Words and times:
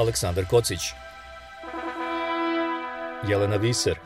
Aleksandar 0.00 0.44
Kocić. 0.44 0.80
Jelena 3.28 3.56
Viser. 3.56 3.98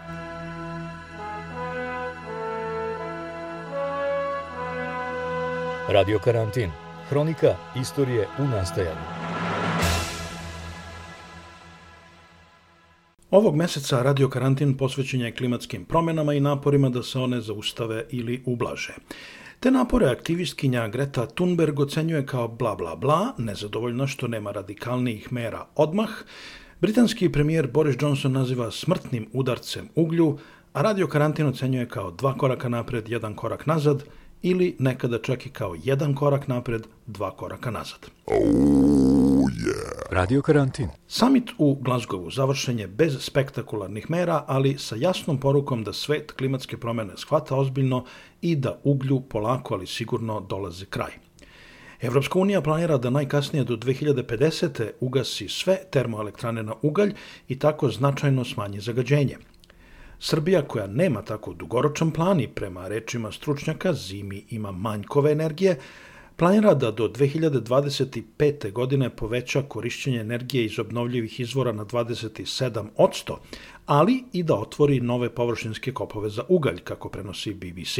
Radio 5.88 6.18
Karantin. 6.18 6.70
Hronika 7.08 7.56
istorije 7.80 8.28
u 8.38 8.44
nastajanju. 8.44 9.00
Ovog 13.30 13.56
meseca 13.56 14.02
Radio 14.02 14.28
Karantin 14.28 14.76
posvećen 14.76 15.20
je 15.20 15.34
klimatskim 15.34 15.84
promenama 15.84 16.34
i 16.34 16.40
naporima 16.40 16.88
da 16.88 17.02
se 17.02 17.18
one 17.18 17.40
zaustave 17.40 18.04
ili 18.10 18.42
ublaže. 18.46 18.94
Te 19.64 19.70
napore 19.70 20.10
aktivistkinja 20.10 20.88
Greta 20.88 21.26
Thunberg 21.26 21.80
ocenjuje 21.80 22.26
kao 22.26 22.48
bla 22.48 22.74
bla 22.74 22.96
bla, 22.96 23.32
nezadovoljno 23.38 24.06
što 24.06 24.28
nema 24.28 24.52
radikalnijih 24.52 25.32
mera 25.32 25.66
odmah, 25.76 26.08
britanski 26.80 27.32
premijer 27.32 27.70
Boris 27.72 27.96
Johnson 28.00 28.32
naziva 28.32 28.70
smrtnim 28.70 29.28
udarcem 29.32 29.88
uglju, 29.94 30.38
a 30.72 30.82
radio 30.82 31.06
karantin 31.06 31.46
ocenjuje 31.46 31.88
kao 31.88 32.10
dva 32.10 32.34
koraka 32.36 32.68
napred, 32.68 33.08
jedan 33.08 33.34
korak 33.34 33.66
nazad 33.66 34.04
ili 34.42 34.76
nekada 34.78 35.18
čak 35.18 35.46
i 35.46 35.50
kao 35.50 35.76
jedan 35.84 36.14
korak 36.14 36.48
napred, 36.48 36.86
dva 37.06 37.30
koraka 37.30 37.70
nazad. 37.70 38.10
Yeah. 39.50 40.06
Radio 40.10 40.42
karantin. 40.42 40.88
Summit 41.06 41.50
u 41.58 41.76
Glasgowu 41.80 42.30
završen 42.30 42.78
je 42.78 42.86
bez 42.86 43.16
spektakularnih 43.20 44.10
mera, 44.10 44.44
ali 44.46 44.78
sa 44.78 44.96
jasnom 44.96 45.40
porukom 45.40 45.84
da 45.84 45.92
svet 45.92 46.32
klimatske 46.32 46.76
promene 46.76 47.12
shvata 47.16 47.56
ozbiljno 47.56 48.04
i 48.40 48.56
da 48.56 48.80
uglju 48.84 49.20
polako 49.20 49.74
ali 49.74 49.86
sigurno 49.86 50.40
dolazi 50.40 50.86
kraj. 50.86 51.12
Evropska 52.00 52.38
unija 52.38 52.60
planira 52.60 52.98
da 52.98 53.10
najkasnije 53.10 53.64
do 53.64 53.76
2050. 53.76 54.90
ugasi 55.00 55.48
sve 55.48 55.78
termoelektrane 55.90 56.62
na 56.62 56.74
ugalj 56.82 57.14
i 57.48 57.58
tako 57.58 57.88
značajno 57.88 58.44
smanji 58.44 58.80
zagađenje. 58.80 59.36
Srbija 60.18 60.62
koja 60.62 60.86
nema 60.86 61.22
tako 61.22 61.52
dugoročan 61.52 62.10
plan 62.10 62.40
i 62.40 62.48
prema 62.48 62.88
rečima 62.88 63.32
stručnjaka 63.32 63.92
zimi 63.92 64.44
ima 64.50 64.72
manjkove 64.72 65.32
energije, 65.32 65.78
planira 66.36 66.74
da 66.74 66.90
do 66.90 67.08
2025. 67.08 68.72
godine 68.72 69.10
poveća 69.16 69.62
korišćenje 69.62 70.20
energije 70.20 70.64
iz 70.64 70.78
obnovljivih 70.78 71.40
izvora 71.40 71.72
na 71.72 71.84
27%, 71.84 73.36
ali 73.86 74.24
i 74.32 74.42
da 74.42 74.54
otvori 74.54 75.00
nove 75.00 75.34
površinske 75.34 75.92
kopove 75.92 76.30
za 76.30 76.42
ugalj, 76.48 76.78
kako 76.78 77.08
prenosi 77.08 77.54
BBC. 77.54 77.98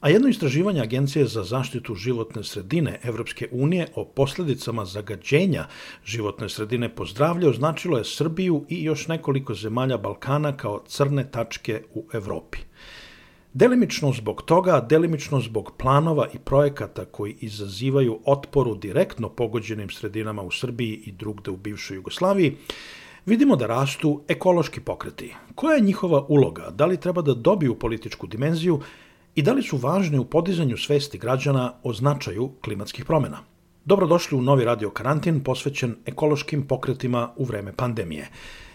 A 0.00 0.08
jedno 0.08 0.28
istraživanje 0.28 0.80
Agencije 0.80 1.24
za 1.26 1.44
zaštitu 1.44 1.94
životne 1.94 2.44
sredine 2.44 3.00
Evropske 3.02 3.48
unije 3.52 3.88
o 3.94 4.04
posledicama 4.04 4.84
zagađenja 4.84 5.66
životne 6.04 6.48
sredine 6.48 6.94
po 6.94 7.06
zdravlje 7.06 7.48
označilo 7.48 7.98
je 7.98 8.04
Srbiju 8.04 8.64
i 8.68 8.82
još 8.84 9.08
nekoliko 9.08 9.54
zemalja 9.54 9.96
Balkana 9.96 10.56
kao 10.56 10.82
crne 10.86 11.30
tačke 11.30 11.82
u 11.94 12.04
Evropi. 12.12 12.58
Delimično 13.56 14.12
zbog 14.12 14.42
toga, 14.42 14.80
delimično 14.80 15.40
zbog 15.40 15.72
planova 15.78 16.26
i 16.34 16.38
projekata 16.38 17.04
koji 17.04 17.36
izazivaju 17.40 18.18
otporu 18.24 18.74
direktno 18.74 19.28
pogođenim 19.28 19.90
sredinama 19.90 20.42
u 20.42 20.50
Srbiji 20.50 21.02
i 21.06 21.12
drugde 21.12 21.50
u 21.50 21.56
bivšoj 21.56 21.94
Jugoslaviji, 21.94 22.56
vidimo 23.26 23.56
da 23.56 23.66
rastu 23.66 24.20
ekološki 24.28 24.80
pokreti. 24.80 25.34
Koja 25.54 25.74
je 25.74 25.86
njihova 25.88 26.26
uloga? 26.28 26.70
Da 26.70 26.86
li 26.86 27.00
treba 27.00 27.22
da 27.22 27.34
dobiju 27.34 27.78
političku 27.78 28.26
dimenziju 28.26 28.80
i 29.34 29.42
da 29.42 29.52
li 29.52 29.62
su 29.62 29.76
važni 29.76 30.18
u 30.18 30.24
podizanju 30.24 30.76
svesti 30.76 31.18
građana 31.18 31.72
o 31.82 31.92
značaju 31.92 32.50
klimatskih 32.64 33.04
promena. 33.04 33.38
Dobrodošli 33.84 34.38
u 34.38 34.42
novi 34.42 34.64
radio 34.64 34.90
karantin 34.90 35.44
posvećen 35.44 35.96
ekološkim 36.06 36.66
pokretima 36.66 37.30
u 37.36 37.44
vreme 37.44 37.72
pandemije. 37.72 38.28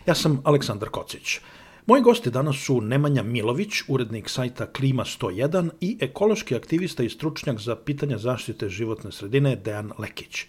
Ja 0.06 0.16
sam 0.16 0.42
Aleksandar 0.44 0.90
Kocić. 0.90 1.40
Moji 1.86 2.02
gosti 2.02 2.32
danas 2.32 2.56
su 2.66 2.82
Nemanja 2.82 3.24
Milović, 3.24 3.72
urednik 3.88 4.30
sajta 4.30 4.66
Klima 4.66 5.04
101 5.04 5.70
i 5.82 5.98
ekološki 6.02 6.56
aktivista 6.56 7.04
i 7.04 7.10
stručnjak 7.10 7.60
za 7.60 7.76
pitanja 7.76 8.18
zaštite 8.18 8.70
životne 8.70 9.12
sredine 9.12 9.56
Dejan 9.56 9.92
Lekić. 10.00 10.46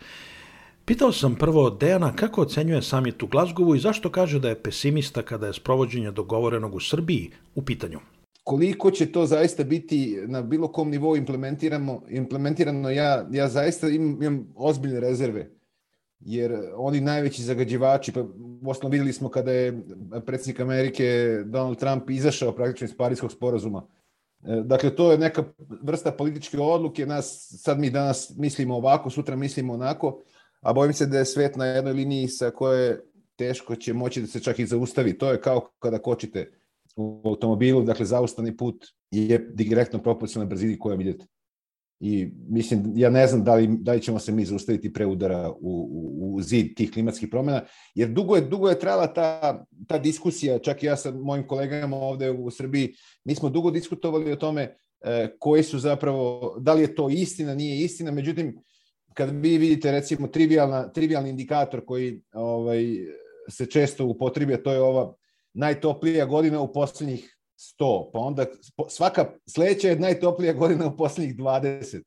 Pitao 0.85 1.13
sam 1.13 1.35
prvo 1.35 1.71
Dejana 1.71 2.17
kako 2.17 2.43
ocenjuje 2.43 2.83
samit 2.83 3.23
u 3.23 3.27
Glazgovu 3.27 3.75
i 3.75 3.79
zašto 3.79 4.11
kaže 4.11 4.41
da 4.41 4.49
je 4.49 4.63
pesimista 4.63 5.23
kada 5.23 5.47
je 5.47 5.53
sprovođenje 5.53 6.11
dogovorenog 6.11 6.75
u 6.75 6.81
Srbiji 6.81 7.31
u 7.55 7.63
pitanju 7.63 8.01
koliko 8.45 8.91
će 8.91 9.13
to 9.13 9.27
zaista 9.27 9.65
biti 9.65 10.19
na 10.27 10.43
bilo 10.43 10.73
kom 10.73 10.91
nivou 10.91 11.17
implementirano, 11.17 12.03
implementirano 12.09 12.91
ja, 12.91 13.27
ja 13.31 13.49
zaista 13.49 13.89
imam, 13.89 14.23
imam 14.23 14.53
ozbiljne 14.57 15.01
rezerve. 15.01 15.51
Jer 16.25 16.53
oni 16.77 17.01
najveći 17.01 17.43
zagađivači, 17.43 18.13
pa 18.13 18.21
osnovno 18.67 18.93
videli 18.93 19.13
smo 19.13 19.29
kada 19.29 19.53
je 19.53 19.83
predsjednik 20.27 20.61
Amerike 20.61 21.39
Donald 21.45 21.79
Trump 21.79 22.11
izašao 22.11 22.53
praktično 22.53 22.85
iz 22.85 22.97
Parijskog 22.97 23.33
sporazuma. 23.33 23.87
E, 24.45 24.63
dakle, 24.65 24.97
to 24.97 25.13
je 25.13 25.19
neka 25.19 25.45
vrsta 25.83 26.13
političke 26.13 26.59
odluke, 26.59 27.07
nas, 27.07 27.55
sad 27.59 27.81
mi 27.81 27.91
danas 27.91 28.33
mislimo 28.37 28.77
ovako, 28.77 29.11
sutra 29.11 29.37
mislimo 29.37 29.75
onako, 29.75 30.23
a 30.61 30.73
bojim 30.73 30.93
se 30.93 31.07
da 31.07 31.19
je 31.19 31.25
svet 31.25 31.57
na 31.57 31.67
jednoj 31.67 31.93
liniji 31.93 32.29
sa 32.29 32.51
koje 32.51 33.01
teško 33.37 33.77
će 33.77 33.93
moći 33.93 34.21
da 34.21 34.27
se 34.27 34.41
čak 34.41 34.59
i 34.59 34.67
zaustavi. 34.67 35.19
To 35.19 35.31
je 35.31 35.41
kao 35.41 35.71
kada 35.79 35.99
kočite 35.99 36.53
u 36.97 37.23
automobilu, 37.25 37.83
dakle 37.83 38.07
zaustavni 38.07 38.57
put 38.57 38.87
je 39.11 39.39
direktno 39.39 40.03
proporcionalna 40.03 40.49
brzini 40.49 40.79
kojom 40.79 41.01
idete. 41.01 41.27
I 42.05 42.33
mislim, 42.49 42.93
ja 42.97 43.11
ne 43.11 43.27
znam 43.27 43.45
da 43.45 43.55
li, 43.55 43.69
da 43.81 43.93
li 43.93 44.03
ćemo 44.03 44.19
se 44.19 44.33
mi 44.33 44.45
zaustaviti 44.45 44.93
pre 44.93 45.07
udara 45.07 45.51
u, 45.51 45.57
u, 45.61 46.35
u 46.35 46.43
zid 46.43 46.75
tih 46.77 46.91
klimatskih 46.91 47.29
promjena, 47.31 47.63
jer 47.95 48.09
dugo 48.09 48.37
je, 48.37 48.43
dugo 48.43 48.69
je 48.69 48.79
trajala 48.79 49.07
ta, 49.07 49.65
ta 49.89 49.99
diskusija, 49.99 50.59
čak 50.59 50.83
i 50.83 50.87
ja 50.87 50.97
sa 50.97 51.11
mojim 51.11 51.47
kolegama 51.47 51.97
ovde 51.97 52.31
u 52.31 52.51
Srbiji, 52.51 52.95
mi 53.25 53.35
smo 53.35 53.49
dugo 53.49 53.71
diskutovali 53.71 54.33
o 54.33 54.37
tome 54.37 54.77
e, 55.01 55.29
koji 55.39 55.63
su 55.63 55.79
zapravo, 55.79 56.57
da 56.61 56.75
li 56.75 56.83
je 56.83 56.95
to 56.95 57.09
istina, 57.09 57.55
nije 57.55 57.85
istina, 57.85 58.11
međutim, 58.11 58.59
kad 59.15 59.31
vi 59.31 59.59
vidite 59.59 59.93
recimo 59.93 60.29
trivialna, 60.29 60.93
trivialni 60.93 61.31
indikator 61.31 61.85
koji 61.85 62.23
ovaj, 62.33 62.85
se 63.49 63.67
često 63.67 64.07
upotrebija, 64.07 64.63
to 64.63 64.73
je 64.73 64.81
ova 64.81 65.15
najtoplija 65.55 66.27
godina 66.27 66.61
u 66.61 66.73
poslednjih 66.73 67.39
100, 67.57 68.11
pa 68.13 68.19
onda 68.19 68.47
svaka 68.89 69.31
sledeća 69.47 69.89
je 69.89 69.99
najtoplija 69.99 70.53
godina 70.53 70.87
u 70.87 70.97
poslednjih 70.97 71.37
20. 71.37 72.03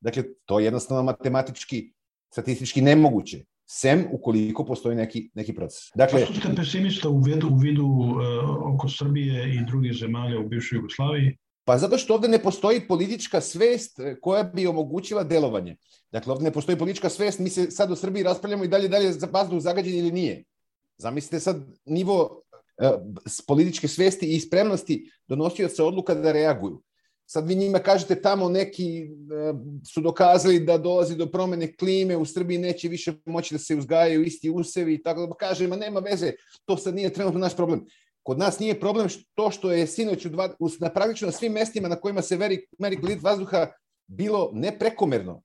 Dakle, 0.00 0.22
to 0.44 0.58
je 0.58 0.64
jednostavno 0.64 1.02
matematički, 1.02 1.92
statistički 2.32 2.82
nemoguće 2.82 3.44
sem 3.72 4.06
ukoliko 4.12 4.64
postoji 4.64 4.96
neki, 4.96 5.30
neki 5.34 5.54
proces. 5.54 5.78
Dakle, 5.94 6.20
Zašto 6.20 6.34
ste 6.34 6.54
pesimista 6.56 7.08
u 7.08 7.18
vidu, 7.18 7.48
u 7.52 7.56
vidu 7.56 7.86
uh, 7.86 8.74
oko 8.74 8.88
Srbije 8.88 9.54
i 9.54 9.64
drugih 9.66 9.92
zemalja 9.92 10.40
u 10.40 10.48
bivšoj 10.48 10.76
Jugoslaviji? 10.76 11.36
Pa 11.64 11.78
zato 11.78 11.98
što 11.98 12.14
ovde 12.14 12.28
ne 12.28 12.38
postoji 12.42 12.80
politička 12.88 13.40
svest 13.40 14.00
e, 14.00 14.16
koja 14.20 14.42
bi 14.42 14.66
omogućila 14.66 15.24
delovanje. 15.24 15.76
Dakle, 16.12 16.32
ovde 16.32 16.44
ne 16.44 16.50
postoji 16.50 16.78
politička 16.78 17.08
svest, 17.08 17.38
mi 17.38 17.50
se 17.50 17.70
sad 17.70 17.90
u 17.90 17.96
Srbiji 17.96 18.22
raspravljamo 18.22 18.64
i 18.64 18.68
dalje 18.68 18.88
dalje 18.88 19.12
za 19.12 19.28
vazduh 19.32 19.60
zagađen 19.60 19.94
ili 19.94 20.12
nije. 20.12 20.44
Zamislite 20.98 21.40
sad 21.40 21.62
nivo 21.84 22.42
E, 22.80 22.90
političke 23.46 23.88
svesti 23.88 24.26
i 24.26 24.40
spremnosti 24.40 25.10
donosioca 25.28 25.84
odluka 25.84 26.14
da 26.14 26.32
reaguju. 26.32 26.82
Sad 27.26 27.48
vi 27.48 27.54
njima 27.54 27.78
kažete 27.78 28.22
tamo 28.22 28.48
neki 28.48 29.02
e, 29.02 29.06
su 29.92 30.00
dokazali 30.00 30.60
da 30.60 30.78
dolazi 30.78 31.16
do 31.16 31.26
promene 31.26 31.76
klime, 31.76 32.16
u 32.16 32.24
Srbiji 32.24 32.58
neće 32.58 32.88
više 32.88 33.12
moći 33.24 33.54
da 33.54 33.58
se 33.58 33.76
uzgajaju 33.76 34.22
isti 34.22 34.50
usevi 34.50 34.94
i 34.94 35.02
tako 35.02 35.26
da 35.26 35.34
kaže, 35.34 35.68
ma 35.68 35.76
nema 35.76 36.00
veze, 36.00 36.32
to 36.64 36.76
sad 36.76 36.94
nije 36.94 37.12
trenutno 37.12 37.40
naš 37.40 37.56
problem. 37.56 37.84
Kod 38.22 38.38
nas 38.38 38.58
nije 38.58 38.80
problem 38.80 39.08
to 39.34 39.50
što 39.50 39.72
je 39.72 39.86
sinoć 39.86 40.26
u 40.26 40.28
dva, 40.28 40.54
na 40.80 40.90
praktično 40.90 41.32
svim 41.32 41.52
mestima 41.52 41.88
na 41.88 41.96
kojima 41.96 42.22
se 42.22 42.36
veri, 42.36 42.66
meri 42.78 43.00
kvalitet 43.00 43.22
vazduha 43.22 43.66
bilo 44.06 44.50
ne 44.52 44.78
prekomerno, 44.78 45.42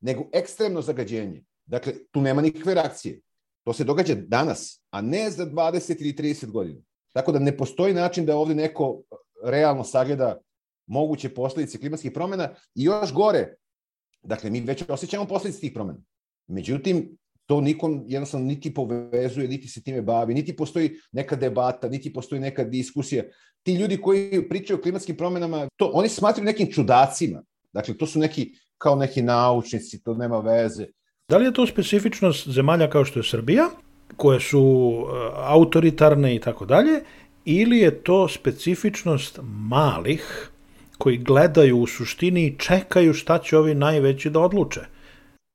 nego 0.00 0.24
ekstremno 0.32 0.82
zagađenje. 0.82 1.44
Dakle, 1.66 1.92
tu 2.10 2.20
nema 2.20 2.42
nikakve 2.42 2.74
reakcije. 2.74 3.20
To 3.68 3.72
se 3.72 3.84
događa 3.84 4.14
danas, 4.14 4.80
a 4.90 5.00
ne 5.00 5.30
za 5.30 5.46
20 5.46 6.00
ili 6.00 6.12
30 6.12 6.50
godina. 6.50 6.80
Tako 7.12 7.32
da 7.32 7.38
ne 7.38 7.56
postoji 7.56 7.94
način 7.94 8.26
da 8.26 8.36
ovde 8.36 8.54
neko 8.54 9.02
realno 9.44 9.84
sagleda 9.84 10.38
moguće 10.86 11.28
posledice 11.28 11.78
klimatskih 11.78 12.12
promena 12.12 12.48
i 12.74 12.84
još 12.84 13.12
gore, 13.12 13.54
dakle, 14.22 14.50
mi 14.50 14.60
već 14.60 14.84
osjećamo 14.88 15.26
posledice 15.26 15.60
tih 15.60 15.72
promena. 15.74 15.98
Međutim, 16.46 17.16
to 17.46 17.60
nikom 17.60 18.04
jednostavno 18.06 18.46
niti 18.46 18.74
povezuje, 18.74 19.48
niti 19.48 19.68
se 19.68 19.82
time 19.82 20.02
bavi, 20.02 20.34
niti 20.34 20.56
postoji 20.56 20.96
neka 21.12 21.36
debata, 21.36 21.88
niti 21.88 22.12
postoji 22.12 22.40
neka 22.40 22.64
diskusija. 22.64 23.24
Ti 23.62 23.74
ljudi 23.74 24.00
koji 24.00 24.48
pričaju 24.48 24.78
o 24.78 24.82
klimatskim 24.82 25.16
promenama, 25.16 25.68
to 25.76 25.90
oni 25.94 26.08
smatruju 26.08 26.44
nekim 26.44 26.72
čudacima. 26.72 27.42
Dakle, 27.72 27.98
to 27.98 28.06
su 28.06 28.18
neki, 28.18 28.52
kao 28.78 28.96
neki 28.96 29.22
naučnici, 29.22 30.02
to 30.02 30.14
nema 30.14 30.40
veze. 30.40 30.86
Da 31.30 31.36
li 31.36 31.44
je 31.44 31.52
to 31.52 31.66
specifičnost 31.66 32.48
zemalja 32.48 32.90
kao 32.90 33.04
što 33.04 33.18
je 33.18 33.24
Srbija, 33.24 33.64
koje 34.16 34.40
su 34.40 34.60
e, 34.98 35.30
autoritarne 35.36 36.34
i 36.34 36.40
tako 36.40 36.66
dalje, 36.66 37.00
ili 37.44 37.78
je 37.78 38.02
to 38.02 38.28
specifičnost 38.28 39.38
malih 39.42 40.50
koji 40.98 41.18
gledaju 41.18 41.78
u 41.78 41.86
suštini 41.86 42.46
i 42.46 42.58
čekaju 42.58 43.12
šta 43.12 43.38
će 43.38 43.58
ovi 43.58 43.74
najveći 43.74 44.30
da 44.30 44.40
odluče? 44.40 44.80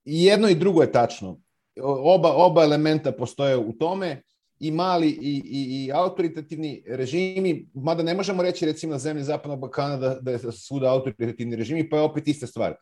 I 0.05 0.23
jedno 0.25 0.49
i 0.49 0.55
drugo 0.55 0.81
je 0.81 0.91
tačno. 0.91 1.39
oba, 1.81 2.33
oba 2.33 2.63
elementa 2.63 3.11
postoje 3.11 3.57
u 3.57 3.73
tome 3.73 4.21
i 4.59 4.71
mali 4.71 5.09
i, 5.09 5.41
i, 5.45 5.85
i 5.85 5.91
autoritativni 5.91 6.83
režimi, 6.87 7.69
mada 7.73 8.03
ne 8.03 8.13
možemo 8.13 8.43
reći 8.43 8.65
recimo 8.65 8.93
na 8.93 8.99
zemlji 8.99 9.23
Zapadnog 9.23 9.59
Balkana 9.59 9.97
da, 9.97 10.17
da 10.21 10.31
je 10.31 10.39
svuda 10.51 10.91
autoritativni 10.91 11.55
režimi, 11.55 11.89
pa 11.89 11.97
je 11.97 12.03
opet 12.03 12.27
ista 12.27 12.47
stvar. 12.47 12.75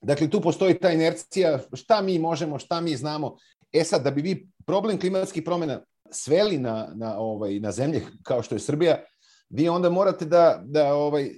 Dakle, 0.00 0.30
tu 0.30 0.40
postoji 0.40 0.78
ta 0.78 0.90
inercija, 0.92 1.58
šta 1.72 2.02
mi 2.02 2.18
možemo, 2.18 2.58
šta 2.58 2.80
mi 2.80 2.96
znamo. 2.96 3.36
E 3.72 3.84
sad, 3.84 4.02
da 4.02 4.10
bi 4.10 4.22
vi 4.22 4.48
problem 4.66 5.00
klimatskih 5.00 5.42
promjena 5.42 5.80
sveli 6.10 6.58
na, 6.58 6.92
na, 6.94 7.18
ovaj, 7.18 7.60
na 7.60 7.72
zemlje 7.72 8.02
kao 8.22 8.42
što 8.42 8.54
je 8.54 8.58
Srbija, 8.58 9.04
vi 9.50 9.68
onda 9.68 9.90
morate 9.90 10.24
da, 10.24 10.62
da 10.64 10.94
ovaj, 10.94 11.30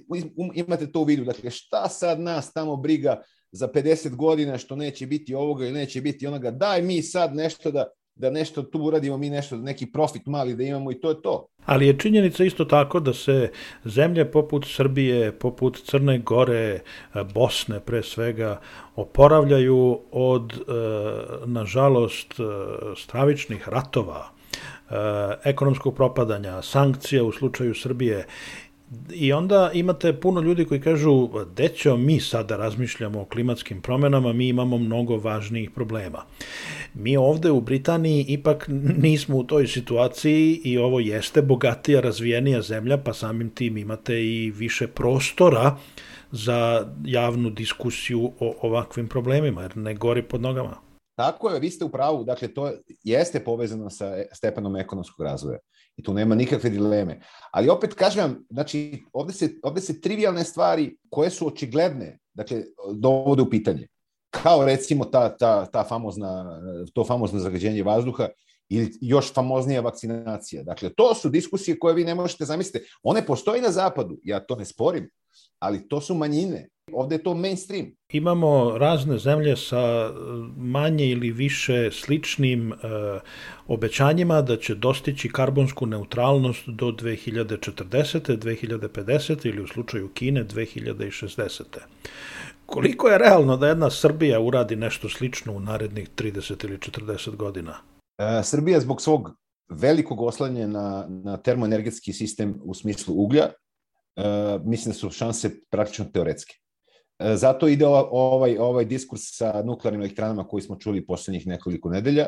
imate 0.53 0.91
to 0.91 0.99
u 0.99 1.03
vidu. 1.03 1.23
Dakle, 1.23 1.49
šta 1.49 1.89
sad 1.89 2.19
nas 2.19 2.53
tamo 2.53 2.75
briga 2.75 3.21
za 3.51 3.67
50 3.67 4.15
godina 4.15 4.57
što 4.57 4.75
neće 4.75 5.07
biti 5.07 5.35
ovoga 5.35 5.65
ili 5.65 5.73
neće 5.73 6.01
biti 6.01 6.27
onoga, 6.27 6.51
daj 6.51 6.81
mi 6.81 7.01
sad 7.01 7.35
nešto 7.35 7.71
da, 7.71 7.85
da 8.15 8.29
nešto 8.29 8.63
tu 8.63 8.79
uradimo, 8.79 9.17
mi 9.17 9.29
nešto, 9.29 9.57
neki 9.57 9.91
profit 9.91 10.25
mali 10.25 10.55
da 10.55 10.63
imamo 10.63 10.91
i 10.91 10.99
to 10.99 11.09
je 11.09 11.21
to. 11.21 11.47
Ali 11.65 11.87
je 11.87 11.99
činjenica 11.99 12.43
isto 12.43 12.65
tako 12.65 12.99
da 12.99 13.13
se 13.13 13.51
zemlje 13.85 14.31
poput 14.31 14.65
Srbije, 14.67 15.31
poput 15.31 15.81
Crne 15.85 16.19
Gore, 16.19 16.79
Bosne 17.33 17.79
pre 17.79 18.03
svega, 18.03 18.59
oporavljaju 18.95 19.99
od, 20.11 20.53
e, 20.53 20.61
nažalost, 21.45 22.39
e, 22.39 22.43
stravičnih 22.95 23.69
ratova, 23.69 24.25
e, 24.29 24.93
ekonomskog 25.43 25.95
propadanja, 25.95 26.61
sankcija 26.61 27.23
u 27.23 27.31
slučaju 27.31 27.75
Srbije 27.75 28.25
I 29.13 29.33
onda 29.33 29.71
imate 29.73 30.13
puno 30.13 30.41
ljudi 30.41 30.65
koji 30.65 30.81
kažu, 30.81 31.29
dećo, 31.55 31.97
mi 31.97 32.19
sada 32.19 32.57
razmišljamo 32.57 33.21
o 33.21 33.25
klimatskim 33.25 33.81
promenama, 33.81 34.33
mi 34.33 34.47
imamo 34.47 34.77
mnogo 34.77 35.17
važnijih 35.17 35.71
problema. 35.71 36.23
Mi 36.93 37.17
ovde 37.17 37.51
u 37.51 37.61
Britaniji 37.61 38.25
ipak 38.27 38.65
nismo 38.97 39.37
u 39.37 39.43
toj 39.43 39.67
situaciji 39.67 40.61
i 40.63 40.77
ovo 40.77 40.99
jeste 40.99 41.41
bogatija, 41.41 42.01
razvijenija 42.01 42.61
zemlja, 42.61 42.97
pa 42.97 43.13
samim 43.13 43.49
tim 43.49 43.77
imate 43.77 44.25
i 44.25 44.51
više 44.51 44.87
prostora 44.87 45.77
za 46.31 46.87
javnu 47.05 47.49
diskusiju 47.49 48.31
o 48.39 48.55
ovakvim 48.61 49.07
problemima, 49.07 49.61
jer 49.61 49.77
ne 49.77 49.93
gori 49.93 50.23
pod 50.23 50.41
nogama. 50.41 50.77
Tako 51.15 51.49
je, 51.49 51.59
vi 51.59 51.69
ste 51.69 51.85
u 51.85 51.89
pravu, 51.89 52.23
dakle 52.23 52.47
to 52.47 52.71
jeste 53.03 53.39
povezano 53.39 53.89
sa 53.89 54.13
stepenom 54.33 54.75
ekonomskog 54.75 55.25
razvoja 55.25 55.57
i 55.97 56.03
tu 56.03 56.13
nema 56.13 56.35
nikakve 56.35 56.69
dileme. 56.69 57.19
Ali 57.51 57.69
opet 57.69 57.93
kažem 57.93 58.23
vam, 58.23 58.45
znači 58.49 59.03
ovde 59.13 59.33
se, 59.33 59.49
ovde 59.63 59.81
se 59.81 60.01
trivialne 60.01 60.43
stvari 60.43 60.97
koje 61.09 61.29
su 61.29 61.47
očigledne, 61.47 62.19
dakle 62.33 62.63
dovode 62.93 63.41
u 63.41 63.49
pitanje. 63.49 63.87
Kao 64.29 64.65
recimo 64.65 65.05
ta, 65.05 65.37
ta, 65.37 65.65
ta 65.65 65.83
famozna, 65.83 66.61
to 66.93 67.03
famozno 67.03 67.39
zagađenje 67.39 67.83
vazduha 67.83 68.27
ili 68.71 68.91
još 69.01 69.33
famoznija 69.33 69.81
vakcinacija. 69.81 70.63
Dakle, 70.63 70.89
to 70.89 71.15
su 71.15 71.29
diskusije 71.29 71.79
koje 71.79 71.95
vi 71.95 72.03
ne 72.03 72.15
možete 72.15 72.45
zamisliti. 72.45 72.87
One 73.03 73.25
postoji 73.25 73.61
na 73.61 73.71
zapadu, 73.71 74.19
ja 74.23 74.39
to 74.39 74.55
ne 74.55 74.65
sporim, 74.65 75.09
ali 75.59 75.87
to 75.87 76.01
su 76.01 76.15
manjine. 76.15 76.67
Ovde 76.93 77.15
je 77.15 77.23
to 77.23 77.33
mainstream. 77.33 77.85
Imamo 78.09 78.77
razne 78.77 79.17
zemlje 79.17 79.57
sa 79.57 79.77
e, 79.77 80.11
manje 80.57 81.05
ili 81.05 81.31
više 81.31 81.91
sličnim 81.91 82.73
e, 82.73 82.75
obećanjima 83.67 84.41
da 84.41 84.57
će 84.57 84.75
dostići 84.75 85.29
karbonsku 85.29 85.85
neutralnost 85.85 86.63
do 86.67 86.85
2040. 86.85 88.37
2050. 88.37 89.47
ili 89.47 89.61
u 89.61 89.67
slučaju 89.67 90.09
Kine 90.13 90.45
2060. 90.45 91.63
Koliko 92.65 93.07
je 93.07 93.17
realno 93.17 93.57
da 93.57 93.67
jedna 93.67 93.89
Srbija 93.89 94.39
uradi 94.39 94.75
nešto 94.75 95.09
slično 95.09 95.53
u 95.53 95.59
narednih 95.59 96.09
30 96.17 96.65
ili 96.65 96.77
40 96.77 97.35
godina? 97.35 97.91
E, 98.17 98.43
Srbija 98.43 98.79
zbog 98.79 99.01
svog 99.01 99.31
velikog 99.69 100.21
oslanja 100.21 100.67
na, 100.67 101.07
na 101.09 101.37
termoenergetski 101.37 102.13
sistem 102.13 102.59
u 102.63 102.73
smislu 102.73 103.15
uglja, 103.17 103.43
e, 103.43 103.53
mislim 104.63 104.91
da 104.91 104.97
su 104.97 105.09
šanse 105.09 105.49
praktično 105.69 106.05
teoretske. 106.13 106.55
E, 107.19 107.35
zato 107.35 107.67
ide 107.67 107.85
ovaj, 107.87 108.57
ovaj 108.57 108.85
diskurs 108.85 109.21
sa 109.37 109.63
nuklearnim 109.65 110.01
elektranama 110.01 110.47
koji 110.47 110.61
smo 110.61 110.75
čuli 110.75 111.05
poslednjih 111.05 111.47
nekoliko 111.47 111.89
nedelja, 111.89 112.27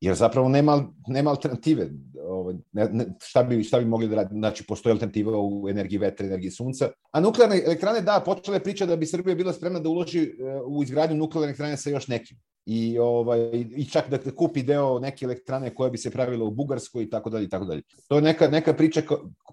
jer 0.00 0.14
zapravo 0.14 0.48
nema, 0.48 0.92
nema 1.06 1.30
alternative. 1.30 1.90
Ovaj, 2.28 2.54
ne, 2.72 2.88
ne, 2.92 3.06
šta, 3.22 3.42
bi, 3.42 3.62
šta 3.64 3.78
bi 3.78 3.84
mogli 3.84 4.08
da 4.08 4.16
radi? 4.16 4.34
Znači, 4.34 4.64
postoji 4.66 4.92
alternativa 4.92 5.32
u 5.40 5.68
energiji 5.68 5.98
vetra, 5.98 6.26
energiji 6.26 6.50
sunca. 6.50 6.90
A 7.10 7.20
nuklearne 7.20 7.62
elektrane, 7.66 8.00
da, 8.00 8.22
počela 8.24 8.56
je 8.56 8.62
priča 8.62 8.86
da 8.86 8.96
bi 8.96 9.06
Srbija 9.06 9.34
bila 9.34 9.52
spremna 9.52 9.80
da 9.80 9.88
uloži 9.88 10.22
e, 10.22 10.30
u 10.66 10.82
izgradnju 10.82 11.16
nuklearne 11.16 11.48
elektrane 11.48 11.76
sa 11.76 11.90
još 11.90 12.08
nekim. 12.08 12.38
I, 12.66 12.98
ovaj, 12.98 13.50
i 13.76 13.84
čak 13.90 14.10
da 14.10 14.18
kupi 14.36 14.62
deo 14.62 14.98
neke 14.98 15.24
elektrane 15.24 15.74
koja 15.74 15.90
bi 15.90 15.98
se 15.98 16.10
pravila 16.10 16.44
u 16.44 16.50
Bugarskoj 16.50 17.02
i 17.02 17.10
tako 17.10 17.30
dalje 17.30 17.44
i 17.44 17.48
tako 17.48 17.64
dalje. 17.64 17.82
To 18.08 18.16
je 18.16 18.22
neka, 18.22 18.48
neka 18.48 18.74
priča 18.74 19.02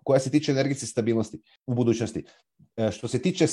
koja 0.04 0.20
se 0.20 0.32
tiče 0.32 0.52
energetske 0.52 0.86
stabilnosti 0.86 1.40
u 1.68 1.74
budućnosti. 1.74 2.24
E, 2.78 2.92
što 2.92 3.08
se 3.08 3.22
tiče 3.22 3.46
e, 3.46 3.48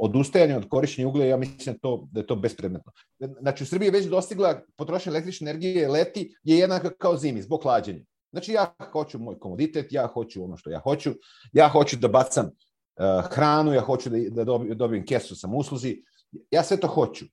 odustajanja 0.00 0.56
od 0.56 0.68
korišćenja 0.68 1.08
uglja, 1.08 1.26
ja 1.26 1.36
mislim 1.36 1.74
da, 1.74 1.78
to, 1.78 2.08
da 2.12 2.20
je 2.20 2.26
to 2.26 2.36
bespredmetno. 2.36 2.92
Znači, 3.40 3.62
u 3.62 3.66
Srbiji 3.66 3.86
je 3.86 3.92
već 3.92 4.06
dostigla 4.06 4.60
potrošnja 4.76 5.10
električne 5.10 5.50
energije 5.50 5.83
leti 5.88 6.36
je 6.42 6.58
jednaka 6.58 6.90
kao 6.98 7.16
zimi, 7.16 7.42
zbog 7.42 7.62
hlađenja. 7.62 8.04
Znači, 8.32 8.52
ja 8.52 8.74
hoću 8.92 9.18
moj 9.18 9.38
komoditet, 9.38 9.92
ja 9.92 10.06
hoću 10.06 10.44
ono 10.44 10.56
što 10.56 10.70
ja 10.70 10.78
hoću, 10.78 11.14
ja 11.52 11.68
hoću 11.68 11.96
da 11.96 12.08
bacam 12.08 12.46
uh, 12.46 13.30
hranu, 13.30 13.72
ja 13.72 13.80
hoću 13.80 14.10
da, 14.10 14.18
da 14.30 14.44
dobijem, 14.44 14.78
dobijem 14.78 15.06
kesu 15.06 15.36
sam 15.36 15.54
usluzi, 15.54 16.02
ja 16.50 16.62
sve 16.62 16.76
to 16.76 16.86
hoću. 16.86 17.24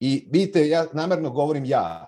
I 0.00 0.28
vidite, 0.32 0.68
ja 0.68 0.86
namerno 0.92 1.30
govorim 1.30 1.64
ja, 1.64 2.06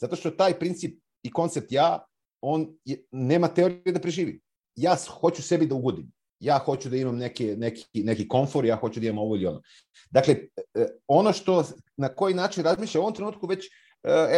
zato 0.00 0.16
što 0.16 0.30
taj 0.30 0.58
princip 0.58 1.00
i 1.22 1.30
koncept 1.30 1.72
ja, 1.72 2.04
on 2.40 2.68
je, 2.84 3.04
nema 3.10 3.48
teorije 3.48 3.92
da 3.92 4.00
preživi. 4.00 4.40
Ja 4.76 4.96
hoću 5.20 5.42
sebi 5.42 5.66
da 5.66 5.74
ugodim 5.74 6.12
ja 6.40 6.58
hoću 6.58 6.88
da 6.88 6.96
imam 6.96 7.16
neki, 7.16 7.56
neki, 7.56 8.02
neki 8.04 8.28
komfor, 8.28 8.64
ja 8.64 8.76
hoću 8.76 9.00
da 9.00 9.06
imam 9.06 9.18
ovo 9.18 9.36
ili 9.36 9.46
ono. 9.46 9.62
Dakle, 10.10 10.34
e, 10.74 10.86
ono 11.06 11.32
što, 11.32 11.64
na 11.96 12.08
koji 12.08 12.34
način 12.34 12.64
razmišlja 12.64 13.00
u 13.00 13.02
ovom 13.02 13.14
trenutku 13.14 13.46
već 13.46 13.68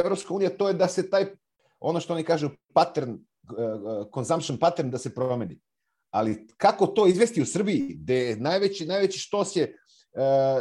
Evropska 0.04 0.34
unija, 0.34 0.50
to 0.56 0.68
je 0.68 0.74
da 0.74 0.88
se 0.88 1.10
taj, 1.10 1.26
ono 1.80 2.00
što 2.00 2.12
oni 2.12 2.24
kažu, 2.24 2.50
pattern, 2.74 3.12
e, 3.12 3.18
consumption 4.14 4.58
pattern 4.58 4.90
da 4.90 4.98
se 4.98 5.14
promeni. 5.14 5.60
Ali 6.10 6.46
kako 6.56 6.86
to 6.86 7.06
izvesti 7.06 7.42
u 7.42 7.46
Srbiji, 7.46 7.96
gde 8.00 8.36
najveći, 8.36 8.86
najveći 8.86 9.18
štos 9.18 9.56
je 9.56 9.76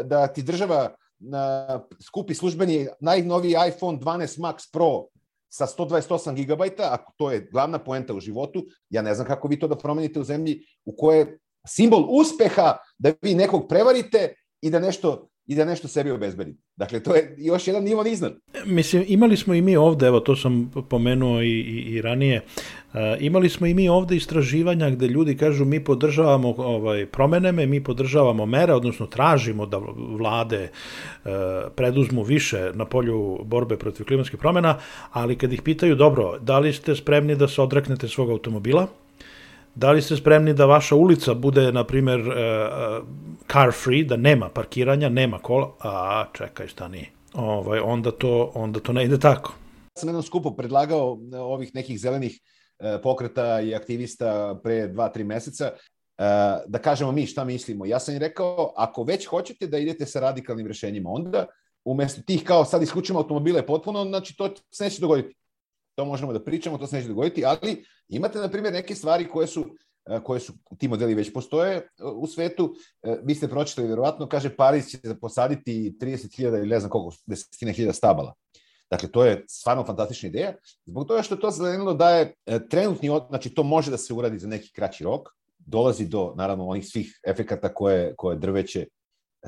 da 0.03 0.27
ti 0.27 0.44
država 0.44 0.95
na, 1.19 1.80
skupi 2.01 2.33
službeni 2.33 2.88
najnoviji 3.00 3.56
iPhone 3.68 4.00
12 4.00 4.39
Max 4.39 4.71
Pro 4.71 5.06
sa 5.50 5.68
128 5.68 6.45
GB, 6.45 6.62
ako 6.80 7.13
to 7.18 7.31
je 7.31 7.48
glavna 7.51 7.79
poenta 7.79 8.13
u 8.13 8.20
životu, 8.20 8.65
ja 8.89 9.01
ne 9.01 9.15
znam 9.15 9.27
kako 9.27 9.48
vi 9.48 9.60
to 9.60 9.67
da 9.67 9.75
promenite 9.75 10.20
u 10.20 10.24
zemlji 10.24 10.63
u 10.86 10.96
kojoj 10.96 11.20
je 11.20 11.39
simbol 11.67 12.05
uspeha 12.10 12.77
da 12.98 13.13
vi 13.22 13.36
nekog 13.36 13.67
prevarite 13.70 14.36
i 14.62 14.70
da 14.70 14.79
nešto 14.79 15.27
i 15.48 15.55
da 15.55 15.65
nešto 15.65 15.88
sebi 15.88 16.12
obezbedite. 16.12 16.62
Dakle, 16.75 17.03
to 17.03 17.15
je 17.15 17.36
još 17.38 17.67
jedan 17.67 17.83
nivo 17.83 18.05
iznad. 18.05 18.38
Mislim, 18.65 19.05
imali 19.07 19.38
smo 19.38 19.53
i 19.53 19.62
mi 19.62 19.75
ovde, 19.75 20.07
evo 20.07 20.19
to 20.19 20.36
sam 20.36 20.71
pomenuo 20.89 21.41
i, 21.41 21.50
i, 21.50 21.77
i 21.77 22.01
ranije, 22.01 22.41
uh, 22.93 23.00
imali 23.19 23.50
smo 23.50 23.67
i 23.67 23.74
mi 23.74 23.89
ovde 23.89 24.15
istraživanja 24.15 24.89
gde 24.89 25.07
ljudi 25.07 25.38
kažu 25.38 25.65
mi 25.65 25.83
podržavamo 25.83 26.53
ovaj, 26.57 27.05
promeneme, 27.05 27.65
mi 27.65 27.83
podržavamo 27.83 28.45
mere, 28.45 28.74
odnosno 28.74 29.05
tražimo 29.05 29.65
da 29.65 29.77
vlade 30.17 30.69
uh, 31.25 31.31
preduzmu 31.75 32.24
više 32.24 32.71
na 32.74 32.86
polju 32.86 33.39
borbe 33.43 33.77
protiv 33.77 34.05
klimatskih 34.05 34.39
promena, 34.39 34.77
ali 35.12 35.36
kad 35.36 35.53
ih 35.53 35.62
pitaju, 35.62 35.95
dobro, 35.95 36.39
da 36.39 36.60
li 36.60 36.74
ste 36.74 36.95
spremni 36.95 37.36
da 37.36 37.48
se 37.48 37.62
odreknete 37.62 38.07
svog 38.07 38.29
automobila, 38.29 38.88
Da 39.75 39.92
li 39.92 40.01
ste 40.01 40.16
spremni 40.16 40.54
da 40.54 40.66
vaša 40.66 40.96
ulica 40.96 41.34
bude, 41.34 41.72
na 41.72 41.84
primjer, 41.88 42.20
uh, 42.20 42.36
car 43.51 43.72
free, 43.84 44.04
da 44.04 44.18
nema 44.18 44.50
parkiranja, 44.50 45.10
nema 45.10 45.40
kola? 45.40 45.72
A, 45.80 46.25
čekaj, 46.34 46.68
stani. 46.68 47.06
Ovaj, 47.34 47.80
onda, 47.80 48.12
to, 48.12 48.51
onda 48.56 48.80
to 48.80 48.94
ne 48.94 49.06
ide 49.06 49.20
tako. 49.20 49.54
Sam 49.98 50.10
jednom 50.10 50.24
skupu 50.24 50.56
predlagao 50.56 51.20
ovih 51.34 51.75
nekih 51.75 52.00
zelenih 52.00 52.40
pokreta 53.04 53.62
i 53.62 53.75
aktivista 53.75 54.60
pre 54.63 54.88
dva, 54.88 55.10
tri 55.10 55.24
meseca, 55.24 55.72
da 56.68 56.80
kažemo 56.82 57.12
mi 57.12 57.25
šta 57.25 57.44
mislimo. 57.44 57.86
Ja 57.86 58.00
sam 58.00 58.16
im 58.16 58.20
rekao, 58.20 58.74
ako 58.75 59.04
već 59.04 59.25
hoćete 59.25 59.68
da 59.68 59.78
idete 59.78 60.06
sa 60.06 60.20
radikalnim 60.20 60.68
rešenjima, 60.68 61.10
onda 61.10 61.46
umesto 61.86 62.22
tih 62.22 62.44
kao 62.44 62.66
sad 62.66 62.84
isključimo 62.84 63.20
automobile 63.20 63.66
potpuno, 63.66 64.04
znači 64.06 64.38
to 64.38 64.50
se 64.72 64.84
neće 64.84 65.01
dogoditi 65.01 65.36
to 65.95 66.05
možemo 66.05 66.33
da 66.33 66.43
pričamo, 66.43 66.77
to 66.77 66.88
se 66.88 66.95
neće 66.95 67.07
dogoditi, 67.07 67.45
ali 67.45 67.86
imate, 68.07 68.39
na 68.39 68.50
primjer, 68.50 68.74
neke 68.74 68.95
stvari 68.95 69.27
koje 69.27 69.48
su 69.48 69.65
e, 70.05 70.19
koje 70.24 70.39
su, 70.39 70.53
ti 70.77 70.88
modeli 70.88 71.13
već 71.13 71.33
postoje 71.33 71.75
e, 71.77 71.83
u 72.03 72.27
svetu, 72.27 72.74
e, 73.03 73.19
vi 73.24 73.36
ste 73.36 73.48
pročitali 73.48 73.88
verovatno, 73.88 74.27
kaže 74.27 74.55
Paris 74.55 74.89
će 74.89 75.00
posaditi 75.21 75.98
30.000 76.01 76.48
ili 76.48 76.67
ne 76.67 76.79
znam 76.79 76.89
koliko, 76.89 77.15
desetine 77.25 77.74
hiljada 77.74 77.93
stabala. 77.93 78.33
Dakle, 78.91 79.12
to 79.12 79.25
je 79.25 79.45
stvarno 79.48 79.83
fantastična 79.83 80.29
ideja, 80.29 80.53
zbog 80.86 81.07
toga 81.07 81.21
što 81.21 81.36
to 81.36 81.51
zelenilo 81.51 81.93
daje 81.93 82.33
trenutni, 82.69 83.10
znači 83.29 83.50
to 83.50 83.63
može 83.63 83.91
da 83.91 83.98
se 83.98 84.13
uradi 84.13 84.39
za 84.39 84.48
neki 84.48 84.71
kraći 84.74 85.03
rok, 85.03 85.29
dolazi 85.65 86.05
do, 86.05 86.33
naravno, 86.38 86.67
onih 86.67 86.88
svih 86.88 87.19
efekata 87.27 87.74
koje, 87.74 88.15
koje 88.15 88.38
drveće, 88.38 88.88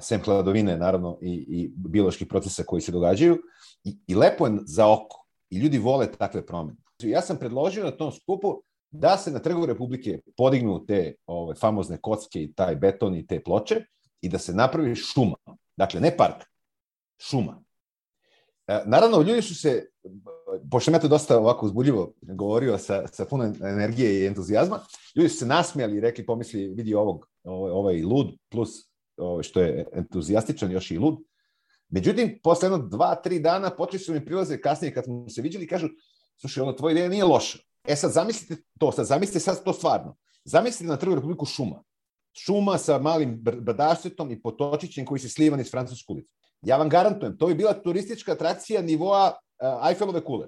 sem 0.01 0.21
hladovine, 0.21 0.77
naravno, 0.77 1.17
i, 1.21 1.45
i 1.47 1.71
bioloških 1.75 2.27
procesa 2.27 2.63
koji 2.63 2.81
se 2.81 2.91
događaju, 2.91 3.38
i, 3.83 3.97
i 4.07 4.15
lepo 4.15 4.47
je 4.47 4.53
za 4.65 4.88
oko, 4.88 5.23
I 5.53 5.57
ljudi 5.57 5.77
vole 5.77 6.12
takve 6.12 6.45
promene. 6.45 6.77
Ja 7.03 7.22
sam 7.22 7.38
predložio 7.38 7.83
na 7.83 7.91
tom 7.91 8.12
skupu 8.12 8.63
da 8.91 9.17
se 9.17 9.31
na 9.31 9.39
trgu 9.39 9.65
Republike 9.65 10.19
podignu 10.38 10.86
te 10.86 11.15
ove, 11.25 11.55
famozne 11.55 11.98
kocke 12.01 12.43
i 12.43 12.53
taj 12.53 12.75
beton 12.75 13.15
i 13.15 13.27
te 13.27 13.43
ploče 13.43 13.75
i 14.22 14.29
da 14.29 14.39
se 14.39 14.53
napravi 14.53 14.95
šuma. 14.95 15.36
Dakle, 15.77 16.01
ne 16.01 16.17
park, 16.17 16.43
šuma. 17.22 17.63
E, 18.67 18.81
naravno, 18.86 19.22
ljudi 19.22 19.41
su 19.41 19.55
se, 19.55 19.86
pošto 20.72 20.86
sam 20.86 20.93
ja 20.93 21.00
to 21.00 21.07
dosta 21.07 21.38
ovako 21.38 21.65
uzbudljivo 21.65 22.13
govorio 22.22 22.77
sa, 22.77 23.07
sa 23.07 23.25
puno 23.25 23.53
energije 23.62 24.22
i 24.22 24.25
entuzijazma, 24.25 24.79
ljudi 25.15 25.29
su 25.29 25.38
se 25.38 25.45
nasmijali 25.45 25.98
i 25.98 26.01
rekli, 26.01 26.25
pomisli, 26.25 26.67
vidi 26.67 26.93
ovog, 26.93 27.27
ovaj, 27.43 27.72
ovaj 27.72 28.01
lud, 28.01 28.27
plus 28.50 28.69
ovaj, 29.17 29.43
što 29.43 29.62
je 29.62 29.88
entuzijastičan, 29.93 30.72
još 30.72 30.91
i 30.91 30.98
lud. 30.98 31.17
Međutim, 31.93 32.39
posle 32.43 32.65
jedno 32.65 32.77
dva, 32.77 33.15
tri 33.15 33.39
dana 33.39 33.69
počeli 33.69 34.00
su 34.00 34.13
mi 34.13 34.25
prilaze 34.25 34.62
kasnije 34.62 34.93
kad 34.93 35.05
smo 35.05 35.29
se 35.29 35.41
viđali 35.41 35.65
i 35.65 35.67
kažu, 35.67 35.88
slušaj, 36.41 36.63
ono, 36.63 36.73
tvoja 36.73 36.91
ideja 36.91 37.09
nije 37.09 37.23
loša. 37.23 37.57
E 37.88 37.95
sad, 37.95 38.12
zamislite 38.12 38.63
to, 38.79 38.91
sad 38.91 39.05
zamislite 39.05 39.39
sad 39.39 39.63
to 39.63 39.73
stvarno. 39.73 40.15
Zamislite 40.45 40.89
na 40.89 40.97
trgu 40.97 41.15
Republiku 41.15 41.45
šuma. 41.45 41.83
Šuma 42.45 42.77
sa 42.77 42.97
malim 43.00 43.38
brdaštetom 43.41 44.31
i 44.31 44.41
potočićem 44.41 45.05
koji 45.05 45.19
se 45.19 45.29
slivan 45.29 45.59
iz 45.59 45.71
Francusku 45.71 46.13
ulicu. 46.13 46.33
Ja 46.62 46.77
vam 46.77 46.89
garantujem, 46.89 47.38
to 47.38 47.47
bi 47.47 47.55
bila 47.55 47.73
turistička 47.73 48.31
atrakcija 48.31 48.81
nivoa 48.81 49.27
uh, 49.27 49.89
Eiffelove 49.89 50.23
kule. 50.23 50.47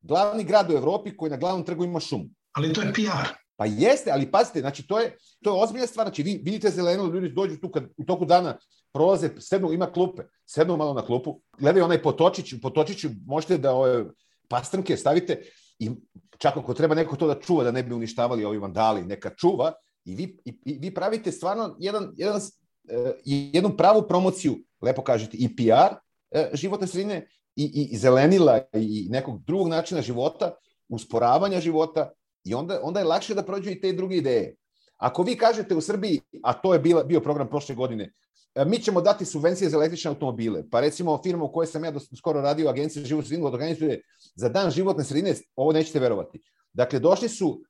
Glavni 0.00 0.44
grad 0.44 0.70
u 0.70 0.76
Evropi 0.76 1.16
koji 1.16 1.30
na 1.30 1.36
glavnom 1.36 1.64
trgu 1.64 1.84
ima 1.84 2.00
šumu. 2.00 2.28
Ali 2.52 2.72
to 2.72 2.82
je 2.82 2.92
PR. 2.92 3.34
Pa 3.56 3.66
jeste, 3.66 4.10
ali 4.10 4.30
pazite, 4.30 4.60
znači 4.60 4.86
to 4.86 5.00
je, 5.00 5.16
to 5.44 5.50
je 5.50 5.62
ozbiljna 5.62 5.86
stvar, 5.86 6.06
znači 6.06 6.22
vi 6.22 6.40
vidite 6.44 6.70
zeleno, 6.70 7.06
ljudi 7.06 7.28
dođu 7.28 7.56
tu 7.60 7.70
kad 7.70 7.84
u 7.96 8.04
toku 8.04 8.24
dana 8.24 8.58
prolaze, 8.96 9.30
sednu, 9.40 9.72
ima 9.72 9.86
klupe, 9.92 10.24
sednu 10.48 10.76
malo 10.76 10.94
na 10.94 11.04
klupu, 11.04 11.40
gledaju 11.58 11.84
onaj 11.84 12.02
potočić, 12.02 12.52
u 12.52 12.60
potočiću 12.62 13.10
možete 13.26 13.58
da 13.58 13.74
ove 13.74 14.04
pastrnke 14.48 14.96
stavite 14.96 15.42
i 15.78 15.90
čak 16.38 16.56
ako 16.56 16.74
treba 16.74 16.94
neko 16.94 17.16
to 17.16 17.28
da 17.28 17.40
čuva, 17.40 17.64
da 17.64 17.72
ne 17.76 17.82
bi 17.82 17.94
uništavali 17.94 18.44
ovi 18.44 18.58
vandali, 18.58 19.04
neka 19.04 19.34
čuva 19.36 19.72
i 20.04 20.14
vi, 20.14 20.24
i, 20.44 20.54
i 20.64 20.78
vi 20.80 20.94
pravite 20.94 21.32
stvarno 21.32 21.76
jedan, 21.78 22.12
jedan, 22.16 22.40
uh, 22.40 23.10
jednu 23.24 23.76
pravu 23.76 24.06
promociju, 24.08 24.56
lepo 24.80 25.04
kažete, 25.04 25.36
i 25.36 25.50
PR 25.56 25.96
e, 26.30 26.50
životne 26.54 26.86
sredine 26.86 27.26
i, 27.56 27.88
i 27.92 27.96
zelenila 27.98 28.60
i 28.72 29.06
nekog 29.10 29.42
drugog 29.44 29.68
načina 29.68 30.02
života, 30.02 30.54
usporavanja 30.88 31.60
života 31.60 32.10
i 32.44 32.54
onda, 32.54 32.80
onda 32.82 33.00
je 33.00 33.06
lakše 33.06 33.34
da 33.34 33.42
prođu 33.42 33.70
i 33.70 33.80
te 33.80 33.92
druge 33.92 34.16
ideje. 34.16 34.54
Ako 34.96 35.22
vi 35.22 35.36
kažete 35.36 35.74
u 35.74 35.80
Srbiji, 35.80 36.20
a 36.42 36.52
to 36.52 36.72
je 36.72 36.78
bila, 36.78 37.04
bio 37.04 37.20
program 37.20 37.48
prošle 37.48 37.74
godine, 37.74 38.12
E, 38.56 38.64
mi 38.64 38.78
ćemo 38.78 39.00
dati 39.00 39.24
subvencije 39.24 39.70
za 39.70 39.76
električne 39.76 40.08
automobile. 40.08 40.64
Pa 40.70 40.80
recimo 40.80 41.20
firma 41.22 41.44
u 41.44 41.52
kojoj 41.52 41.66
sam 41.66 41.84
ja 41.84 41.92
skoro 42.16 42.40
radio, 42.40 42.68
agencija 42.68 43.02
za 43.02 43.08
životnu 43.08 43.28
sredinu, 43.28 43.46
organizuje 43.46 44.00
za 44.34 44.48
dan 44.48 44.70
životne 44.70 45.04
sredine, 45.04 45.34
ovo 45.56 45.72
nećete 45.72 46.00
verovati. 46.00 46.40
Dakle, 46.72 46.98
došli 46.98 47.28
su 47.28 47.48
uh, 47.48 47.60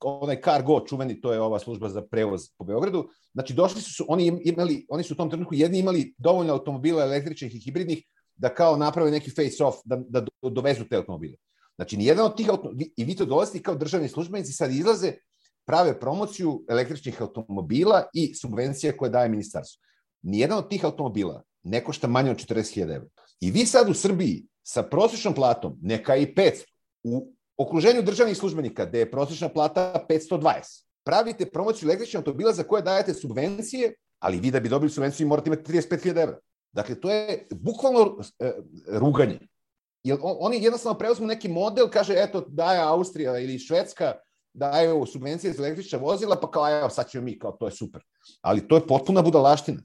onaj 0.00 0.40
Cargo, 0.44 0.80
čuveni, 0.86 1.20
to 1.20 1.32
je 1.32 1.40
ova 1.40 1.58
služba 1.58 1.88
za 1.88 2.02
prevoz 2.02 2.40
po 2.58 2.64
Beogradu, 2.64 3.08
znači 3.32 3.54
došli 3.54 3.80
su, 3.80 4.04
oni 4.08 4.40
imali, 4.44 4.86
oni 4.88 5.04
su 5.04 5.14
u 5.14 5.16
tom 5.16 5.30
trenutku 5.30 5.54
jedni 5.54 5.78
imali 5.78 6.14
dovoljno 6.18 6.52
automobila 6.52 7.04
električnih 7.04 7.54
i 7.54 7.60
hibridnih 7.60 8.04
da 8.36 8.54
kao 8.54 8.76
naprave 8.76 9.10
neki 9.10 9.30
face-off, 9.30 9.72
da, 9.84 9.96
da 10.08 10.26
dovezu 10.50 10.84
te 10.84 10.96
automobile. 10.96 11.36
Znači, 11.76 11.96
nijedan 11.96 12.26
od 12.26 12.36
tih 12.36 12.48
automobila, 12.50 12.90
i 12.96 13.04
vi 13.04 13.16
to 13.16 13.24
dolazite 13.24 13.62
kao 13.62 13.74
državni 13.74 14.08
službenici, 14.08 14.52
sad 14.52 14.72
izlaze, 14.72 15.12
prave 15.66 16.00
promociju 16.00 16.64
električnih 16.68 17.22
automobila 17.22 18.04
i 18.12 18.34
subvencije 18.34 18.96
koje 18.96 19.10
daje 19.10 19.28
ministarstvo 19.28 19.84
nijedan 20.24 20.58
od 20.58 20.68
tih 20.68 20.84
automobila 20.84 21.42
ne 21.62 21.84
košta 21.84 22.08
manje 22.08 22.30
od 22.30 22.36
40.000 22.36 22.82
evra. 22.82 23.08
I 23.40 23.50
vi 23.50 23.66
sad 23.66 23.88
u 23.88 23.94
Srbiji 23.94 24.46
sa 24.62 24.82
prosječnom 24.82 25.34
platom, 25.34 25.78
neka 25.82 26.16
i 26.16 26.34
500, 26.34 26.64
u 27.02 27.32
okruženju 27.56 28.02
državnih 28.02 28.36
službenika, 28.36 28.86
gde 28.86 28.98
je 28.98 29.10
prosječna 29.10 29.48
plata 29.48 30.06
520, 30.08 30.84
pravite 31.04 31.50
promociju 31.50 31.88
električnih 31.88 32.18
automobila 32.18 32.52
za 32.52 32.62
koje 32.62 32.82
dajete 32.82 33.14
subvencije, 33.14 33.94
ali 34.18 34.40
vi 34.40 34.50
da 34.50 34.60
bi 34.60 34.68
dobili 34.68 34.90
subvenciju 34.90 35.28
morate 35.28 35.50
imati 35.50 35.72
35.000 35.72 36.22
evra. 36.22 36.38
Dakle, 36.72 37.00
to 37.00 37.10
je 37.10 37.46
bukvalno 37.50 38.16
e, 38.38 38.52
ruganje. 38.88 39.38
Jer 40.02 40.18
oni 40.22 40.62
jednostavno 40.64 40.98
preuzmu 40.98 41.26
neki 41.26 41.48
model, 41.48 41.88
kaže, 41.90 42.14
eto, 42.16 42.44
daje 42.48 42.80
Austrija 42.80 43.38
ili 43.38 43.58
Švedska, 43.58 44.12
daju 44.54 45.06
subvencije 45.06 45.52
za 45.52 45.62
električna 45.62 45.98
vozila, 45.98 46.36
pa 46.40 46.50
kao, 46.50 46.78
evo, 46.78 46.90
sad 46.90 47.10
ćemo 47.10 47.24
mi, 47.24 47.38
kao, 47.38 47.52
to 47.52 47.66
je 47.66 47.72
super. 47.72 48.02
Ali 48.40 48.68
to 48.68 48.76
je 48.76 48.86
potpuna 48.86 49.22
budalaština 49.22 49.82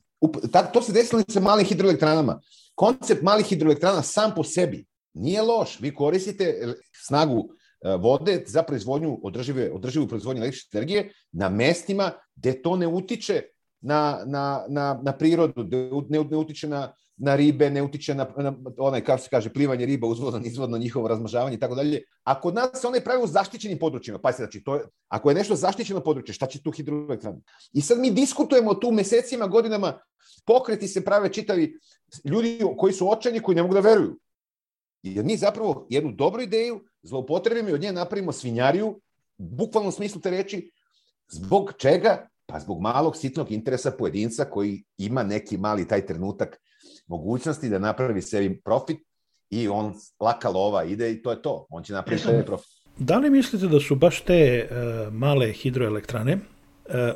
to 0.74 0.82
se 0.82 0.94
desilo 0.94 1.24
sa 1.30 1.40
malim 1.40 1.66
hidroelektranama. 1.66 2.40
Koncept 2.76 3.22
malih 3.24 3.46
hidroelektrana 3.46 4.02
sam 4.02 4.34
po 4.36 4.44
sebi 4.44 4.86
nije 5.14 5.42
loš. 5.42 5.80
Vi 5.80 5.94
koristite 5.96 6.74
snagu 7.06 7.50
e, 7.82 7.96
vode 7.96 8.44
za 8.48 8.64
proizvodnju 8.64 9.20
održive, 9.24 9.72
održivu 9.72 10.08
proizvodnju 10.08 10.42
električne 10.42 10.78
energije 10.78 11.12
na 11.32 11.50
mestima 11.50 12.12
gde 12.36 12.62
to 12.62 12.76
ne 12.76 12.88
utiče 12.88 13.42
na, 13.82 14.24
na, 14.26 14.66
na, 14.70 15.00
na 15.04 15.14
prirodu, 15.18 15.64
ne, 16.10 16.24
ne 16.30 16.38
utiče 16.38 16.68
na, 16.68 16.94
na 17.20 17.36
ribe, 17.36 17.70
ne 17.70 17.82
utiče 17.84 18.16
na, 18.16 18.28
na 18.38 18.54
onaj, 18.78 19.02
kako 19.04 19.22
se 19.22 19.30
kaže, 19.30 19.54
plivanje 19.54 19.86
riba, 19.86 20.08
uzvodno, 20.08 20.42
izvodno, 20.44 20.78
njihovo 20.78 21.08
razmnožavanje 21.08 21.56
i 21.56 21.60
tako 21.60 21.76
dalje. 21.76 22.02
A 22.24 22.40
kod 22.42 22.56
nas 22.56 22.82
se 22.82 22.88
one 22.88 23.04
pravi 23.04 23.24
u 23.24 23.28
zaštićenim 23.28 23.80
područjima. 23.80 24.20
Pa 24.20 24.32
se, 24.32 24.38
znači, 24.38 24.64
to 24.64 24.76
je, 24.76 24.82
ako 25.08 25.30
je 25.30 25.36
nešto 25.36 25.56
zaštićeno 25.56 26.00
područje, 26.00 26.34
šta 26.34 26.48
će 26.48 26.62
tu 26.64 26.72
hidroelektrana? 26.72 27.38
I 27.74 27.82
sad 27.82 28.00
mi 28.00 28.12
diskutujemo 28.12 28.74
tu 28.74 28.92
mesecima, 28.92 29.48
godinama, 29.48 30.00
pokreti 30.46 30.88
se 30.88 31.06
prave 31.06 31.34
čitavi 31.34 31.74
ljudi 32.24 32.60
koji 32.78 32.94
su 32.94 33.12
očajni, 33.12 33.40
koji 33.40 33.56
ne 33.56 33.62
mogu 33.62 33.74
da 33.74 33.80
veruju. 33.80 34.20
Jer 35.04 35.26
mi 35.26 35.38
zapravo 35.38 35.88
jednu 35.90 36.12
dobru 36.12 36.42
ideju 36.42 36.82
zloupotrebimo 37.04 37.70
i 37.70 37.74
od 37.74 37.82
nje 37.82 37.92
napravimo 37.92 38.32
svinjariju, 38.32 39.00
bukvalnom 39.38 39.92
smislu 39.92 40.22
te 40.22 40.30
reči, 40.30 40.72
zbog 41.30 41.74
čega? 41.78 42.28
Pa 42.46 42.60
zbog 42.60 42.82
malog 42.82 43.18
sitnog 43.18 43.52
interesa 43.52 43.92
pojedinca 43.92 44.46
koji 44.46 44.84
ima 44.98 45.24
neki 45.24 45.58
mali 45.58 45.88
taj 45.88 46.06
trenutak 46.06 46.60
mogućnosti 47.08 47.70
da 47.70 47.80
napravi 47.80 48.22
sebi 48.22 48.62
profit 48.62 48.98
i 49.50 49.68
on 49.68 49.94
laka 50.20 50.50
lova 50.50 50.84
ide 50.84 51.12
i 51.12 51.22
to 51.22 51.32
je 51.32 51.42
to. 51.42 51.68
On 51.70 51.84
će 51.84 51.94
napraviti 51.94 52.28
sebi 52.28 52.46
profit. 52.46 52.68
Da 52.98 53.18
li 53.18 53.30
mislite 53.30 53.68
da 53.68 53.80
su 53.80 53.96
baš 53.96 54.22
te 54.22 54.70
uh, 54.72 55.14
male 55.14 55.52
hidroelektrane 55.52 56.34
uh, 56.34 56.40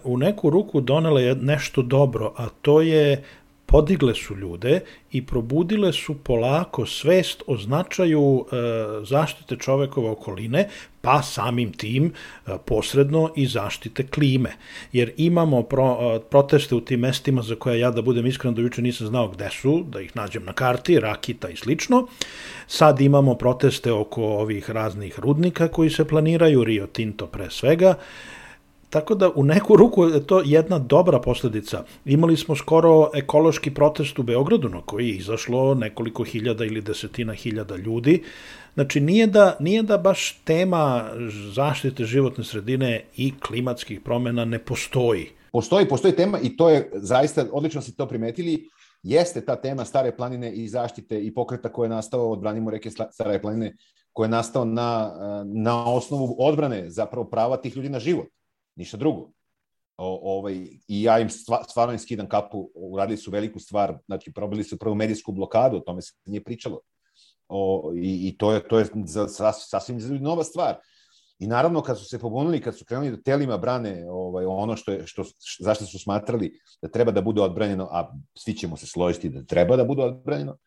u 0.04 0.18
neku 0.18 0.50
ruku 0.50 0.82
donele 0.82 1.36
nešto 1.36 1.82
dobro, 1.82 2.34
a 2.38 2.48
to 2.62 2.82
je 2.82 3.24
podigle 3.74 4.16
su 4.16 4.36
ljude 4.36 4.80
i 5.12 5.26
probudile 5.26 5.94
su 5.94 6.14
polako 6.24 6.86
svest 6.86 7.44
o 7.48 7.58
značaju 7.58 8.46
e, 8.46 8.56
zaštite 9.06 9.56
čovekove 9.56 10.10
okoline, 10.10 10.68
pa 11.02 11.22
samim 11.22 11.72
tim 11.74 12.06
e, 12.06 12.52
posredno 12.66 13.32
i 13.36 13.48
zaštite 13.48 14.08
klime. 14.08 14.52
Jer 14.92 15.14
imamo 15.18 15.64
pro, 15.64 15.98
e, 16.02 16.20
proteste 16.30 16.76
u 16.76 16.82
tim 16.82 17.00
mestima 17.00 17.42
za 17.42 17.56
koje 17.56 17.80
ja 17.80 17.92
da 17.92 18.02
budem 18.02 18.26
iskren 18.26 18.54
do 18.54 18.62
juče 18.62 18.82
nisam 18.82 19.08
znao 19.08 19.28
gde 19.28 19.50
su, 19.50 19.84
da 19.90 20.02
ih 20.02 20.16
nađem 20.16 20.46
na 20.46 20.54
karti, 20.54 21.00
Rakita 21.00 21.50
i 21.50 21.56
slično. 21.56 22.08
Sad 22.68 23.02
imamo 23.02 23.36
proteste 23.36 23.92
oko 23.92 24.24
ovih 24.24 24.70
raznih 24.70 25.20
rudnika 25.20 25.68
koji 25.68 25.90
se 25.90 26.08
planiraju, 26.08 26.64
Rio 26.64 26.88
Tinto 26.88 27.28
pre 27.28 27.50
svega, 27.50 27.96
Tako 28.94 29.16
da 29.16 29.30
u 29.36 29.44
neku 29.44 29.76
ruku 29.76 30.06
je 30.06 30.28
to 30.28 30.42
jedna 30.46 30.80
dobra 30.80 31.20
posledica. 31.20 31.84
Imali 32.06 32.38
smo 32.38 32.56
skoro 32.56 33.10
ekološki 33.14 33.74
protest 33.74 34.20
u 34.20 34.24
Beogradu 34.24 34.70
na 34.70 34.82
koji 34.82 35.08
je 35.08 35.16
izašlo 35.16 35.74
nekoliko 35.74 36.24
hiljada 36.24 36.66
ili 36.66 36.82
desetina 36.82 37.34
hiljada 37.34 37.76
ljudi. 37.76 38.24
Znači 38.74 39.00
nije 39.00 39.28
da, 39.28 39.58
nije 39.60 39.84
da 39.84 39.98
baš 39.98 40.42
tema 40.44 41.10
zaštite 41.54 42.06
životne 42.06 42.44
sredine 42.44 43.06
i 43.16 43.34
klimatskih 43.40 44.02
promena 44.02 44.46
ne 44.46 44.60
postoji. 44.60 45.26
Postoji, 45.52 45.88
postoji 45.90 46.16
tema 46.16 46.40
i 46.40 46.58
to 46.58 46.70
je 46.70 46.92
zaista, 46.94 47.46
odlično 47.52 47.82
ste 47.82 47.92
to 47.98 48.08
primetili, 48.08 48.70
jeste 49.04 49.42
ta 49.42 49.56
tema 49.56 49.86
Stare 49.86 50.16
planine 50.16 50.54
i 50.54 50.68
zaštite 50.68 51.20
i 51.20 51.34
pokreta 51.34 51.70
koje 51.70 51.86
je 51.86 51.96
nastao 51.98 52.32
od 52.32 52.40
Branimo 52.40 52.72
reke 52.72 52.92
Stare 53.12 53.42
planine, 53.42 53.76
koje 54.12 54.26
je 54.26 54.32
nastao 54.32 54.66
na, 54.66 55.12
na 55.46 55.94
osnovu 55.94 56.36
odbrane 56.40 56.90
zapravo 56.90 57.26
prava 57.26 57.58
tih 57.58 57.76
ljudi 57.76 57.90
na 57.90 58.00
život 58.00 58.28
ništa 58.76 58.98
drugo. 58.98 59.32
O, 59.98 60.38
ovaj, 60.38 60.54
I 60.88 61.04
ja 61.04 61.20
im 61.20 61.30
stvarno 61.70 61.94
im 61.94 62.00
skidam 62.00 62.30
kapu, 62.30 62.72
uradili 62.76 63.18
su 63.18 63.32
veliku 63.32 63.60
stvar, 63.60 63.98
znači 64.06 64.34
probili 64.34 64.64
su 64.64 64.80
prvu 64.80 64.96
medijsku 64.96 65.32
blokadu, 65.32 65.78
o 65.78 65.80
tome 65.80 66.02
se 66.02 66.14
nije 66.26 66.44
pričalo. 66.44 66.80
O, 67.48 67.92
i, 67.96 68.28
I 68.28 68.38
to 68.38 68.52
je, 68.52 68.68
to 68.68 68.80
je 68.80 68.86
za, 69.06 69.28
sas, 69.28 69.68
sasvim 69.70 70.00
nova 70.22 70.44
stvar. 70.44 70.76
I 71.40 71.48
naravno 71.48 71.82
kad 71.82 72.00
su 72.00 72.06
se 72.06 72.20
pobunili, 72.20 72.62
kad 72.62 72.78
su 72.78 72.86
krenuli 72.86 73.12
da 73.12 73.22
telima 73.22 73.58
brane 73.58 74.06
ovaj, 74.10 74.46
ono 74.46 74.76
što 74.76 74.92
je, 74.92 75.08
što, 75.08 75.24
zašto 75.60 75.86
su 75.86 76.00
smatrali 76.00 76.60
da 76.82 76.88
treba 76.88 77.12
da 77.12 77.22
bude 77.22 77.42
odbranjeno, 77.42 77.88
a 77.92 78.14
svi 78.36 78.54
ćemo 78.54 78.78
se 78.78 78.88
složiti 78.88 79.30
da 79.30 79.44
treba 79.44 79.76
da 79.76 79.84
bude 79.84 80.04
odbranjeno, 80.04 80.58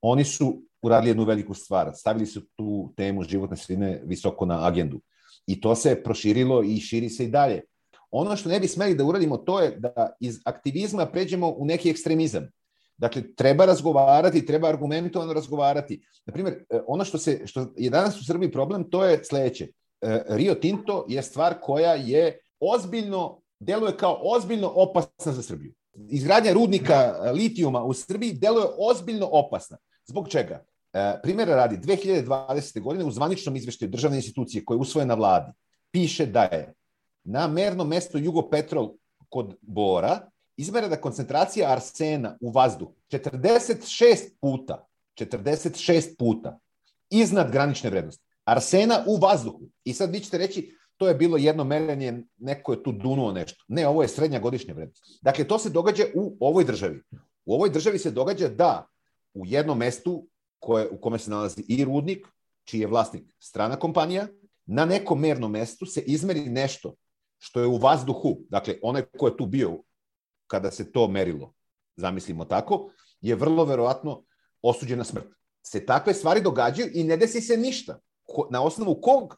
oni 0.00 0.24
su 0.24 0.62
uradili 0.82 1.10
jednu 1.10 1.24
veliku 1.24 1.54
stvar. 1.54 1.92
Stavili 1.94 2.26
su 2.26 2.40
tu 2.56 2.92
temu 2.96 3.22
životne 3.22 3.56
sredine 3.56 4.02
visoko 4.04 4.46
na 4.46 4.66
agendu. 4.66 5.00
I 5.48 5.60
to 5.60 5.74
se 5.74 6.02
proširilo 6.02 6.62
i 6.62 6.80
širi 6.80 7.10
se 7.10 7.24
i 7.24 7.28
dalje. 7.28 7.62
Ono 8.10 8.36
što 8.36 8.48
ne 8.48 8.60
bi 8.60 8.68
smeli 8.68 8.94
da 8.94 9.04
uradimo 9.04 9.36
to 9.36 9.60
je 9.60 9.70
da 9.70 10.10
iz 10.20 10.40
aktivizma 10.44 11.06
pređemo 11.06 11.54
u 11.56 11.64
neki 11.64 11.90
ekstremizam. 11.90 12.48
Dakle, 12.96 13.22
treba 13.36 13.64
razgovarati, 13.64 14.46
treba 14.46 14.68
argumentovano 14.68 15.32
razgovarati. 15.32 16.00
Na 16.26 16.32
primjer, 16.32 16.54
e, 16.70 16.80
ono 16.86 17.04
što, 17.04 17.18
se, 17.18 17.46
što 17.46 17.66
je 17.76 17.90
danas 17.90 18.20
u 18.20 18.24
Srbiji 18.24 18.52
problem, 18.52 18.90
to 18.90 19.04
je 19.04 19.24
sledeće. 19.24 19.68
E, 20.00 20.22
Rio 20.28 20.54
Tinto 20.54 21.06
je 21.08 21.22
stvar 21.22 21.54
koja 21.60 21.94
je 21.94 22.38
ozbiljno, 22.60 23.40
deluje 23.60 23.96
kao 23.96 24.20
ozbiljno 24.22 24.72
opasna 24.74 25.32
za 25.32 25.42
Srbiju. 25.42 25.72
Izgradnja 26.10 26.52
rudnika 26.52 27.30
litijuma 27.34 27.84
u 27.84 27.92
Srbiji 27.92 28.32
deluje 28.32 28.66
ozbiljno 28.78 29.28
opasna. 29.32 29.76
Zbog 30.06 30.28
čega? 30.28 30.64
E, 30.98 31.20
primjera 31.22 31.56
radi, 31.56 31.76
2020. 31.76 32.80
godine 32.80 33.04
u 33.04 33.10
zvaničnom 33.10 33.56
izveštaju 33.56 33.90
državne 33.90 34.16
institucije 34.16 34.64
koje 34.64 34.76
je 34.76 34.80
usvojena 34.80 35.14
na 35.14 35.18
vladi, 35.18 35.52
piše 35.90 36.26
da 36.26 36.42
je 36.42 36.74
na 37.24 37.48
mernom 37.48 37.88
mestu 37.88 38.18
Jugopetrol 38.18 38.94
kod 39.28 39.54
Bora 39.62 40.30
izmerena 40.56 40.96
koncentracija 40.96 41.70
arsena 41.70 42.36
u 42.40 42.50
vazduhu 42.50 42.94
46 43.10 44.16
puta, 44.40 44.86
46 45.20 46.16
puta 46.18 46.58
iznad 47.10 47.52
granične 47.52 47.90
vrednosti. 47.90 48.24
Arsena 48.44 49.04
u 49.06 49.16
vazduhu. 49.16 49.68
I 49.84 49.92
sad 49.94 50.10
vi 50.10 50.20
ćete 50.20 50.38
reći, 50.38 50.74
to 50.96 51.08
je 51.08 51.14
bilo 51.14 51.36
jedno 51.36 51.64
merenje, 51.64 52.22
neko 52.36 52.72
je 52.72 52.82
tu 52.82 52.92
dunuo 52.92 53.32
nešto. 53.32 53.64
Ne, 53.68 53.86
ovo 53.86 54.02
je 54.02 54.08
srednja 54.08 54.40
godišnja 54.40 54.74
vrednost. 54.74 55.18
Dakle, 55.22 55.48
to 55.48 55.58
se 55.58 55.70
događa 55.70 56.04
u 56.14 56.36
ovoj 56.40 56.64
državi. 56.64 57.02
U 57.44 57.54
ovoj 57.54 57.70
državi 57.70 57.98
se 57.98 58.10
događa 58.10 58.48
da 58.48 58.86
u 59.34 59.46
jednom 59.46 59.78
mestu 59.78 60.26
koje, 60.58 60.88
u 60.88 61.00
kome 61.00 61.18
se 61.18 61.30
nalazi 61.30 61.64
i 61.68 61.84
rudnik, 61.84 62.26
čiji 62.64 62.80
je 62.80 62.86
vlasnik 62.86 63.34
strana 63.38 63.76
kompanija, 63.76 64.26
na 64.66 64.84
nekom 64.84 65.20
mernom 65.20 65.52
mestu 65.52 65.86
se 65.86 66.00
izmeri 66.00 66.40
nešto 66.40 66.94
što 67.38 67.60
je 67.60 67.66
u 67.66 67.76
vazduhu, 67.76 68.38
dakle, 68.48 68.74
onaj 68.82 69.02
ko 69.18 69.26
je 69.26 69.36
tu 69.36 69.46
bio 69.46 69.82
kada 70.46 70.70
se 70.70 70.92
to 70.92 71.08
merilo, 71.08 71.54
zamislimo 71.96 72.44
tako, 72.44 72.90
je 73.20 73.34
vrlo 73.34 73.64
verovatno 73.64 74.24
osuđena 74.62 75.04
smrt. 75.04 75.26
Se 75.62 75.86
takve 75.86 76.14
stvari 76.14 76.42
događaju 76.42 76.90
i 76.94 77.04
ne 77.04 77.16
desi 77.16 77.40
se 77.40 77.56
ništa. 77.56 77.98
Na 78.50 78.62
osnovu 78.62 79.00
kog 79.00 79.36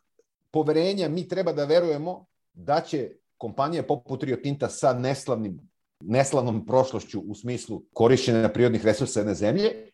poverenja 0.51 1.09
mi 1.09 1.29
treba 1.29 1.53
da 1.53 1.65
verujemo 1.65 2.27
da 2.53 2.81
će 2.81 3.11
kompanija 3.37 3.83
poput 3.83 4.23
Rio 4.23 4.37
Tinta 4.37 4.69
sa 4.69 4.93
neslavnim, 4.93 5.61
neslavnom 6.01 6.67
prošlošću 6.67 7.21
u 7.21 7.35
smislu 7.35 7.83
korišćenja 7.93 8.49
prirodnih 8.49 8.85
resursa 8.85 9.21
jedne 9.21 9.35
zemlje, 9.35 9.90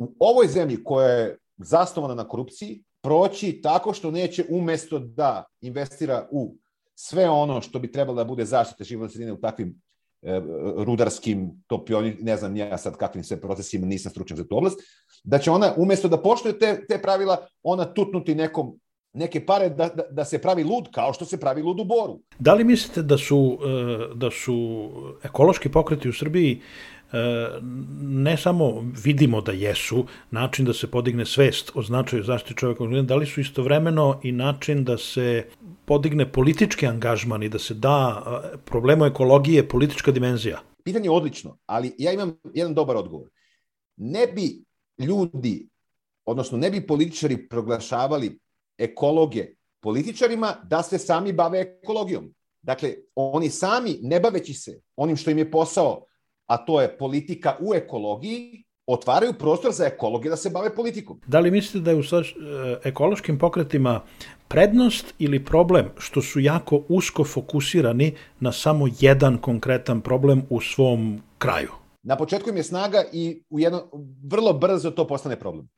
u 0.00 0.14
ovoj 0.18 0.46
zemlji 0.46 0.84
koja 0.84 1.08
je 1.08 1.38
zasnovana 1.56 2.14
na 2.14 2.28
korupciji, 2.28 2.82
proći 3.02 3.60
tako 3.62 3.92
što 3.92 4.10
neće 4.10 4.44
umesto 4.50 4.98
da 4.98 5.44
investira 5.60 6.28
u 6.30 6.54
sve 6.94 7.30
ono 7.30 7.60
što 7.60 7.78
bi 7.78 7.92
trebalo 7.92 8.16
da 8.16 8.24
bude 8.24 8.44
zaštita 8.44 8.84
životne 8.84 9.10
sredine 9.10 9.32
u 9.32 9.40
takvim 9.40 9.80
e, 10.22 10.40
rudarskim, 10.76 11.50
topioni, 11.66 12.16
ne 12.20 12.36
znam 12.36 12.56
ja 12.56 12.78
sad 12.78 12.96
kakvim 12.96 13.24
sve 13.24 13.40
procesima, 13.40 13.86
nisam 13.86 14.10
stručan 14.10 14.36
za 14.36 14.44
tu 14.44 14.56
oblast, 14.56 14.80
da 15.24 15.38
će 15.38 15.50
ona 15.50 15.74
umesto 15.76 16.08
da 16.08 16.22
poštuje 16.22 16.58
te, 16.58 16.86
te 16.88 17.02
pravila, 17.02 17.46
ona 17.62 17.84
tutnuti 17.84 18.34
nekom 18.34 18.78
neke 19.12 19.46
pare 19.46 19.68
da, 19.68 19.88
da, 19.88 20.02
da 20.10 20.24
se 20.24 20.38
pravi 20.38 20.64
lud 20.64 20.88
kao 20.92 21.12
što 21.12 21.24
se 21.24 21.40
pravi 21.40 21.62
lud 21.62 21.80
u 21.80 21.84
Boru. 21.84 22.20
Da 22.38 22.54
li 22.54 22.64
mislite 22.64 23.02
da 23.02 23.18
su, 23.18 23.58
e, 23.64 24.14
da 24.14 24.30
su 24.30 24.88
ekološki 25.22 25.68
pokreti 25.68 26.08
u 26.08 26.12
Srbiji 26.12 26.60
ne 28.00 28.36
samo 28.36 28.84
vidimo 29.04 29.40
da 29.40 29.52
jesu 29.52 30.06
način 30.30 30.64
da 30.64 30.72
se 30.72 30.90
podigne 30.90 31.26
svest 31.26 31.70
o 31.74 31.82
značaju 31.82 32.22
zaštite 32.22 32.54
čoveka, 32.54 32.84
da 33.02 33.16
li 33.16 33.26
su 33.26 33.40
istovremeno 33.40 34.20
i 34.22 34.32
način 34.32 34.84
da 34.84 34.98
se 34.98 35.46
podigne 35.84 36.32
politički 36.32 36.86
angažman 36.86 37.42
i 37.42 37.48
da 37.48 37.58
se 37.58 37.74
da 37.74 38.22
problemu 38.64 39.04
ekologije 39.04 39.68
politička 39.68 40.12
dimenzija? 40.12 40.60
Pitanje 40.84 41.06
je 41.06 41.10
odlično, 41.10 41.58
ali 41.66 41.94
ja 41.98 42.12
imam 42.12 42.36
jedan 42.54 42.74
dobar 42.74 42.96
odgovor. 42.96 43.28
Ne 43.96 44.26
bi 44.26 44.64
ljudi, 44.98 45.68
odnosno 46.24 46.58
ne 46.58 46.70
bi 46.70 46.86
političari 46.86 47.48
proglašavali 47.48 48.38
ekologe 48.78 49.46
političarima 49.80 50.54
da 50.62 50.82
se 50.82 50.98
sami 50.98 51.32
bave 51.32 51.60
ekologijom. 51.60 52.34
Dakle, 52.62 52.94
oni 53.14 53.50
sami, 53.50 53.98
ne 54.02 54.20
baveći 54.20 54.54
se 54.54 54.80
onim 54.96 55.16
što 55.16 55.30
im 55.30 55.38
je 55.38 55.50
posao 55.50 56.04
a 56.50 56.56
to 56.56 56.80
je 56.80 56.96
politika 56.98 57.56
u 57.60 57.74
ekologiji, 57.74 58.64
otvaraju 58.86 59.32
prostor 59.38 59.72
za 59.72 59.86
ekologe 59.86 60.28
da 60.28 60.36
se 60.36 60.50
bave 60.50 60.74
politikom. 60.74 61.20
Da 61.26 61.40
li 61.40 61.50
mislite 61.50 61.84
da 61.84 61.90
je 61.90 61.96
u 61.96 62.00
e, 62.00 62.24
ekološkim 62.84 63.38
pokretima 63.38 64.00
prednost 64.48 65.14
ili 65.18 65.44
problem 65.44 65.90
što 65.98 66.22
su 66.22 66.40
jako 66.40 66.82
usko 66.88 67.24
fokusirani 67.24 68.16
na 68.40 68.52
samo 68.52 68.88
jedan 69.00 69.38
konkretan 69.38 70.00
problem 70.00 70.42
u 70.50 70.60
svom 70.60 71.22
kraju? 71.38 71.70
Na 72.02 72.16
početku 72.16 72.50
im 72.50 72.56
je 72.56 72.62
snaga 72.62 73.04
i 73.12 73.42
u 73.50 73.60
jedno, 73.60 73.90
vrlo 74.26 74.52
brzo 74.52 74.90
to 74.90 75.06
postane 75.06 75.38
problem. 75.40 75.68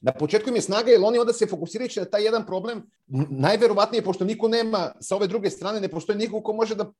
Na 0.00 0.12
početku 0.12 0.48
im 0.48 0.56
je 0.56 0.62
snaga 0.62 0.90
jer 0.90 1.00
oni 1.04 1.18
onda 1.18 1.32
se 1.32 1.46
fokusirajući 1.46 2.00
na 2.00 2.06
taj 2.06 2.24
jedan 2.24 2.46
problem, 2.46 2.82
najverovatnije, 3.30 4.04
pošto 4.04 4.24
niko 4.24 4.48
nema 4.48 4.92
sa 5.00 5.16
ove 5.16 5.26
druge 5.26 5.50
strane, 5.50 5.80
ne 5.80 5.88
postoji 5.88 6.18
niko 6.18 6.42
ko 6.42 6.52
može 6.52 6.74
da, 6.74 6.92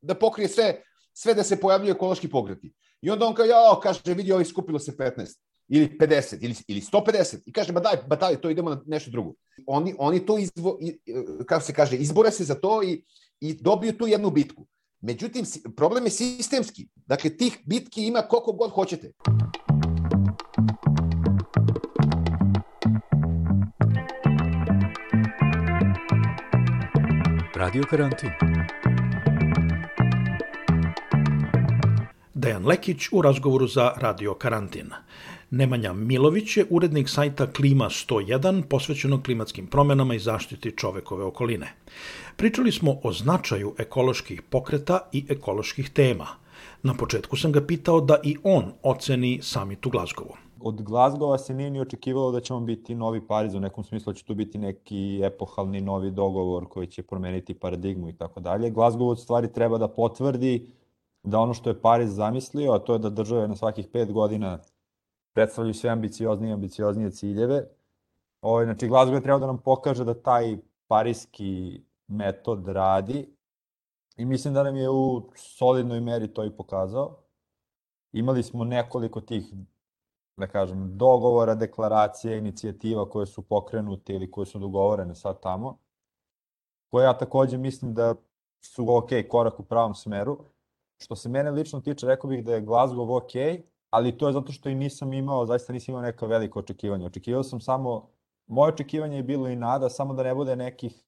da 0.00 0.14
pokrije 0.14 0.48
sve 0.48 0.82
sve 1.14 1.34
da 1.34 1.42
se 1.42 1.60
pojavljuju 1.60 1.94
ekološki 1.94 2.28
pokreti. 2.28 2.72
I 3.02 3.10
onda 3.10 3.26
on 3.26 3.34
kao, 3.34 3.44
ja, 3.44 3.80
kaže, 3.82 4.14
vidi, 4.14 4.32
ovi 4.32 4.44
skupilo 4.44 4.78
se 4.78 4.92
15 4.92 5.38
ili 5.68 5.98
50 6.00 6.36
ili, 6.40 6.54
ili 6.68 6.80
150 6.80 7.42
i 7.46 7.52
kaže, 7.52 7.72
ba 7.72 7.80
daj, 7.80 7.96
ba 8.06 8.16
daj, 8.16 8.40
to 8.40 8.50
idemo 8.50 8.70
na 8.70 8.82
nešto 8.86 9.10
drugo. 9.10 9.34
Oni, 9.66 9.94
oni 9.98 10.26
to, 10.26 10.38
izvo, 10.38 10.78
kako 11.46 11.64
se 11.64 11.74
kaže, 11.74 11.96
izbore 11.96 12.30
se 12.30 12.44
za 12.44 12.54
to 12.54 12.82
i, 12.82 13.04
i 13.40 13.54
dobiju 13.54 13.98
tu 13.98 14.06
jednu 14.06 14.30
bitku. 14.30 14.66
Međutim, 15.00 15.44
problem 15.76 16.04
je 16.04 16.10
sistemski. 16.10 16.88
Dakle, 17.06 17.30
tih 17.36 17.58
bitki 17.66 18.06
ima 18.06 18.22
koliko 18.22 18.52
god 18.52 18.70
hoćete. 18.70 19.12
Radio 27.54 27.82
karantin. 27.90 28.30
Dejan 32.44 32.66
Lekić 32.66 33.08
u 33.12 33.22
razgovoru 33.22 33.66
za 33.66 33.92
Radio 33.96 34.34
Karantin. 34.34 34.90
Nemanja 35.50 35.92
Milović 35.92 36.56
je 36.56 36.66
urednik 36.70 37.08
sajta 37.08 37.46
Klima 37.52 37.84
101 37.84 38.62
posvećenog 38.62 39.22
klimatskim 39.22 39.66
promenama 39.66 40.14
i 40.14 40.18
zaštiti 40.18 40.76
čovekove 40.76 41.24
okoline. 41.24 41.66
Pričali 42.36 42.72
smo 42.72 42.96
o 43.02 43.12
značaju 43.12 43.74
ekoloških 43.78 44.42
pokreta 44.42 44.98
i 45.12 45.24
ekoloških 45.28 45.90
tema. 45.90 46.26
Na 46.82 46.94
početku 46.94 47.36
sam 47.36 47.52
ga 47.52 47.66
pitao 47.66 48.00
da 48.00 48.18
i 48.22 48.36
on 48.42 48.72
oceni 48.82 49.40
samit 49.42 49.86
u 49.86 49.90
Glazgovu. 49.90 50.36
Od 50.60 50.82
Glazgova 50.82 51.38
se 51.38 51.54
nije 51.54 51.70
ni 51.70 51.80
očekivalo 51.80 52.32
da 52.32 52.40
ćemo 52.40 52.60
biti 52.60 52.94
novi 52.94 53.26
Pariz, 53.26 53.54
u 53.54 53.60
nekom 53.60 53.84
smislu 53.84 54.12
će 54.12 54.24
tu 54.24 54.34
biti 54.34 54.58
neki 54.58 55.20
epohalni 55.22 55.80
novi 55.80 56.10
dogovor 56.10 56.66
koji 56.68 56.86
će 56.86 57.02
promeniti 57.02 57.54
paradigmu 57.54 58.08
i 58.08 58.12
tako 58.12 58.40
dalje. 58.40 58.70
Glazgov 58.70 59.08
od 59.08 59.20
stvari 59.20 59.52
treba 59.52 59.78
da 59.78 59.88
potvrdi 59.88 60.66
da 61.24 61.38
ono 61.38 61.54
što 61.54 61.70
je 61.70 61.80
Pariz 61.80 62.14
zamislio, 62.14 62.72
a 62.72 62.78
to 62.78 62.92
je 62.92 62.98
da 62.98 63.10
države 63.10 63.48
na 63.48 63.56
svakih 63.56 63.88
pet 63.92 64.12
godina 64.12 64.58
predstavljaju 65.34 65.74
sve 65.74 65.90
ambicioznije 65.90 66.50
i 66.50 66.54
ambicioznije 66.54 67.10
ciljeve. 67.10 67.56
Ovo, 68.42 68.52
ovaj, 68.52 68.64
znači, 68.64 68.88
Glasgow 68.88 69.14
je 69.14 69.22
trebao 69.22 69.38
da 69.38 69.46
nam 69.46 69.58
pokaže 69.58 70.04
da 70.04 70.22
taj 70.22 70.56
parijski 70.86 71.82
metod 72.06 72.68
radi 72.68 73.36
i 74.16 74.24
mislim 74.24 74.54
da 74.54 74.62
nam 74.62 74.76
je 74.76 74.90
u 74.90 75.30
solidnoj 75.34 76.00
meri 76.00 76.28
to 76.34 76.44
i 76.44 76.56
pokazao. 76.56 77.16
Imali 78.12 78.42
smo 78.42 78.64
nekoliko 78.64 79.20
tih, 79.20 79.44
da 80.36 80.46
kažem, 80.46 80.98
dogovora, 80.98 81.54
deklaracije, 81.54 82.38
inicijativa 82.38 83.10
koje 83.10 83.26
su 83.26 83.42
pokrenute 83.42 84.12
ili 84.12 84.30
koje 84.30 84.46
su 84.46 84.58
dogovorene 84.58 85.14
sad 85.14 85.40
tamo, 85.40 85.78
koje 86.90 87.04
ja 87.04 87.18
takođe 87.18 87.58
mislim 87.58 87.94
da 87.94 88.14
su 88.60 88.96
ok, 88.96 89.08
korak 89.28 89.60
u 89.60 89.62
pravom 89.62 89.94
smeru 89.94 90.53
Što 90.98 91.16
se 91.16 91.28
mene 91.28 91.50
lično 91.50 91.80
tiče, 91.80 92.06
rekao 92.06 92.30
bih 92.30 92.44
da 92.44 92.54
je 92.54 92.62
Glasgow 92.62 93.16
ok, 93.16 93.64
ali 93.90 94.18
to 94.18 94.26
je 94.26 94.32
zato 94.32 94.52
što 94.52 94.68
i 94.68 94.74
nisam 94.74 95.12
imao, 95.12 95.46
zaista 95.46 95.72
nisam 95.72 95.92
imao 95.92 96.02
neka 96.02 96.26
velika 96.26 96.58
očekivanja. 96.58 97.06
Očekivao 97.06 97.42
sam 97.42 97.60
samo, 97.60 98.08
moje 98.46 98.72
očekivanje 98.72 99.16
je 99.16 99.22
bilo 99.22 99.48
i 99.48 99.56
nada, 99.56 99.88
samo 99.88 100.14
da 100.14 100.22
ne 100.22 100.34
bude 100.34 100.56
nekih 100.56 101.04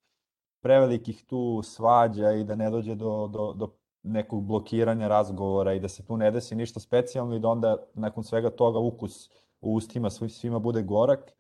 prevelikih 0.61 1.25
tu 1.25 1.63
svađa 1.65 2.33
i 2.33 2.45
da 2.45 2.55
ne 2.55 2.71
dođe 2.71 2.95
do, 2.95 3.29
do, 3.33 3.53
do 3.53 3.69
nekog 4.03 4.45
blokiranja 4.45 5.09
razgovora 5.09 5.75
i 5.75 5.81
da 5.81 5.89
se 5.89 6.05
tu 6.07 6.17
ne 6.17 6.31
desi 6.31 6.55
ništa 6.55 6.81
specijalno 6.81 7.37
i 7.37 7.41
da 7.41 7.49
onda 7.49 7.77
nakon 7.95 8.25
svega 8.25 8.51
toga 8.51 8.79
ukus 8.79 9.31
u 9.61 9.75
ustima 9.75 10.11
svima 10.11 10.59
bude 10.59 10.83
gorak 10.83 11.33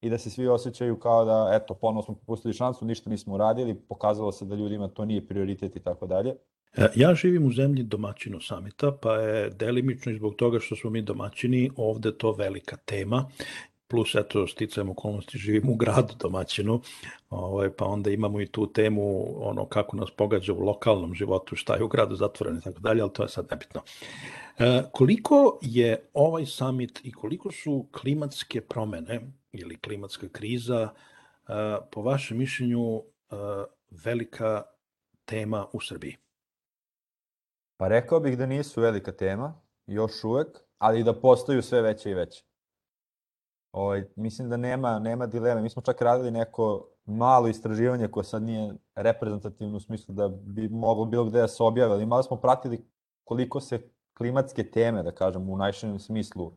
i 0.00 0.10
da 0.10 0.18
se 0.18 0.30
svi 0.30 0.48
osjećaju 0.48 0.98
kao 1.00 1.24
da, 1.24 1.50
eto, 1.52 1.74
ponovno 1.74 2.02
smo 2.02 2.14
popustili 2.14 2.54
šansu, 2.54 2.84
ništa 2.84 3.10
nismo 3.10 3.34
uradili, 3.34 3.74
pokazalo 3.74 4.32
se 4.32 4.44
da 4.44 4.54
ljudima 4.54 4.88
to 4.88 5.04
nije 5.04 5.28
prioritet 5.28 5.76
i 5.76 5.80
tako 5.80 6.06
dalje. 6.06 6.36
E, 6.76 6.88
ja 6.94 7.14
živim 7.14 7.46
u 7.46 7.52
zemlji 7.52 7.82
domaćino 7.82 8.40
samita, 8.40 8.92
pa 9.02 9.14
je 9.14 9.50
delimično 9.50 10.12
i 10.12 10.16
zbog 10.16 10.34
toga 10.34 10.60
što 10.60 10.76
smo 10.76 10.90
mi 10.90 11.02
domaćini 11.02 11.70
ovde 11.76 12.18
to 12.18 12.32
velika 12.32 12.76
tema. 12.76 13.30
plus 13.92 14.14
eto 14.14 14.46
sticajem 14.46 14.90
okolnosti 14.90 15.38
živimo 15.38 15.72
u 15.72 15.74
gradu 15.74 16.14
domaćinu, 16.18 16.80
ovaj, 17.30 17.70
pa 17.70 17.84
onda 17.84 18.10
imamo 18.10 18.40
i 18.40 18.46
tu 18.46 18.72
temu 18.72 19.24
ono 19.48 19.66
kako 19.66 19.96
nas 19.96 20.10
pogađa 20.16 20.52
u 20.52 20.60
lokalnom 20.60 21.14
životu, 21.14 21.56
šta 21.56 21.74
je 21.74 21.82
u 21.82 21.88
gradu 21.88 22.16
zatvoreno 22.16 22.58
i 22.58 22.62
tako 22.62 22.80
dalje, 22.80 23.02
ali 23.02 23.12
to 23.12 23.22
je 23.22 23.28
sad 23.28 23.46
nebitno. 23.50 23.80
E, 24.58 24.82
koliko 24.92 25.58
je 25.62 26.08
ovaj 26.14 26.46
summit 26.46 27.00
i 27.04 27.12
koliko 27.12 27.52
su 27.52 27.86
klimatske 28.00 28.60
promene 28.60 29.20
ili 29.52 29.76
klimatska 29.76 30.28
kriza 30.28 30.88
e, 30.88 31.52
po 31.92 32.02
vašem 32.02 32.38
mišljenju 32.38 32.96
e, 32.96 33.02
velika 34.04 34.62
tema 35.24 35.66
u 35.72 35.80
Srbiji? 35.80 36.21
Pa 37.82 37.88
rekao 37.88 38.20
bih 38.20 38.38
da 38.38 38.46
nisu 38.46 38.80
velika 38.80 39.12
tema, 39.12 39.60
još 39.86 40.24
uvek, 40.24 40.60
ali 40.78 41.04
da 41.04 41.20
postaju 41.20 41.62
sve 41.62 41.82
veće 41.82 42.10
i 42.10 42.14
veće. 42.14 42.44
Ovaj, 43.72 44.04
mislim 44.16 44.48
da 44.48 44.56
nema, 44.56 44.98
nema 44.98 45.26
dileme. 45.26 45.62
Mi 45.62 45.70
smo 45.70 45.82
čak 45.82 46.02
radili 46.02 46.30
neko 46.30 46.88
malo 47.04 47.48
istraživanje 47.48 48.08
koje 48.08 48.24
sad 48.24 48.42
nije 48.42 48.74
reprezentativno 48.94 49.76
u 49.76 49.80
smislu 49.80 50.14
da 50.14 50.28
bi 50.28 50.68
moglo 50.68 51.04
bilo 51.04 51.24
gde 51.24 51.40
da 51.40 51.48
se 51.48 51.62
objave, 51.62 51.92
ali 51.92 52.06
malo 52.06 52.22
smo 52.22 52.36
pratili 52.36 52.86
koliko 53.24 53.60
se 53.60 53.90
klimatske 54.14 54.70
teme, 54.70 55.02
da 55.02 55.12
kažem, 55.12 55.50
u 55.50 55.56
najširem 55.56 55.98
smislu, 55.98 56.52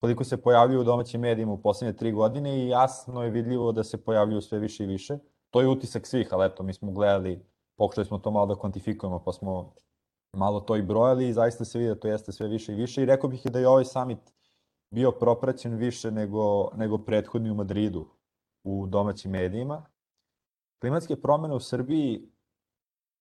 koliko 0.00 0.24
se 0.24 0.42
pojavljuju 0.42 0.80
u 0.80 0.84
domaćim 0.84 1.20
medijima 1.20 1.52
u 1.52 1.62
poslednje 1.62 1.96
tri 1.96 2.12
godine 2.12 2.58
i 2.58 2.68
jasno 2.68 3.22
je 3.22 3.30
vidljivo 3.30 3.72
da 3.72 3.84
se 3.84 4.04
pojavljuju 4.04 4.40
sve 4.40 4.58
više 4.58 4.84
i 4.84 4.86
više. 4.86 5.18
To 5.50 5.60
je 5.60 5.68
utisak 5.68 6.06
svih, 6.06 6.28
ali 6.30 6.46
eto, 6.46 6.62
mi 6.62 6.74
smo 6.74 6.92
gledali, 6.92 7.46
pokušali 7.76 8.06
smo 8.06 8.18
to 8.18 8.30
malo 8.30 8.46
da 8.46 8.60
kvantifikujemo, 8.60 9.22
pa 9.24 9.32
smo 9.32 9.74
malo 10.36 10.60
to 10.60 10.76
i 10.76 10.82
brojali 10.82 11.28
i 11.28 11.32
zaista 11.32 11.64
se 11.64 11.78
vidi 11.78 11.88
da 11.88 12.00
to 12.00 12.08
jeste 12.08 12.32
sve 12.32 12.48
više 12.48 12.72
i 12.72 12.76
više 12.76 13.02
i 13.02 13.06
rekao 13.06 13.30
bih 13.30 13.46
i 13.46 13.50
da 13.50 13.58
je 13.58 13.68
ovaj 13.68 13.84
summit 13.84 14.32
bio 14.90 15.10
propraćen 15.10 15.74
više 15.74 16.10
nego, 16.10 16.70
nego 16.74 16.98
prethodni 16.98 17.50
u 17.50 17.54
Madridu 17.54 18.06
u 18.64 18.86
domaćim 18.86 19.30
medijima. 19.30 19.84
Klimatske 20.80 21.16
promene 21.16 21.54
u 21.54 21.60
Srbiji 21.60 22.28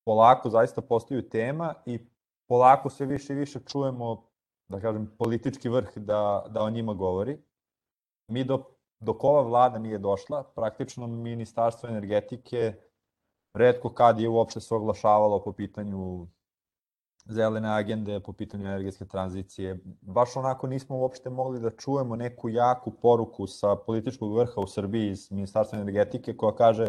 polako 0.06 0.50
zaista 0.50 0.82
postaju 0.82 1.30
tema 1.30 1.74
i 1.86 2.00
polako 2.47 2.89
sve 2.89 3.06
više 3.06 3.34
i 3.34 3.36
više 3.36 3.60
čujemo, 3.67 4.24
da 4.67 4.80
kažem, 4.80 5.12
politički 5.17 5.69
vrh 5.69 5.97
da, 5.97 6.45
da 6.50 6.63
o 6.63 6.69
njima 6.69 6.93
govori. 6.93 7.38
Mi 8.28 8.43
do, 8.43 8.63
dok 9.00 9.24
ova 9.24 9.41
vlada 9.41 9.80
nije 9.80 9.97
došla, 9.97 10.43
praktično 10.43 11.08
Ministarstvo 11.08 11.89
energetike 11.89 12.74
redko 13.54 13.93
kad 13.93 14.19
je 14.19 14.30
uopšte 14.30 14.60
se 14.60 14.76
oglašavalo 14.76 15.43
po 15.43 15.54
pitanju 15.54 16.28
zelene 17.29 17.69
agende 17.69 18.19
po 18.19 18.34
pitanju 18.34 18.65
energetske 18.65 19.05
tranzicije. 19.05 19.79
Baš 20.01 20.36
onako 20.36 20.67
nismo 20.67 20.97
uopšte 20.97 21.29
mogli 21.29 21.60
da 21.60 21.69
čujemo 21.69 22.15
neku 22.15 22.49
jaku 22.49 22.91
poruku 22.91 23.47
sa 23.47 23.75
političkog 23.75 24.38
vrha 24.38 24.62
u 24.62 24.67
Srbiji 24.67 25.10
iz 25.10 25.31
Ministarstva 25.31 25.79
energetike 25.79 26.38
koja 26.38 26.55
kaže 26.55 26.88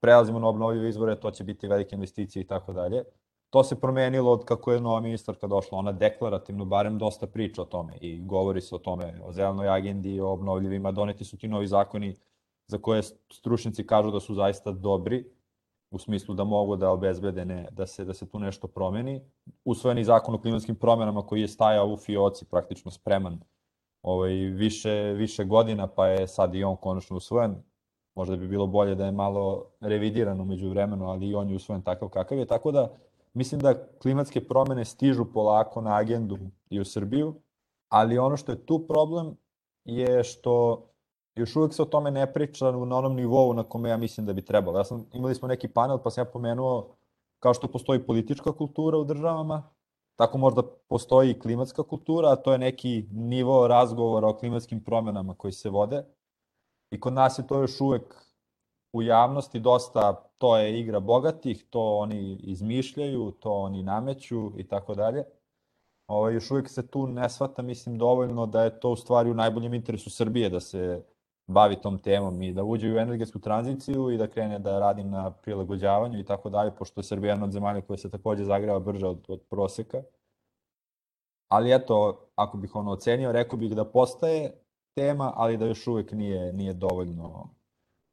prelazimo 0.00 0.38
na 0.38 0.48
obnovljive 0.48 0.88
izvore, 0.88 1.20
to 1.20 1.30
će 1.30 1.44
biti 1.44 1.68
velike 1.68 1.96
investicije 1.96 2.42
i 2.42 2.46
tako 2.46 2.72
dalje. 2.72 3.04
To 3.50 3.64
se 3.64 3.80
promenilo 3.80 4.32
od 4.32 4.44
kako 4.44 4.72
je 4.72 4.80
nova 4.80 5.00
ministarka 5.00 5.46
došla. 5.46 5.78
Ona 5.78 5.92
deklarativno 5.92 6.64
barem 6.64 6.98
dosta 6.98 7.26
priča 7.26 7.62
o 7.62 7.64
tome 7.64 7.98
i 8.00 8.20
govori 8.26 8.60
se 8.60 8.74
o 8.74 8.78
tome, 8.78 9.20
o 9.24 9.32
zelenoj 9.32 9.68
agendi, 9.68 10.20
o 10.20 10.32
obnovljivima. 10.32 10.92
Doneti 10.92 11.24
su 11.24 11.38
ti 11.38 11.48
novi 11.48 11.66
zakoni 11.66 12.16
za 12.66 12.78
koje 12.78 13.02
stručnici 13.32 13.86
kažu 13.86 14.10
da 14.10 14.20
su 14.20 14.34
zaista 14.34 14.72
dobri 14.72 15.24
u 15.94 15.98
smislu 15.98 16.34
da 16.34 16.44
mogu 16.44 16.76
da 16.76 16.90
obezbede 16.90 17.44
ne, 17.44 17.68
da, 17.70 17.86
se, 17.86 18.04
da 18.04 18.14
se 18.14 18.28
tu 18.28 18.38
nešto 18.38 18.66
promeni. 18.66 19.20
Usvojeni 19.64 20.04
zakon 20.04 20.34
o 20.34 20.40
klimatskim 20.40 20.76
promenama 20.76 21.22
koji 21.22 21.40
je 21.40 21.48
stajao 21.48 21.92
u 21.92 21.96
fioci 21.96 22.44
praktično 22.44 22.90
spreman 22.90 23.40
ovaj, 24.02 24.32
više, 24.32 24.92
više 25.16 25.44
godina, 25.44 25.86
pa 25.86 26.06
je 26.06 26.28
sad 26.28 26.54
i 26.54 26.64
on 26.64 26.76
konačno 26.76 27.16
usvojen. 27.16 27.54
Možda 28.14 28.36
bi 28.36 28.48
bilo 28.48 28.66
bolje 28.66 28.94
da 28.94 29.06
je 29.06 29.12
malo 29.12 29.66
revidiran 29.80 30.40
umeđu 30.40 30.68
vremenu, 30.68 31.08
ali 31.08 31.28
i 31.28 31.34
on 31.34 31.48
je 31.48 31.56
usvojen 31.56 31.82
takav 31.82 32.08
kakav 32.08 32.38
je. 32.38 32.46
Tako 32.46 32.72
da 32.72 32.92
mislim 33.34 33.60
da 33.60 33.86
klimatske 34.02 34.48
promene 34.48 34.84
stižu 34.84 35.24
polako 35.32 35.80
na 35.80 35.96
agendu 35.96 36.38
i 36.70 36.80
u 36.80 36.84
Srbiju, 36.84 37.34
ali 37.88 38.18
ono 38.18 38.36
što 38.36 38.52
je 38.52 38.66
tu 38.66 38.86
problem 38.86 39.36
je 39.84 40.24
što 40.24 40.84
još 41.36 41.56
uvek 41.56 41.74
se 41.74 41.82
o 41.82 41.84
tome 41.84 42.10
ne 42.10 42.32
priča 42.32 42.70
na 42.70 42.96
onom 42.96 43.14
nivou 43.16 43.52
na 43.52 43.62
kome 43.62 43.88
ja 43.88 43.96
mislim 43.96 44.26
da 44.26 44.32
bi 44.32 44.44
trebalo. 44.44 44.78
Ja 44.78 44.84
sam, 44.84 45.06
imali 45.12 45.34
smo 45.34 45.48
neki 45.48 45.68
panel 45.68 45.98
pa 45.98 46.10
sam 46.10 46.22
ja 46.22 46.30
pomenuo 46.30 46.96
kao 47.38 47.54
što 47.54 47.68
postoji 47.68 48.06
politička 48.06 48.52
kultura 48.52 48.98
u 48.98 49.04
državama, 49.04 49.62
tako 50.16 50.38
možda 50.38 50.62
postoji 50.88 51.30
i 51.30 51.38
klimatska 51.38 51.82
kultura, 51.82 52.32
a 52.32 52.36
to 52.36 52.52
je 52.52 52.58
neki 52.58 53.08
nivo 53.12 53.68
razgovora 53.68 54.28
o 54.28 54.36
klimatskim 54.36 54.84
promenama 54.84 55.34
koji 55.34 55.52
se 55.52 55.70
vode. 55.70 56.04
I 56.90 57.00
kod 57.00 57.12
nas 57.12 57.38
je 57.38 57.46
to 57.46 57.60
još 57.60 57.80
uvek 57.80 58.14
u 58.92 59.02
javnosti 59.02 59.60
dosta, 59.60 60.30
to 60.38 60.56
je 60.56 60.80
igra 60.80 61.00
bogatih, 61.00 61.66
to 61.70 61.96
oni 61.96 62.38
izmišljaju, 62.42 63.30
to 63.30 63.52
oni 63.52 63.82
nameću 63.82 64.52
i 64.56 64.68
tako 64.68 64.94
dalje. 64.94 65.24
Ovo, 66.06 66.28
još 66.28 66.50
uvek 66.50 66.68
se 66.68 66.86
tu 66.86 67.06
ne 67.06 67.28
shvata, 67.28 67.62
mislim, 67.62 67.98
dovoljno 67.98 68.46
da 68.46 68.64
je 68.64 68.80
to 68.80 68.90
u 68.90 68.96
stvari 68.96 69.30
u 69.30 69.34
najboljem 69.34 69.74
interesu 69.74 70.10
Srbije 70.10 70.50
da 70.50 70.60
se 70.60 71.02
bavi 71.46 71.76
tom 71.76 71.98
temom 71.98 72.42
i 72.42 72.52
da 72.52 72.64
uđe 72.64 72.92
u 72.92 72.98
energetsku 72.98 73.38
tranziciju 73.38 74.10
i 74.10 74.16
da 74.16 74.26
krene 74.26 74.58
da 74.58 74.78
radi 74.78 75.04
na 75.04 75.30
prilagođavanju 75.30 76.18
i 76.18 76.24
tako 76.24 76.50
dalje, 76.50 76.70
pošto 76.70 77.00
je 77.00 77.04
Srbija 77.04 77.30
jedna 77.30 77.44
od 77.44 77.52
zemalja 77.52 77.80
koja 77.80 77.96
se 77.96 78.10
takođe 78.10 78.44
zagreva 78.44 78.78
brže 78.78 79.06
od, 79.06 79.24
od 79.28 79.42
proseka. 79.50 80.02
Ali 81.48 81.74
eto, 81.74 82.26
ako 82.34 82.56
bih 82.56 82.76
ono 82.76 82.90
ocenio, 82.90 83.32
rekao 83.32 83.58
bih 83.58 83.74
da 83.74 83.84
postaje 83.84 84.52
tema, 84.94 85.32
ali 85.36 85.56
da 85.56 85.66
još 85.66 85.86
uvek 85.86 86.12
nije, 86.12 86.52
nije 86.52 86.72
dovoljno 86.72 87.50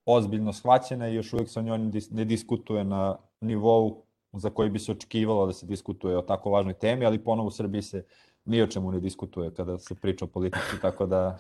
ozbiljno 0.06 0.54
shvaćena 0.54 1.10
i 1.10 1.16
još 1.16 1.34
uvek 1.34 1.50
se 1.50 1.60
o 1.60 1.64
njoj 1.64 1.78
ne 2.12 2.26
diskutuje 2.26 2.84
na 2.84 3.18
nivou 3.42 4.04
za 4.34 4.50
koji 4.50 4.70
bi 4.70 4.80
se 4.80 4.92
očekivalo 4.92 5.46
da 5.46 5.54
se 5.54 5.66
diskutuje 5.66 6.18
o 6.18 6.22
tako 6.22 6.50
važnoj 6.50 6.74
temi, 6.74 7.06
ali 7.06 7.24
ponovo 7.24 7.48
u 7.48 7.52
Srbiji 7.52 7.82
se 7.82 8.06
ni 8.46 8.62
o 8.62 8.68
čemu 8.68 8.92
ne 8.92 9.00
diskutuje 9.00 9.54
kada 9.54 9.78
se 9.78 9.96
priča 9.96 10.26
o 10.26 10.28
politici, 10.28 10.82
tako 10.82 11.06
da 11.06 11.38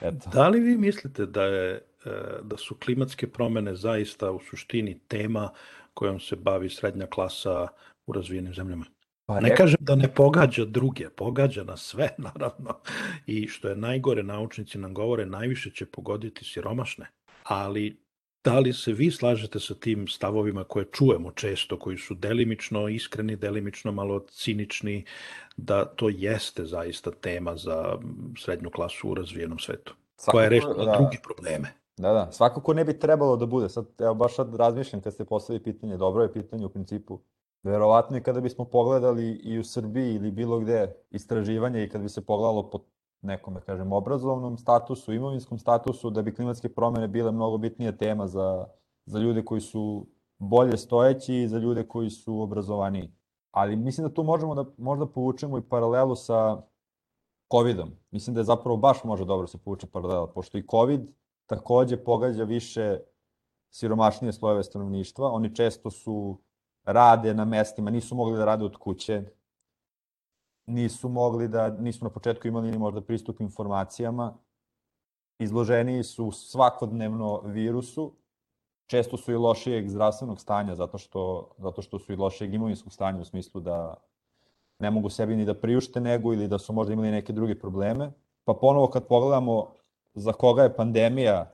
Eto. 0.00 0.30
Da 0.32 0.48
li 0.48 0.60
vi 0.60 0.76
mislite 0.76 1.26
da, 1.26 1.42
je, 1.42 1.74
e, 1.74 2.10
da 2.42 2.56
su 2.56 2.74
klimatske 2.74 3.26
promene 3.26 3.74
zaista 3.74 4.30
u 4.30 4.40
suštini 4.50 4.98
tema 5.08 5.50
kojom 5.94 6.20
se 6.20 6.36
bavi 6.36 6.70
srednja 6.70 7.06
klasa 7.06 7.68
u 8.06 8.12
razvijenim 8.12 8.54
zemljama? 8.54 8.84
Pa 9.26 9.40
ne 9.40 9.56
kažem 9.56 9.78
da 9.80 9.94
ne 9.94 10.14
pogađa 10.14 10.64
druge, 10.64 11.10
pogađa 11.10 11.64
na 11.64 11.76
sve, 11.76 12.08
naravno. 12.34 12.80
I 13.26 13.48
što 13.48 13.68
je 13.68 13.76
najgore, 13.76 14.22
naučnici 14.22 14.78
nam 14.78 14.94
govore, 14.94 15.26
najviše 15.26 15.70
će 15.70 15.86
pogoditi 15.86 16.44
siromašne. 16.44 17.06
Ali 17.42 18.05
Da 18.46 18.58
li 18.58 18.72
se 18.72 18.92
vi 18.92 19.10
slažete 19.10 19.60
sa 19.60 19.74
tim 19.74 20.08
stavovima 20.08 20.64
koje 20.64 20.84
čujemo 20.92 21.30
često, 21.30 21.78
koji 21.78 21.98
su 21.98 22.14
delimično 22.14 22.88
iskreni, 22.88 23.36
delimično 23.36 23.92
malo 23.92 24.20
cinični, 24.30 25.04
da 25.56 25.84
to 25.84 26.08
jeste 26.08 26.64
zaista 26.64 27.10
tema 27.10 27.56
za 27.56 27.98
srednju 28.38 28.70
klasu 28.70 29.10
u 29.10 29.14
razvijenom 29.14 29.58
svetu, 29.58 29.94
Svakako, 30.16 30.32
koja 30.32 30.44
je 30.44 30.50
rešila 30.50 30.84
da, 30.84 30.96
druge 30.98 31.18
probleme? 31.24 31.72
Da, 31.96 32.12
da, 32.12 32.32
svakako 32.32 32.74
ne 32.74 32.84
bi 32.84 32.98
trebalo 32.98 33.36
da 33.36 33.46
bude. 33.46 33.68
Sad, 33.68 33.86
evo, 33.98 34.14
baš 34.14 34.34
sad 34.34 34.54
razmišljam 34.54 35.02
kad 35.02 35.14
ste 35.14 35.24
postavili 35.24 35.62
pitanje, 35.62 35.96
dobro 35.96 36.22
je 36.22 36.32
pitanje 36.32 36.66
u 36.66 36.68
principu. 36.68 37.20
Verovatno 37.62 38.16
i 38.16 38.22
kada 38.22 38.40
bismo 38.40 38.64
pogledali 38.64 39.32
i 39.32 39.58
u 39.58 39.64
Srbiji 39.64 40.14
ili 40.14 40.30
bilo 40.30 40.58
gde 40.60 40.94
istraživanje 41.10 41.84
i 41.84 41.88
kada 41.88 42.02
bi 42.02 42.08
se 42.08 42.26
pogledalo 42.26 42.70
po 42.70 42.78
nekom, 43.22 43.54
da 43.54 43.60
kažem, 43.60 43.92
obrazovnom 43.92 44.58
statusu, 44.58 45.12
imovinskom 45.12 45.58
statusu, 45.58 46.10
da 46.10 46.22
bi 46.22 46.34
klimatske 46.34 46.68
promene 46.68 47.08
bile 47.08 47.32
mnogo 47.32 47.58
bitnija 47.58 47.92
tema 47.92 48.26
za, 48.26 48.66
za 49.06 49.18
ljude 49.18 49.44
koji 49.44 49.60
su 49.60 50.06
bolje 50.38 50.76
stojeći 50.76 51.34
i 51.34 51.48
za 51.48 51.58
ljude 51.58 51.88
koji 51.88 52.10
su 52.10 52.40
obrazovaniji. 52.40 53.12
Ali 53.50 53.76
mislim 53.76 54.06
da 54.08 54.14
tu 54.14 54.22
možemo 54.22 54.54
da 54.54 54.64
možda 54.78 55.06
povučemo 55.06 55.58
i 55.58 55.68
paralelu 55.68 56.16
sa 56.16 56.62
COVID-om. 57.52 57.90
Mislim 58.10 58.34
da 58.34 58.40
je 58.40 58.44
zapravo 58.44 58.76
baš 58.76 59.04
može 59.04 59.24
dobro 59.24 59.46
se 59.46 59.58
povuče 59.58 59.86
paralela, 59.86 60.26
pošto 60.26 60.58
i 60.58 60.66
COVID 60.70 61.00
takođe 61.46 61.96
pogađa 61.96 62.44
više 62.44 62.98
siromašnije 63.70 64.32
slojeve 64.32 64.64
stanovništva. 64.64 65.30
Oni 65.32 65.54
često 65.54 65.90
su 65.90 66.38
rade 66.84 67.34
na 67.34 67.44
mestima, 67.44 67.90
nisu 67.90 68.14
mogli 68.14 68.38
da 68.38 68.44
rade 68.44 68.64
od 68.64 68.76
kuće, 68.76 69.22
nisu 70.66 71.08
mogli 71.08 71.48
da, 71.48 71.70
nisu 71.70 72.04
na 72.04 72.10
početku 72.10 72.48
imali 72.48 72.70
ni 72.70 72.78
možda 72.78 73.00
pristup 73.00 73.40
informacijama, 73.40 74.34
izloženi 75.38 76.04
su 76.04 76.30
svakodnevno 76.30 77.40
virusu, 77.40 78.12
često 78.86 79.16
su 79.16 79.32
i 79.32 79.36
lošijeg 79.36 79.88
zdravstvenog 79.88 80.40
stanja 80.40 80.74
zato 80.74 80.98
što, 80.98 81.50
zato 81.58 81.82
što 81.82 81.98
su 81.98 82.12
i 82.12 82.16
lošijeg 82.16 82.54
imovinskog 82.54 82.92
stanja 82.92 83.20
u 83.20 83.24
smislu 83.24 83.60
da 83.60 83.94
ne 84.78 84.90
mogu 84.90 85.10
sebi 85.10 85.36
ni 85.36 85.44
da 85.44 85.54
priušte 85.54 86.00
nego 86.00 86.32
ili 86.32 86.48
da 86.48 86.58
su 86.58 86.72
možda 86.72 86.92
imali 86.92 87.10
neke 87.10 87.32
druge 87.32 87.58
probleme. 87.58 88.12
Pa 88.44 88.54
ponovo 88.54 88.86
kad 88.86 89.06
pogledamo 89.06 89.66
za 90.14 90.32
koga 90.32 90.62
je 90.62 90.76
pandemija 90.76 91.52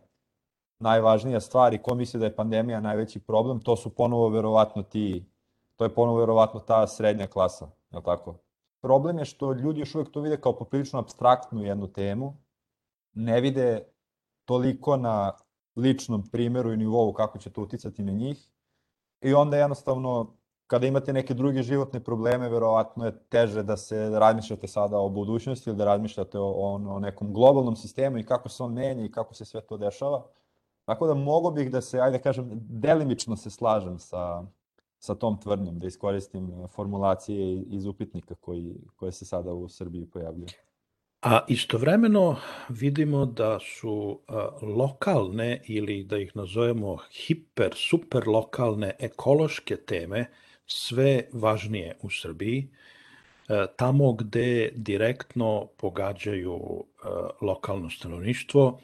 najvažnija 0.79 1.41
stvar 1.41 1.75
i 1.75 1.83
ko 1.83 1.95
misli 1.95 2.21
da 2.21 2.27
je 2.27 2.37
pandemija 2.37 2.81
najveći 2.81 3.21
problem, 3.21 3.61
to 3.61 3.77
su 3.77 3.95
ponovo 3.95 4.29
verovatno 4.29 4.83
ti, 4.83 5.25
to 5.77 5.85
je 5.85 5.95
ponovo 5.95 6.19
verovatno 6.19 6.61
ta 6.61 6.87
srednja 6.87 7.27
klasa, 7.27 7.69
je 7.91 7.99
li 7.99 8.05
tako? 8.05 8.35
Problem 8.83 9.19
je 9.19 9.25
što 9.25 9.53
ljudi 9.53 9.81
još 9.81 9.95
uvek 9.95 10.11
to 10.11 10.21
vide 10.21 10.41
kao 10.41 10.57
poprilično 10.57 10.99
abstraktnu 10.99 11.63
jednu 11.63 11.87
temu, 11.87 12.37
ne 13.13 13.41
vide 13.41 13.85
toliko 14.45 14.97
na 14.97 15.33
ličnom 15.77 16.27
primjeru 16.27 16.73
i 16.73 16.77
nivou 16.77 17.13
kako 17.13 17.39
će 17.39 17.51
to 17.51 17.63
uticati 17.63 18.03
na 18.03 18.13
njih. 18.13 18.49
I 19.21 19.35
onda 19.35 19.57
jednostavno, 19.57 20.37
kada 20.67 20.87
imate 20.87 21.13
neke 21.13 21.35
druge 21.35 21.63
životne 21.63 22.01
probleme, 22.01 22.49
verovatno 22.49 23.05
je 23.05 23.19
teže 23.29 23.63
da 23.63 23.77
se 23.77 24.11
razmišljate 24.11 24.69
sada 24.69 24.99
o 24.99 25.09
budućnosti 25.09 25.71
ili 25.71 25.77
da 25.77 25.85
razmišljate 25.85 26.39
o, 26.39 26.45
o, 26.45 26.75
o 26.75 26.99
nekom 27.01 27.33
globalnom 27.33 27.77
sistemu 27.77 28.19
i 28.19 28.27
kako 28.27 28.49
se 28.49 28.63
on 28.63 28.73
menja 28.73 29.05
i 29.05 29.13
kako 29.13 29.35
se 29.35 29.45
sve 29.45 29.61
to 29.61 29.77
dešava. 29.77 30.27
Tako 30.85 31.07
da 31.07 31.15
mogo 31.15 31.51
bih 31.51 31.71
da 31.71 31.81
se, 31.81 32.01
ajde 32.01 32.19
da 32.19 32.23
kažem, 32.23 32.51
delimično 32.55 33.37
se 33.37 33.51
slažem 33.51 33.99
sa, 33.99 34.43
sa 35.03 35.15
tom 35.15 35.41
tvrdnjom, 35.41 35.79
da 35.79 35.87
iskoristim 35.87 36.51
formulacije 36.75 37.63
iz 37.71 37.87
upitnika 37.87 38.35
koji, 38.35 38.75
koje 38.97 39.13
se 39.13 39.25
sada 39.25 39.53
u 39.53 39.69
Srbiji 39.69 40.07
pojavljaju. 40.07 40.49
A 41.23 41.41
istovremeno 41.49 42.37
vidimo 42.69 43.27
da 43.27 43.59
su 43.61 44.21
a, 44.29 44.49
lokalne 44.63 45.61
ili 45.67 46.05
da 46.05 46.19
ih 46.19 46.37
nazovemo 46.37 46.97
hiper, 47.13 47.75
super 47.75 48.29
lokalne 48.29 48.95
ekološke 48.99 49.77
teme 49.77 50.27
sve 50.67 51.25
važnije 51.33 51.97
u 52.03 52.11
Srbiji, 52.11 52.69
a, 53.49 53.67
tamo 53.67 54.13
gde 54.13 54.71
direktno 54.75 55.67
pogađaju 55.77 56.85
lokalno 57.41 57.91
stanovništvo, 57.91 58.81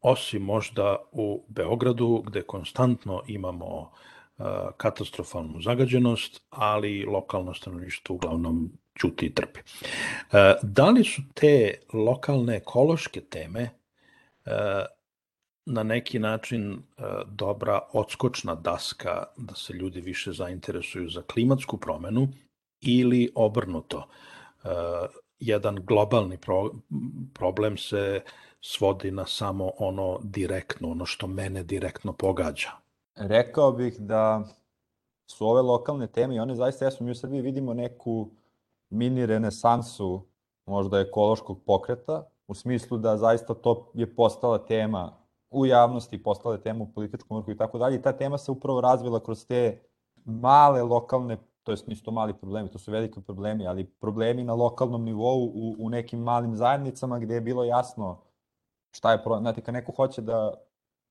osim 0.00 0.42
možda 0.42 0.96
u 1.12 1.44
Beogradu 1.48 2.22
gde 2.26 2.42
konstantno 2.42 3.22
imamo 3.26 3.90
katastrofalnu 4.76 5.60
zagađenost, 5.60 6.42
ali 6.50 7.04
lokalno 7.04 7.54
stanovništvo 7.54 8.14
uglavnom 8.14 8.70
ćuti 8.98 9.26
i 9.26 9.34
trpi. 9.34 9.60
Da 10.62 10.90
li 10.90 11.04
su 11.04 11.22
te 11.34 11.74
lokalne 11.92 12.56
ekološke 12.56 13.20
teme 13.20 13.70
na 15.66 15.82
neki 15.82 16.18
način 16.18 16.82
dobra 17.26 17.80
odskočna 17.92 18.54
daska 18.54 19.24
da 19.36 19.54
se 19.54 19.72
ljudi 19.72 20.00
više 20.00 20.32
zainteresuju 20.32 21.08
za 21.08 21.22
klimatsku 21.22 21.76
promenu 21.76 22.28
ili 22.80 23.32
obrnuto? 23.34 24.08
Jedan 25.38 25.76
globalni 25.86 26.38
pro 26.38 26.70
problem 27.34 27.76
se 27.76 28.20
svodi 28.60 29.10
na 29.10 29.26
samo 29.26 29.70
ono 29.78 30.20
direktno, 30.22 30.90
ono 30.90 31.06
što 31.06 31.26
mene 31.26 31.62
direktno 31.62 32.12
pogađa. 32.12 32.79
Rekao 33.16 33.72
bih 33.72 34.00
da 34.00 34.44
su 35.26 35.46
ove 35.46 35.62
lokalne 35.62 36.06
teme 36.06 36.36
i 36.36 36.40
one 36.40 36.54
zaista 36.54 36.84
jesu. 36.84 37.04
Mi 37.04 37.10
u 37.10 37.14
Srbiji 37.14 37.40
vidimo 37.40 37.74
neku 37.74 38.28
mini 38.90 39.26
renesansu 39.26 40.22
možda 40.66 41.00
ekološkog 41.00 41.58
pokreta, 41.66 42.28
u 42.48 42.54
smislu 42.54 42.98
da 42.98 43.16
zaista 43.16 43.54
to 43.54 43.90
je 43.94 44.16
postala 44.16 44.58
tema 44.58 45.12
u 45.50 45.66
javnosti, 45.66 46.22
postala 46.22 46.54
je 46.54 46.62
tema 46.62 46.84
u 46.84 46.92
političkom 46.94 47.36
vrhu 47.36 47.50
i 47.50 47.56
tako 47.56 47.78
dalje. 47.78 47.96
I 47.96 48.02
ta 48.02 48.12
tema 48.12 48.38
se 48.38 48.50
upravo 48.50 48.80
razvila 48.80 49.20
kroz 49.20 49.46
te 49.46 49.82
male 50.24 50.82
lokalne, 50.82 51.36
to 51.62 51.72
jest 51.72 51.86
nisu 51.86 52.04
to 52.04 52.10
mali 52.10 52.34
problemi, 52.34 52.70
to 52.70 52.78
su 52.78 52.92
veliki 52.92 53.20
problemi, 53.20 53.66
ali 53.66 53.84
problemi 53.84 54.44
na 54.44 54.54
lokalnom 54.54 55.04
nivou 55.04 55.44
u, 55.44 55.76
u 55.78 55.90
nekim 55.90 56.20
malim 56.20 56.56
zajednicama 56.56 57.18
gde 57.18 57.34
je 57.34 57.40
bilo 57.40 57.64
jasno 57.64 58.18
šta 58.92 59.12
je 59.12 59.22
problem. 59.22 59.42
Znate, 59.42 59.60
kad 59.60 59.74
neko 59.74 59.92
hoće 59.92 60.22
da 60.22 60.54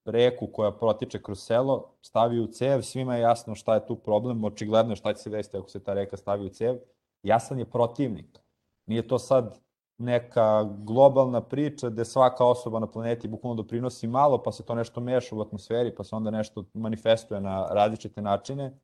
reku 0.04 0.46
koja 0.46 0.72
protiče 0.72 1.22
kroz 1.22 1.42
selo 1.42 1.94
stavi 2.02 2.40
u 2.40 2.46
cev, 2.46 2.82
svima 2.82 3.16
je 3.16 3.20
jasno 3.20 3.54
šta 3.54 3.74
je 3.74 3.86
tu 3.86 3.96
problem, 3.96 4.44
očigledno 4.44 4.92
je 4.92 4.96
šta 4.96 5.12
će 5.14 5.22
se 5.22 5.30
desiti 5.30 5.56
ako 5.56 5.68
se 5.68 5.84
ta 5.84 5.94
reka 5.94 6.16
stavi 6.16 6.46
u 6.46 6.48
cev, 6.48 6.78
jasan 7.22 7.58
je 7.58 7.70
protivnik. 7.70 8.40
Nije 8.86 9.08
to 9.08 9.18
sad 9.18 9.60
neka 9.98 10.64
globalna 10.64 11.40
priča 11.40 11.88
gde 11.88 12.04
svaka 12.04 12.44
osoba 12.44 12.78
na 12.78 12.86
planeti 12.86 13.28
bukvalno 13.28 13.62
doprinosi 13.62 14.06
malo, 14.06 14.42
pa 14.42 14.52
se 14.52 14.64
to 14.64 14.74
nešto 14.74 15.00
meša 15.00 15.36
u 15.36 15.40
atmosferi, 15.40 15.94
pa 15.94 16.04
se 16.04 16.16
onda 16.16 16.30
nešto 16.30 16.64
manifestuje 16.74 17.40
na 17.40 17.66
različite 17.70 18.22
načine, 18.22 18.78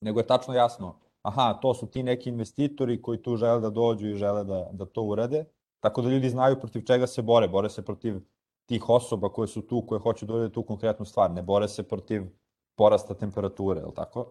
nego 0.00 0.20
je 0.20 0.26
tačno 0.26 0.54
jasno, 0.54 0.96
aha, 1.22 1.58
to 1.62 1.74
su 1.74 1.86
ti 1.86 2.02
neki 2.02 2.28
investitori 2.28 3.02
koji 3.02 3.22
tu 3.22 3.36
žele 3.36 3.60
da 3.60 3.70
dođu 3.70 4.08
i 4.08 4.14
žele 4.14 4.44
da, 4.44 4.68
da 4.72 4.86
to 4.86 5.02
urade, 5.02 5.44
tako 5.80 6.02
da 6.02 6.08
ljudi 6.08 6.28
znaju 6.28 6.60
protiv 6.60 6.84
čega 6.84 7.06
se 7.06 7.22
bore, 7.22 7.48
bore 7.48 7.70
se 7.70 7.84
protiv 7.84 8.20
tih 8.66 8.88
osoba 8.88 9.28
koje 9.28 9.48
su 9.48 9.62
tu, 9.66 9.86
koje 9.86 10.00
hoće 10.00 10.26
da 10.26 10.34
urede 10.34 10.52
tu 10.52 10.62
konkretnu 10.62 11.04
stvar, 11.04 11.30
ne 11.30 11.42
bore 11.42 11.68
se 11.68 11.82
protiv 11.82 12.22
porasta 12.76 13.14
temperature, 13.14 13.80
je 13.80 13.86
li 13.86 13.94
tako? 13.94 14.26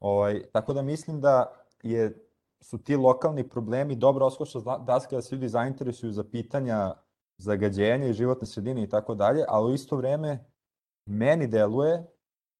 Ovaj, 0.00 0.42
tako 0.52 0.72
da 0.72 0.82
mislim 0.82 1.20
da 1.20 1.52
je, 1.82 2.26
su 2.60 2.78
ti 2.78 2.96
lokalni 2.96 3.48
problemi 3.48 3.96
dobra 3.96 4.26
oskoša 4.26 4.60
daska 4.78 5.16
da 5.16 5.22
se 5.22 5.34
ljudi 5.34 5.48
zainteresuju 5.48 6.12
za 6.12 6.24
pitanja 6.24 6.94
zagađenja 7.38 8.06
i 8.06 8.12
životne 8.12 8.46
sredine 8.46 8.82
i 8.82 8.88
tako 8.88 9.14
dalje, 9.14 9.44
ali 9.48 9.72
u 9.72 9.74
isto 9.74 9.96
vreme 9.96 10.44
meni 11.06 11.46
deluje 11.46 12.06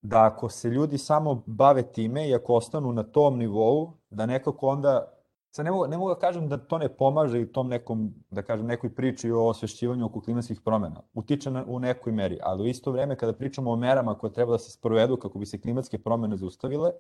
da 0.03 0.25
ako 0.25 0.49
se 0.49 0.69
ljudi 0.69 0.99
samo 0.99 1.43
bave 1.47 1.83
time 1.93 2.29
i 2.29 2.35
ako 2.35 2.55
ostanu 2.55 2.93
na 2.93 3.03
tom 3.03 3.39
nivou, 3.39 3.93
da 4.11 4.27
nekako 4.27 4.69
onda 4.69 5.20
Sad 5.51 5.65
ne 5.65 5.71
mogu, 5.71 5.87
ne 5.87 5.99
mogu 5.99 6.11
da 6.11 6.19
kažem 6.19 6.49
da 6.49 6.57
to 6.57 6.79
ne 6.79 6.89
pomaže 6.89 7.41
i 7.43 7.53
tom 7.53 7.69
nekom, 7.69 8.15
da 8.31 8.43
kažem, 8.43 8.67
nekoj 8.67 8.95
priči 8.95 9.31
o 9.31 9.47
osvešćivanju 9.49 10.07
oko 10.07 10.21
klimatskih 10.21 10.61
promena. 10.61 11.03
Utiče 11.15 11.51
na, 11.51 11.65
u 11.69 11.79
nekoj 11.79 12.13
meri, 12.13 12.39
ali 12.43 12.63
u 12.63 12.67
isto 12.67 12.93
vreme 12.93 13.17
kada 13.17 13.33
pričamo 13.33 13.71
o 13.71 13.77
merama 13.77 14.19
koje 14.19 14.33
treba 14.33 14.53
da 14.53 14.59
se 14.59 14.71
sprovedu 14.71 15.17
kako 15.17 15.39
bi 15.39 15.47
se 15.47 15.61
klimatske 15.61 15.99
promene 15.99 16.37
zaustavile, 16.37 16.91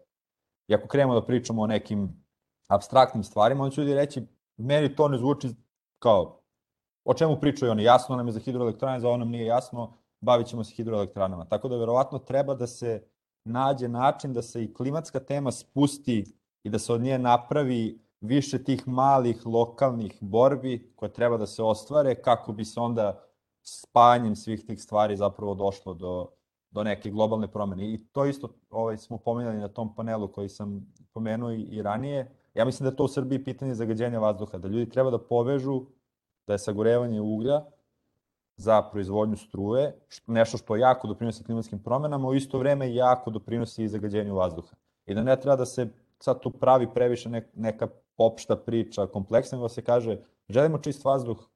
i 0.68 0.74
ako 0.74 0.88
krenemo 0.88 1.14
da 1.14 1.26
pričamo 1.26 1.62
o 1.62 1.66
nekim 1.66 2.24
abstraktnim 2.68 3.24
stvarima, 3.24 3.64
on 3.64 3.70
će 3.70 3.80
ljudi 3.80 3.94
reći, 3.94 4.26
meni 4.56 4.96
to 4.96 5.08
ne 5.08 5.18
zvuči 5.18 5.48
kao, 5.98 6.40
o 7.04 7.14
čemu 7.14 7.40
pričaju 7.40 7.72
oni, 7.72 7.82
jasno 7.82 8.16
nam 8.16 8.26
je 8.26 8.32
za 8.32 8.40
hidroelektrane, 8.40 9.00
za 9.00 9.08
ovo 9.08 9.16
nam 9.16 9.28
nije 9.28 9.46
jasno, 9.46 9.92
bavit 10.20 10.46
ćemo 10.46 10.64
se 10.64 10.74
hidroelektranama. 10.74 11.44
Tako 11.44 11.68
da 11.68 11.76
verovatno 11.76 12.18
treba 12.18 12.54
da 12.54 12.66
se 12.66 13.02
nađe 13.44 13.88
način 13.88 14.32
da 14.32 14.42
se 14.42 14.64
i 14.64 14.74
klimatska 14.74 15.20
tema 15.20 15.52
spusti 15.52 16.24
i 16.62 16.70
da 16.70 16.78
se 16.78 16.92
od 16.92 17.00
nje 17.00 17.18
napravi 17.18 18.09
više 18.20 18.64
tih 18.64 18.88
malih 18.88 19.46
lokalnih 19.46 20.18
borbi 20.20 20.92
koje 20.96 21.12
treba 21.12 21.36
da 21.36 21.46
se 21.46 21.62
ostvare 21.62 22.14
kako 22.14 22.52
bi 22.52 22.64
se 22.64 22.80
onda 22.80 23.24
spajanjem 23.62 24.36
svih 24.36 24.66
tih 24.66 24.82
stvari 24.82 25.16
zapravo 25.16 25.54
došlo 25.54 25.94
do, 25.94 26.28
do 26.70 26.84
neke 26.84 27.10
globalne 27.10 27.48
promene. 27.48 27.92
I 27.92 28.06
to 28.12 28.26
isto 28.26 28.48
ovaj, 28.70 28.98
smo 28.98 29.18
pomenuli 29.18 29.58
na 29.58 29.68
tom 29.68 29.94
panelu 29.94 30.28
koji 30.28 30.48
sam 30.48 30.92
pomenuo 31.12 31.50
i 31.50 31.82
ranije. 31.82 32.36
Ja 32.54 32.64
mislim 32.64 32.84
da 32.84 32.90
je 32.90 32.96
to 32.96 33.04
u 33.04 33.08
Srbiji 33.08 33.44
pitanje 33.44 33.74
zagađenja 33.74 34.18
vazduha, 34.18 34.58
da 34.58 34.68
ljudi 34.68 34.90
treba 34.90 35.10
da 35.10 35.18
povežu 35.18 35.82
da 36.46 36.52
je 36.52 36.58
sagorevanje 36.58 37.20
uglja 37.20 37.64
za 38.56 38.82
proizvodnju 38.82 39.36
struje, 39.36 40.00
nešto 40.26 40.58
što 40.58 40.76
jako 40.76 41.08
doprinosi 41.08 41.44
klimatskim 41.44 41.82
promenama, 41.82 42.28
u 42.28 42.34
isto 42.34 42.58
vreme 42.58 42.94
jako 42.94 43.30
doprinosi 43.30 43.84
i 43.84 43.88
zagađenju 43.88 44.34
vazduha. 44.34 44.76
I 45.06 45.14
da 45.14 45.22
ne 45.22 45.36
treba 45.40 45.56
da 45.56 45.66
se 45.66 45.88
sad 46.18 46.40
tu 46.40 46.50
pravi 46.50 46.88
previše 46.94 47.30
neka 47.54 47.88
opšta 48.20 48.56
priča, 48.56 49.06
kompleksna, 49.06 49.58
nego 49.58 49.68
se 49.68 49.82
kaže 49.82 50.18
želimo 50.48 50.78
čist 50.78 51.04
vazduh, 51.04 51.48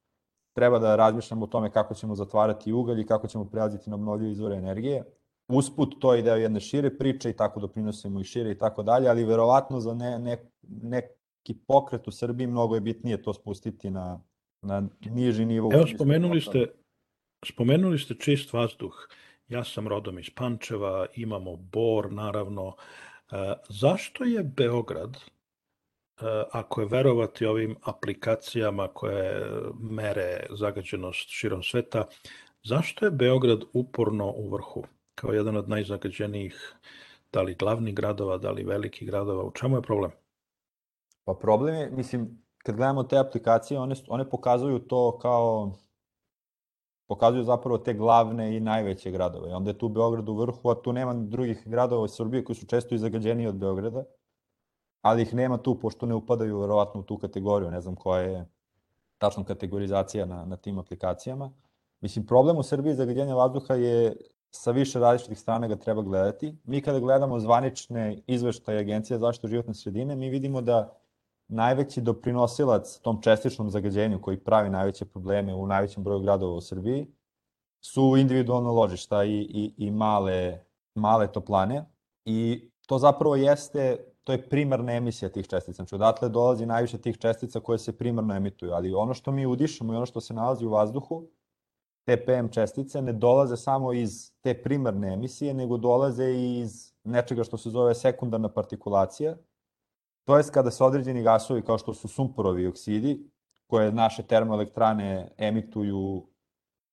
treba 0.57 0.79
da 0.79 0.97
razmišljamo 0.97 1.45
o 1.45 1.49
tome 1.49 1.71
kako 1.71 1.95
ćemo 1.95 2.15
zatvarati 2.15 2.73
ugalj 2.73 3.01
i 3.01 3.07
kako 3.07 3.29
ćemo 3.29 3.45
prelaziti 3.45 3.91
na 3.91 3.97
obnovljive 3.97 4.33
izvore 4.33 4.57
energije. 4.57 5.05
Usput 5.49 5.95
to 6.01 6.15
je 6.15 6.23
deo 6.23 6.37
jedne 6.37 6.61
šire 6.61 6.99
priče 6.99 7.31
i 7.31 7.37
tako 7.37 7.61
doprinosimo 7.61 8.21
i 8.21 8.25
šire 8.25 8.51
i 8.51 8.59
tako 8.59 8.83
dalje, 8.83 9.09
ali 9.09 9.25
verovatno 9.25 9.81
za 9.81 9.95
ne, 9.95 10.19
ne, 10.19 10.39
neki 10.63 11.55
pokret 11.67 12.09
u 12.09 12.11
Srbiji 12.11 12.47
mnogo 12.47 12.75
je 12.75 12.81
bitnije 12.81 13.23
to 13.23 13.35
spustiti 13.35 13.91
na, 13.91 14.21
na 14.63 14.89
niži 15.01 15.45
nivo. 15.45 15.71
Evo, 15.75 15.87
spomenuli 15.87 16.41
ste, 16.41 16.67
spomenuli 17.47 17.99
ste 17.99 18.15
čist 18.15 18.53
vazduh. 18.53 19.09
Ja 19.49 19.65
sam 19.65 19.89
rodom 19.89 20.19
iz 20.19 20.31
Pančeva, 20.35 21.07
imamo 21.15 21.57
bor, 21.57 22.13
naravno. 22.13 22.77
E, 23.33 23.55
zašto 23.69 24.25
je 24.25 24.43
Beograd 24.43 25.17
ako 26.53 26.81
je 26.81 26.89
verovati 26.91 27.47
ovim 27.47 27.77
aplikacijama 27.83 28.89
koje 28.89 29.47
mere 29.81 30.47
zagađenost 30.51 31.29
širom 31.29 31.63
sveta, 31.63 32.05
zašto 32.63 33.05
je 33.05 33.11
Beograd 33.11 33.61
uporno 33.73 34.33
u 34.37 34.51
vrhu 34.51 34.85
kao 35.15 35.33
jedan 35.33 35.57
od 35.57 35.69
najzagađenijih 35.69 36.75
da 37.33 37.43
li 37.43 37.55
glavnih 37.55 37.95
gradova, 37.95 38.39
da 38.39 38.51
li 38.51 38.65
velikih 38.65 39.09
gradova, 39.09 39.45
u 39.45 39.51
čemu 39.51 39.77
je 39.77 39.83
problem? 39.83 40.11
Pa 41.25 41.35
problem 41.35 41.75
je, 41.75 41.91
mislim, 41.91 42.45
kad 42.59 42.77
gledamo 42.77 43.03
te 43.03 43.19
aplikacije, 43.19 43.81
one, 43.81 43.95
one 44.09 44.31
pokazuju 44.31 44.79
to 44.79 45.19
kao 45.19 45.73
pokazuju 47.09 47.45
zapravo 47.45 47.79
te 47.79 47.95
glavne 47.95 48.57
i 48.57 48.61
najveće 48.61 49.11
gradove. 49.11 49.51
I 49.51 49.53
onda 49.53 49.71
je 49.71 49.79
tu 49.79 49.89
Beograd 49.89 50.29
u 50.29 50.37
vrhu, 50.37 50.71
a 50.71 50.83
tu 50.83 50.93
nema 50.93 51.15
drugih 51.15 51.63
gradova 51.67 52.03
u 52.03 52.09
Srbiji 52.09 52.45
koji 52.45 52.57
su 52.57 52.67
često 52.67 52.95
i 52.95 52.99
zagađeniji 52.99 53.47
od 53.47 53.55
Beograda 53.55 54.05
ali 55.05 55.23
ih 55.23 55.35
nema 55.35 55.59
tu, 55.59 55.75
pošto 55.81 56.07
ne 56.07 56.15
upadaju 56.15 56.61
verovatno 56.61 57.01
u 57.01 57.05
tu 57.05 57.19
kategoriju, 57.19 57.71
ne 57.71 57.81
znam 57.81 57.95
koja 57.95 58.21
je 58.21 58.47
tačno 59.19 59.45
kategorizacija 59.45 60.27
na, 60.27 60.45
na 60.45 60.57
tim 60.57 60.79
aplikacijama. 60.79 61.51
Mislim, 62.01 62.27
problem 62.27 62.59
u 62.59 62.63
Srbiji 62.63 62.95
zagađenja 62.95 63.35
vazduha 63.35 63.75
je 63.75 64.17
sa 64.51 64.71
više 64.71 64.99
različitih 64.99 65.39
strana 65.39 65.69
ga 65.69 65.77
treba 65.77 66.03
gledati. 66.03 66.57
Mi 66.65 66.81
kada 66.81 67.01
gledamo 67.01 67.41
zvanične 67.41 68.23
izveštaje 68.27 68.79
Agencije 68.79 69.19
za 69.19 69.27
zaštitu 69.27 69.49
životne 69.49 69.75
sredine, 69.75 70.17
mi 70.17 70.31
vidimo 70.31 70.61
da 70.61 70.97
najveći 71.49 72.01
doprinosilac 72.01 72.99
tom 73.03 73.23
čestičnom 73.23 73.71
zagađenju 73.71 74.23
koji 74.23 74.41
pravi 74.41 74.71
najveće 74.71 75.05
probleme 75.05 75.55
u 75.55 75.67
najvećem 75.67 76.05
broju 76.05 76.21
gradova 76.21 76.55
u 76.55 76.61
Srbiji 76.61 77.07
su 77.81 78.17
individualna 78.17 78.71
ložišta 78.71 79.25
i, 79.25 79.37
i, 79.41 79.75
i 79.77 79.91
male, 79.91 80.65
male 80.95 81.33
toplane 81.33 81.85
i 82.25 82.71
to 82.87 82.99
zapravo 82.99 83.37
jeste, 83.37 84.14
to 84.25 84.33
je 84.33 84.49
primarna 84.49 84.93
emisija 84.93 85.29
tih 85.29 85.49
čestica. 85.49 85.77
Znači, 85.77 85.95
odatle 85.95 86.29
dolazi 86.29 86.67
najviše 86.67 86.99
tih 86.99 87.19
čestica 87.19 87.61
koje 87.61 87.79
se 87.79 87.99
primarno 87.99 88.35
emituju, 88.35 88.73
ali 88.73 88.95
ono 88.95 89.15
što 89.15 89.33
mi 89.33 89.47
udišemo 89.47 89.93
i 89.93 89.97
ono 89.97 90.07
što 90.07 90.21
se 90.21 90.35
nalazi 90.35 90.67
u 90.67 90.71
vazduhu, 90.71 91.27
te 92.05 92.25
PM 92.25 92.49
čestice 92.49 93.03
ne 93.03 93.13
dolaze 93.13 93.57
samo 93.57 93.93
iz 93.93 94.33
te 94.41 94.55
primarne 94.63 95.13
emisije, 95.13 95.55
nego 95.55 95.77
dolaze 95.77 96.25
i 96.25 96.59
iz 96.59 96.93
nečega 97.05 97.45
što 97.45 97.57
se 97.57 97.71
zove 97.71 97.95
sekundarna 97.95 98.49
partikulacija, 98.49 99.37
to 100.25 100.37
je 100.37 100.45
kada 100.53 100.71
se 100.71 100.85
određeni 100.85 101.23
gasovi 101.23 101.63
kao 101.63 101.79
što 101.79 101.95
su 101.95 102.09
sumporovi 102.09 102.67
oksidi, 102.67 103.31
koje 103.67 103.93
naše 103.93 104.23
termoelektrane 104.23 105.33
emituju 105.39 106.27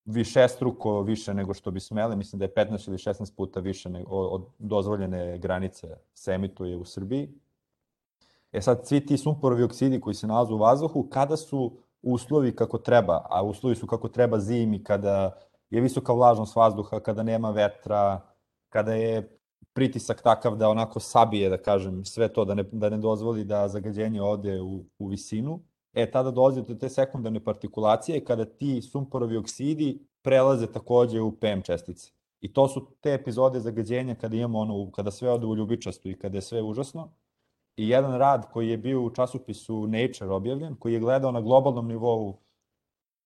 višestruko 0.05 1.01
više 1.01 1.33
nego 1.33 1.53
što 1.53 1.71
bi 1.71 1.79
smele, 1.79 2.15
mislim 2.15 2.39
da 2.39 2.45
je 2.45 2.53
15 2.53 2.87
ili 2.87 2.97
16 2.97 3.35
puta 3.35 3.59
više 3.59 3.89
nego, 3.89 4.15
od 4.15 4.45
dozvoljene 4.59 5.37
granice 5.37 5.87
se 6.13 6.31
emituje 6.31 6.77
u 6.77 6.85
Srbiji. 6.85 7.29
E 8.51 8.61
sad, 8.61 8.87
svi 8.87 9.05
ti 9.05 9.17
sumporovi 9.17 9.63
oksidi 9.63 10.01
koji 10.01 10.13
se 10.13 10.27
nalazu 10.27 10.55
u 10.55 10.57
vazduhu, 10.57 11.07
kada 11.09 11.37
su 11.37 11.77
uslovi 12.01 12.55
kako 12.55 12.77
treba, 12.77 13.25
a 13.29 13.43
uslovi 13.43 13.75
su 13.75 13.87
kako 13.87 14.07
treba 14.07 14.39
zimi, 14.39 14.83
kada 14.83 15.31
je 15.69 15.81
visoka 15.81 16.13
vlažnost 16.13 16.55
vazduha, 16.55 16.99
kada 16.99 17.23
nema 17.23 17.51
vetra, 17.51 18.21
kada 18.69 18.93
je 18.93 19.37
pritisak 19.73 20.21
takav 20.21 20.55
da 20.55 20.69
onako 20.69 20.99
sabije, 20.99 21.49
da 21.49 21.57
kažem, 21.57 22.05
sve 22.05 22.27
to, 22.27 22.45
da 22.45 22.53
ne, 22.53 22.63
da 22.71 22.89
ne 22.89 22.97
dozvoli 22.97 23.43
da 23.43 23.67
zagađenje 23.67 24.21
ode 24.21 24.61
u, 24.61 24.85
u 24.99 25.07
visinu, 25.07 25.59
e, 25.93 26.11
tada 26.11 26.31
dolazi 26.31 26.61
do 26.61 26.75
te 26.75 26.89
sekundarne 26.89 27.43
partikulacije 27.43 28.25
kada 28.25 28.45
ti 28.45 28.81
sumporovi 28.81 29.37
oksidi 29.37 29.99
prelaze 30.21 30.67
takođe 30.67 31.21
u 31.21 31.31
PM 31.31 31.61
čestice. 31.61 32.11
I 32.41 32.53
to 32.53 32.67
su 32.67 32.87
te 33.01 33.13
epizode 33.13 33.59
zagađenja 33.59 34.15
kada 34.15 34.35
imamo 34.35 34.59
ono, 34.59 34.91
kada 34.91 35.11
sve 35.11 35.31
ode 35.31 35.45
u 35.45 35.55
ljubičastu 35.55 36.09
i 36.09 36.19
kada 36.19 36.37
je 36.37 36.41
sve 36.41 36.61
užasno. 36.61 37.11
I 37.75 37.89
jedan 37.89 38.17
rad 38.17 38.51
koji 38.51 38.69
je 38.69 38.77
bio 38.77 39.01
u 39.01 39.09
časopisu 39.09 39.87
Nature 39.87 40.31
objavljen, 40.31 40.75
koji 40.75 40.93
je 40.93 40.99
gledao 40.99 41.31
na 41.31 41.41
globalnom 41.41 41.87
nivou 41.87 42.39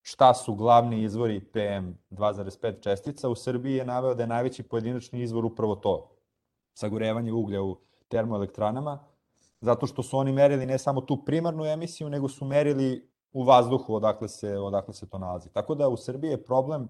šta 0.02 0.34
su 0.34 0.56
glavni 0.56 1.04
izvori 1.04 1.40
PM 1.40 1.86
2,5 2.12 2.82
čestica, 2.82 3.30
u 3.30 3.36
Srbiji 3.36 3.76
je 3.76 3.86
naveo 3.86 4.16
da 4.16 4.24
je 4.24 4.28
najveći 4.28 4.64
pojedinačni 4.64 5.22
izvor 5.22 5.46
upravo 5.46 5.76
to, 5.76 6.12
sagorevanje 6.74 7.32
uglja 7.32 7.64
u 7.64 7.78
termoelektranama, 8.08 9.00
zato 9.62 9.88
što 9.88 10.04
su 10.04 10.18
oni 10.18 10.32
merili 10.32 10.66
ne 10.66 10.78
samo 10.78 11.02
tu 11.02 11.26
primarnu 11.26 11.66
emisiju, 11.66 12.10
nego 12.10 12.28
su 12.28 12.46
merili 12.46 13.10
u 13.32 13.44
vazduhu 13.44 13.96
odakle 13.96 14.28
se, 14.28 14.58
odakle 14.58 14.94
se 14.94 15.10
to 15.10 15.18
nalazi. 15.18 15.50
Tako 15.50 15.76
da 15.76 15.90
u 15.90 15.98
Srbiji 15.98 16.32
je 16.32 16.44
problem, 16.44 16.90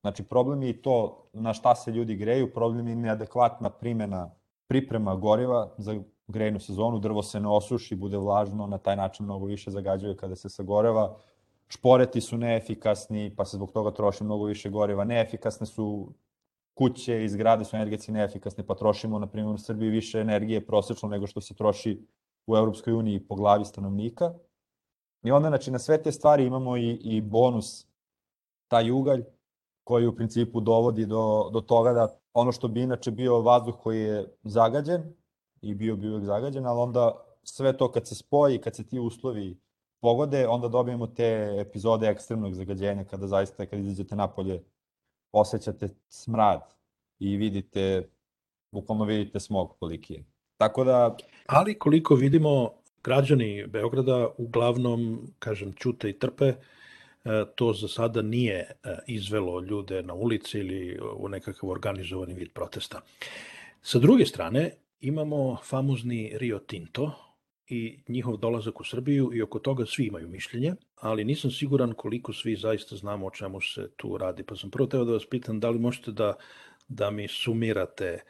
znači 0.00 0.22
problem 0.22 0.62
je 0.62 0.70
i 0.70 0.82
to 0.82 1.28
na 1.32 1.52
šta 1.52 1.74
se 1.74 1.90
ljudi 1.90 2.16
greju, 2.16 2.52
problem 2.52 2.88
je 2.88 2.96
neadekvatna 2.96 3.70
primjena 3.70 4.30
priprema 4.66 5.16
goriva 5.16 5.74
za 5.78 6.00
grejnu 6.26 6.60
sezonu, 6.60 6.98
drvo 6.98 7.22
se 7.22 7.40
ne 7.40 7.48
osuši, 7.48 7.96
bude 7.96 8.18
vlažno, 8.18 8.66
na 8.66 8.78
taj 8.78 8.96
način 8.96 9.24
mnogo 9.24 9.46
više 9.46 9.70
zagađuje 9.70 10.16
kada 10.16 10.36
se 10.36 10.48
sagoreva, 10.48 11.16
šporeti 11.68 12.20
su 12.20 12.38
neefikasni, 12.38 13.34
pa 13.36 13.44
se 13.44 13.56
zbog 13.56 13.72
toga 13.72 13.90
troši 13.90 14.24
mnogo 14.24 14.44
više 14.44 14.70
goriva, 14.70 15.04
neefikasne 15.04 15.66
su 15.66 16.12
kuće 16.74 17.24
i 17.24 17.28
zgrade 17.28 17.64
su 17.64 17.76
energetski 17.76 18.12
neefikasne, 18.12 18.66
pa 18.66 18.74
trošimo, 18.74 19.18
na 19.18 19.26
primjer, 19.26 19.54
u 19.54 19.58
Srbiji 19.58 19.90
više 19.90 20.20
energije 20.20 20.66
prosečno 20.66 21.08
nego 21.08 21.26
što 21.26 21.40
se 21.40 21.54
troši 21.54 22.06
u 22.46 22.56
Europskoj 22.56 22.92
uniji 22.92 23.26
po 23.26 23.34
glavi 23.34 23.64
stanovnika. 23.64 24.34
I 25.22 25.30
onda, 25.30 25.48
znači, 25.48 25.70
na 25.70 25.78
sve 25.78 26.02
te 26.02 26.12
stvari 26.12 26.46
imamo 26.46 26.76
i, 26.76 26.90
i 26.90 27.20
bonus, 27.20 27.86
taj 28.68 28.90
ugalj, 28.90 29.24
koji 29.84 30.06
u 30.06 30.16
principu 30.16 30.60
dovodi 30.60 31.06
do, 31.06 31.50
do 31.52 31.60
toga 31.60 31.92
da 31.92 32.20
ono 32.32 32.52
što 32.52 32.68
bi 32.68 32.82
inače 32.82 33.10
bio 33.10 33.40
vazduh 33.40 33.74
koji 33.82 34.00
je 34.00 34.26
zagađen, 34.42 35.14
i 35.64 35.74
bio 35.74 35.96
bi 35.96 36.08
uvek 36.08 36.24
zagađen, 36.24 36.66
ali 36.66 36.80
onda 36.80 37.24
sve 37.42 37.76
to 37.76 37.90
kad 37.90 38.08
se 38.08 38.14
spoji, 38.14 38.60
kad 38.60 38.76
se 38.76 38.86
ti 38.86 38.98
uslovi 38.98 39.60
pogode, 40.00 40.48
onda 40.48 40.68
dobijemo 40.68 41.06
te 41.06 41.56
epizode 41.60 42.06
ekstremnog 42.06 42.54
zagađenja, 42.54 43.04
kada 43.04 43.26
zaista, 43.26 43.66
kad 43.66 43.80
izađete 43.80 44.16
napolje, 44.16 44.62
osjećate 45.34 45.88
smrad 46.08 46.60
i 47.18 47.36
vidite, 47.36 48.08
bukvalno 48.72 49.04
vidite 49.04 49.40
smog 49.40 49.76
koliki 49.78 50.14
je. 50.14 50.24
Tako 50.56 50.84
da... 50.84 51.16
Ali 51.46 51.78
koliko 51.78 52.14
vidimo, 52.14 52.70
građani 53.04 53.66
Beograda 53.66 54.28
uglavnom, 54.36 55.28
kažem, 55.38 55.72
čute 55.72 56.10
i 56.10 56.18
trpe, 56.18 56.44
e, 56.44 56.54
to 57.54 57.72
za 57.72 57.88
sada 57.88 58.22
nije 58.22 58.56
e, 58.56 58.74
izvelo 59.06 59.60
ljude 59.60 60.02
na 60.02 60.14
ulici 60.14 60.58
ili 60.58 61.00
u 61.16 61.28
nekakav 61.28 61.70
organizovani 61.70 62.34
vid 62.34 62.52
protesta. 62.52 63.00
Sa 63.82 63.98
druge 63.98 64.26
strane, 64.26 64.70
imamo 65.00 65.56
famozni 65.56 66.32
Rio 66.38 66.58
Tinto 66.58 67.23
i 67.68 68.02
njihov 68.08 68.36
dolazak 68.36 68.80
u 68.80 68.84
Srbiju 68.84 69.30
i 69.34 69.42
oko 69.42 69.58
toga 69.58 69.86
svi 69.86 70.06
imaju 70.06 70.28
mišljenje, 70.28 70.74
ali 71.00 71.24
nisam 71.24 71.50
siguran 71.50 71.92
koliko 71.92 72.32
svi 72.32 72.56
zaista 72.56 72.96
znamo 72.96 73.26
o 73.26 73.30
čemu 73.30 73.60
se 73.60 73.90
tu 73.96 74.18
radi. 74.18 74.42
Pa 74.42 74.56
sam 74.56 74.70
prvo 74.70 74.86
teo 74.86 75.04
da 75.04 75.12
vas 75.12 75.26
pitam 75.30 75.60
da 75.60 75.70
li 75.70 75.78
možete 75.78 76.12
da, 76.12 76.34
da 76.88 77.10
mi 77.10 77.28
sumirate 77.28 78.04
e, 78.04 78.20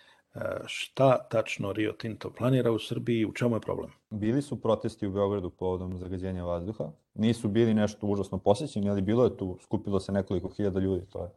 šta 0.67 1.29
tačno 1.29 1.73
Rio 1.73 1.93
Tinto 1.93 2.31
planira 2.31 2.73
u 2.73 2.79
Srbiji 2.79 3.21
i 3.21 3.27
u 3.27 3.33
čemu 3.33 3.57
je 3.57 3.61
problem? 3.61 3.91
Bili 4.11 4.43
su 4.43 4.61
protesti 4.61 5.07
u 5.07 5.13
Beogradu 5.13 5.51
povodom 5.51 5.99
zagađenja 5.99 6.45
vazduha. 6.45 6.91
Nisu 7.15 7.49
bili 7.49 7.75
nešto 7.75 8.07
užasno 8.07 8.39
posjećeni, 8.39 8.91
ali 8.91 9.03
bilo 9.03 9.25
je 9.25 9.37
tu, 9.37 9.59
skupilo 9.63 10.01
se 10.01 10.13
nekoliko 10.13 10.49
hiljada 10.49 10.81
ljudi, 10.81 11.07
to 11.11 11.23
je 11.23 11.31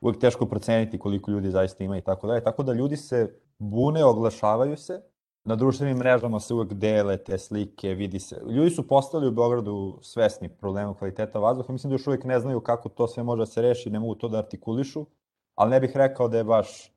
uvek 0.00 0.18
teško 0.18 0.46
proceniti 0.46 0.98
koliko 0.98 1.30
ljudi 1.30 1.50
zaista 1.50 1.84
ima 1.84 1.98
i 1.98 2.00
tako 2.00 2.26
dalje. 2.26 2.44
Tako 2.44 2.62
da 2.62 2.72
ljudi 2.72 2.96
se 2.96 3.34
bune, 3.58 4.04
oglašavaju 4.04 4.76
se, 4.76 5.02
na 5.44 5.56
društvenim 5.56 5.96
mrežama 5.96 6.40
se 6.40 6.54
uvek 6.54 6.72
dele 6.72 7.16
te 7.16 7.38
slike, 7.38 7.94
vidi 7.94 8.20
se. 8.20 8.42
Ljudi 8.50 8.70
su 8.70 8.88
postali 8.88 9.28
u 9.28 9.32
Beogradu 9.32 9.98
svesni 10.02 10.48
problema 10.48 10.94
kvaliteta 10.94 11.38
vazduha, 11.38 11.72
mislim 11.72 11.90
da 11.90 11.94
još 11.94 12.06
uvek 12.06 12.24
ne 12.24 12.40
znaju 12.40 12.60
kako 12.60 12.88
to 12.88 13.08
sve 13.08 13.22
može 13.22 13.42
da 13.42 13.46
se 13.46 13.62
reši, 13.62 13.90
ne 13.90 14.00
mogu 14.00 14.14
to 14.14 14.28
da 14.28 14.38
artikulišu, 14.38 15.06
ali 15.54 15.70
ne 15.70 15.80
bih 15.80 15.96
rekao 15.96 16.28
da 16.28 16.38
je 16.38 16.44
baš 16.44 16.92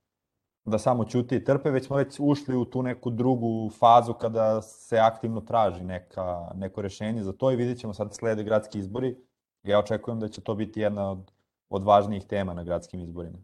da 0.66 0.78
samo 0.78 1.06
ćuti 1.06 1.36
i 1.36 1.44
trpe, 1.44 1.72
već 1.72 1.86
smo 1.86 1.96
već 1.96 2.20
ušli 2.20 2.56
u 2.56 2.66
tu 2.66 2.84
neku 2.84 3.10
drugu 3.10 3.70
fazu 3.70 4.14
kada 4.14 4.62
se 4.62 4.98
aktivno 4.98 5.42
traži 5.42 5.84
neka, 5.84 6.52
neko 6.56 6.82
rešenje 6.82 7.24
za 7.24 7.34
to 7.34 7.52
i 7.52 7.56
vidjet 7.56 7.80
ćemo 7.80 7.94
sad 7.94 8.16
slede 8.16 8.44
gradski 8.44 8.80
izbori. 8.80 9.18
Ja 9.64 9.80
očekujem 9.80 10.20
da 10.20 10.28
će 10.28 10.42
to 10.42 10.56
biti 10.56 10.80
jedna 10.80 11.12
od, 11.12 11.32
od 11.70 11.84
važnijih 11.84 12.26
tema 12.26 12.54
na 12.54 12.64
gradskim 12.64 13.00
izborima. 13.00 13.38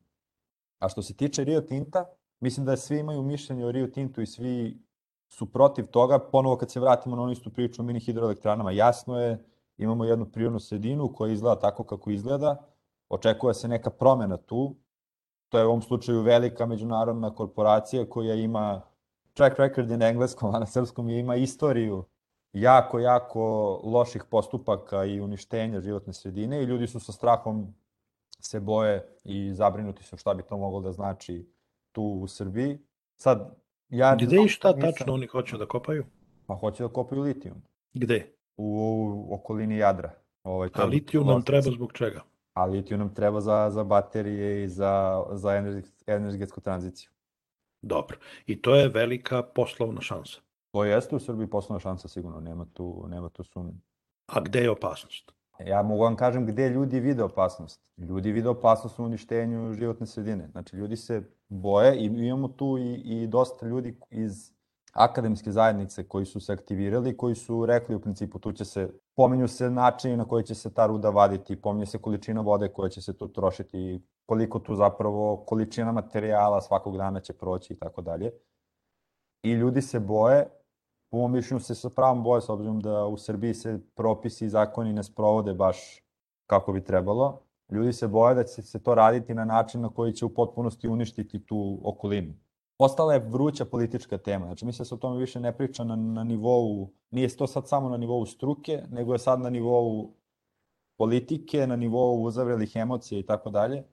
A 0.80 0.90
što 0.90 1.02
se 1.02 1.14
tiče 1.14 1.44
Rio 1.44 1.62
Tinta, 1.62 2.06
mislim 2.40 2.66
da 2.66 2.78
svi 2.78 3.00
imaju 3.00 3.22
mišljenje 3.22 3.66
o 3.66 3.72
Rio 3.72 3.88
Tintu 3.88 4.22
i 4.22 4.26
svi 4.26 4.78
su 5.30 5.46
protiv 5.46 5.88
toga. 5.88 6.20
Ponovo 6.20 6.58
kad 6.58 6.72
se 6.72 6.80
vratimo 6.80 7.16
na 7.16 7.22
onu 7.22 7.32
istu 7.32 7.50
priču 7.50 7.82
o 7.82 7.86
mini 7.86 8.00
hidroelektranama, 8.00 8.72
jasno 8.72 9.20
je, 9.20 9.46
imamo 9.78 10.06
jednu 10.06 10.26
prirodnu 10.26 10.60
sredinu 10.60 11.14
koja 11.14 11.34
izgleda 11.34 11.60
tako 11.60 11.84
kako 11.84 12.12
izgleda, 12.12 12.58
očekuje 13.10 13.54
se 13.54 13.68
neka 13.68 13.90
promena 13.90 14.38
tu, 14.38 14.76
to 15.50 15.60
je 15.60 15.66
u 15.66 15.70
ovom 15.70 15.82
slučaju 15.82 16.22
velika 16.22 16.66
međunarodna 16.66 17.36
korporacija 17.36 18.10
koja 18.10 18.36
ima 18.36 18.82
track 19.34 19.60
record 19.60 19.90
na 19.90 20.08
engleskom, 20.08 20.56
a 20.56 20.60
na 20.60 20.66
srpskom 20.66 21.10
je 21.10 21.20
ima 21.20 21.36
istoriju 21.36 22.04
jako, 22.54 23.00
jako 23.00 23.42
loših 23.84 24.24
postupaka 24.24 25.06
i 25.06 25.22
uništenja 25.22 25.82
životne 25.82 26.14
sredine 26.14 26.62
i 26.62 26.66
ljudi 26.66 26.88
su 26.88 27.00
sa 27.00 27.12
strahom 27.12 27.74
se 28.40 28.60
boje 28.60 29.18
i 29.24 29.54
zabrinuti 29.54 30.04
su 30.04 30.18
šta 30.18 30.34
bi 30.34 30.44
to 30.44 30.58
moglo 30.58 30.82
da 30.82 30.92
znači 30.92 31.52
tu 31.92 32.04
u 32.04 32.28
Srbiji. 32.28 32.80
Sad, 33.18 33.56
ja... 33.90 34.16
Gde 34.16 34.44
i 34.46 34.48
šta 34.48 34.72
nisam... 34.72 34.92
tačno 34.92 35.14
oni 35.14 35.28
hoće 35.28 35.58
da 35.58 35.66
kopaju? 35.66 36.06
Pa 36.46 36.56
hoće 36.56 36.84
da 36.84 36.90
kopaju 36.90 37.22
litijum. 37.22 37.62
Gde? 37.94 38.34
U, 38.58 38.64
u 39.30 39.34
okolini 39.34 39.78
Jadra. 39.78 40.12
Ovaj, 40.44 40.70
to 40.70 40.82
A 40.82 40.86
litijum 40.86 41.28
nam 41.28 41.42
treba 41.42 41.72
zbog 41.72 41.94
čega? 41.94 42.22
A 42.54 42.66
litijum 42.66 43.00
nam 43.00 43.14
treba 43.14 43.42
za, 43.42 43.70
za 43.70 43.84
baterije 43.84 44.64
i 44.64 44.68
za, 44.68 45.24
za 45.32 45.52
energetsku 46.08 46.62
tranziciju. 46.62 47.10
Dobro. 47.82 48.18
I 48.46 48.62
to 48.62 48.76
je 48.76 48.88
velika 48.88 49.44
poslovna 49.44 50.02
šansa. 50.02 50.40
To 50.72 50.84
jeste 50.84 51.16
u 51.16 51.20
Srbiji 51.20 51.50
poslovna 51.50 51.80
šansa 51.80 52.08
sigurno, 52.08 52.40
nema 52.40 52.66
tu, 52.74 53.06
nema 53.10 53.30
tu 53.30 53.44
sumnje. 53.44 53.74
A 54.28 54.42
gde 54.42 54.60
je 54.60 54.70
opasnost? 54.70 55.32
Ja 55.66 55.82
mogu 55.84 56.04
vam 56.04 56.16
kažem 56.16 56.46
gde 56.46 56.70
ljudi 56.70 57.00
vide 57.00 57.24
opasnost. 57.24 57.82
Ljudi 57.98 58.32
vide 58.32 58.50
opasnost 58.50 59.00
u 59.00 59.04
uništenju 59.04 59.74
životne 59.74 60.06
sredine. 60.06 60.48
Znači, 60.52 60.76
ljudi 60.76 60.98
se 60.98 61.24
boje 61.50 61.98
i 61.98 62.06
imamo 62.06 62.48
tu 62.48 62.78
i, 62.78 62.94
i 62.94 63.28
dosta 63.28 63.66
ljudi 63.66 64.00
iz 64.10 64.52
akademske 64.94 65.52
zajednice 65.52 66.08
koji 66.08 66.26
su 66.26 66.40
se 66.40 66.54
aktivirali, 66.54 67.18
koji 67.18 67.36
su 67.36 67.66
rekli 67.66 67.96
u 67.96 68.02
principu 68.02 68.40
tu 68.40 68.52
će 68.52 68.66
se, 68.66 68.90
pominju 69.16 69.48
se 69.48 69.70
načini 69.70 70.18
na 70.18 70.26
koji 70.26 70.44
će 70.44 70.56
se 70.56 70.74
ta 70.74 70.86
ruda 70.86 71.10
vaditi, 71.10 71.62
pominje 71.62 71.86
se 71.86 71.98
količina 71.98 72.42
vode 72.42 72.68
koja 72.68 72.90
će 72.90 73.02
se 73.02 73.18
tu 73.18 73.28
trošiti, 73.28 74.04
koliko 74.26 74.60
tu 74.60 74.76
zapravo 74.76 75.38
količina 75.38 75.92
materijala 75.92 76.62
svakog 76.62 76.98
dana 76.98 77.20
će 77.20 77.34
proći 77.34 77.74
i 77.74 77.78
tako 77.78 78.02
dalje. 78.02 78.32
I 79.44 79.52
ljudi 79.52 79.82
se 79.82 80.00
boje 80.00 80.59
po 81.10 81.18
mom 81.18 81.32
mišljenju 81.32 81.60
se 81.60 81.76
sa 81.76 81.90
pravom 81.90 82.24
boje, 82.24 82.42
s 82.42 82.50
obzirom 82.50 82.80
da 82.80 83.06
u 83.06 83.18
Srbiji 83.18 83.54
se 83.54 83.80
propisi 83.96 84.46
i 84.46 84.50
zakoni 84.50 84.94
ne 84.94 85.04
sprovode 85.04 85.54
baš 85.54 86.04
kako 86.46 86.72
bi 86.74 86.84
trebalo. 86.84 87.42
Ljudi 87.72 87.94
se 87.94 88.08
boje 88.08 88.36
da 88.36 88.44
će 88.44 88.62
se 88.62 88.84
to 88.84 88.96
raditi 88.96 89.34
na 89.34 89.46
način 89.46 89.82
na 89.82 89.90
koji 89.90 90.14
će 90.14 90.26
u 90.26 90.34
potpunosti 90.34 90.88
uništiti 90.88 91.46
tu 91.46 91.80
okolinu. 91.84 92.34
Postala 92.78 93.14
je 93.14 93.20
vruća 93.20 93.66
politička 93.66 94.18
tema. 94.18 94.46
Znači, 94.46 94.66
mislim 94.66 94.84
da 94.84 94.86
se 94.86 94.96
o 94.96 94.98
tome 94.98 95.20
više 95.20 95.40
ne 95.40 95.58
priča 95.58 95.84
na, 95.84 95.96
na 95.96 96.24
nivou, 96.24 96.90
nije 97.12 97.38
to 97.38 97.48
sad 97.48 97.68
samo 97.68 97.90
na 97.90 97.98
nivou 97.98 98.26
struke, 98.26 98.84
nego 98.92 99.14
je 99.14 99.20
sad 99.20 99.40
na 99.40 99.50
nivou 99.50 100.14
politike, 100.98 101.68
na 101.68 101.76
nivou 101.76 102.24
uzavrelih 102.24 102.76
emocija 102.76 103.20
i 103.20 103.24
tako 103.24 103.50
dalje. 103.50 103.84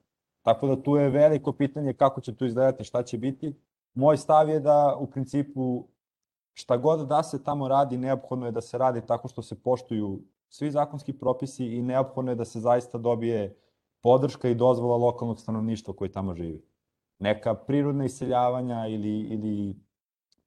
Tako 0.41 0.67
da 0.67 0.83
tu 0.83 0.95
je 0.95 1.09
veliko 1.09 1.51
pitanje 1.51 1.93
kako 1.93 2.21
će 2.21 2.35
to 2.35 2.45
izgledati, 2.45 2.83
šta 2.83 3.03
će 3.03 3.17
biti. 3.17 3.55
Moj 3.93 4.17
stav 4.17 4.49
je 4.49 4.59
da 4.59 4.97
u 4.99 5.07
principu 5.07 5.87
šta 6.59 6.77
god 6.77 7.07
da 7.07 7.23
se 7.23 7.43
tamo 7.43 7.67
radi, 7.67 7.97
neophodno 7.97 8.45
je 8.45 8.51
da 8.51 8.61
se 8.61 8.77
radi 8.77 9.01
tako 9.05 9.27
što 9.27 9.41
se 9.41 9.55
poštuju 9.63 10.19
svi 10.49 10.71
zakonski 10.71 11.13
propisi 11.13 11.65
i 11.65 11.81
neophodno 11.81 12.31
je 12.31 12.35
da 12.35 12.45
se 12.45 12.59
zaista 12.59 12.97
dobije 12.97 13.57
podrška 14.01 14.49
i 14.49 14.55
dozvola 14.55 14.97
lokalnog 14.97 15.39
stanovništva 15.39 15.93
koji 15.93 16.11
tamo 16.11 16.33
živi. 16.35 16.63
Neka 17.19 17.53
prirodna 17.53 18.05
iseljavanja 18.05 18.87
ili, 18.87 19.19
ili 19.19 19.75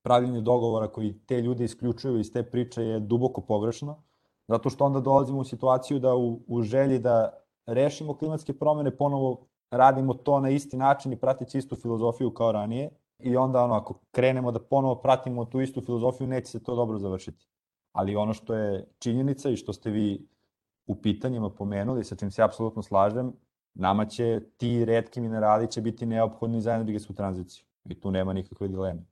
pravljenje 0.02 0.40
dogovora 0.40 0.88
koji 0.88 1.18
te 1.26 1.40
ljude 1.40 1.64
isključuju 1.64 2.18
iz 2.18 2.32
te 2.32 2.42
priče 2.42 2.82
je 2.82 3.00
duboko 3.00 3.40
pogrešno, 3.40 4.02
zato 4.48 4.70
što 4.70 4.84
onda 4.84 5.00
dolazimo 5.00 5.40
u 5.40 5.44
situaciju 5.44 5.98
da 5.98 6.14
u, 6.14 6.40
u 6.46 6.62
želji 6.62 6.98
da 6.98 7.38
rešimo 7.66 8.16
klimatske 8.16 8.52
promene 8.52 8.96
ponovo 8.96 9.46
radimo 9.70 10.14
to 10.14 10.40
na 10.40 10.50
isti 10.50 10.76
način 10.76 11.12
i 11.12 11.20
prateći 11.20 11.58
istu 11.58 11.76
filozofiju 11.76 12.34
kao 12.34 12.52
ranije 12.52 12.90
i 13.22 13.36
onda 13.36 13.64
ono, 13.64 13.74
ako 13.74 14.00
krenemo 14.10 14.52
da 14.52 14.58
ponovo 14.58 14.94
pratimo 14.94 15.44
tu 15.44 15.60
istu 15.60 15.80
filozofiju, 15.80 16.26
neće 16.26 16.46
se 16.46 16.62
to 16.62 16.74
dobro 16.74 16.98
završiti. 16.98 17.46
Ali 17.92 18.16
ono 18.16 18.34
što 18.34 18.54
je 18.54 18.86
činjenica 18.98 19.50
i 19.50 19.56
što 19.56 19.72
ste 19.72 19.90
vi 19.90 20.28
u 20.86 20.94
pitanjima 21.02 21.50
pomenuli, 21.50 22.04
sa 22.04 22.16
čim 22.16 22.30
se 22.30 22.42
apsolutno 22.42 22.82
slažem, 22.82 23.32
nama 23.74 24.06
će 24.06 24.40
ti 24.56 24.84
redki 24.84 25.20
minerali 25.20 25.70
će 25.70 25.80
biti 25.80 26.06
neophodni 26.06 26.60
za 26.60 26.72
energetsku 26.72 27.14
tranziciju. 27.14 27.64
I 27.84 28.00
tu 28.00 28.10
nema 28.10 28.32
nikakve 28.32 28.68
dileme. 28.68 29.02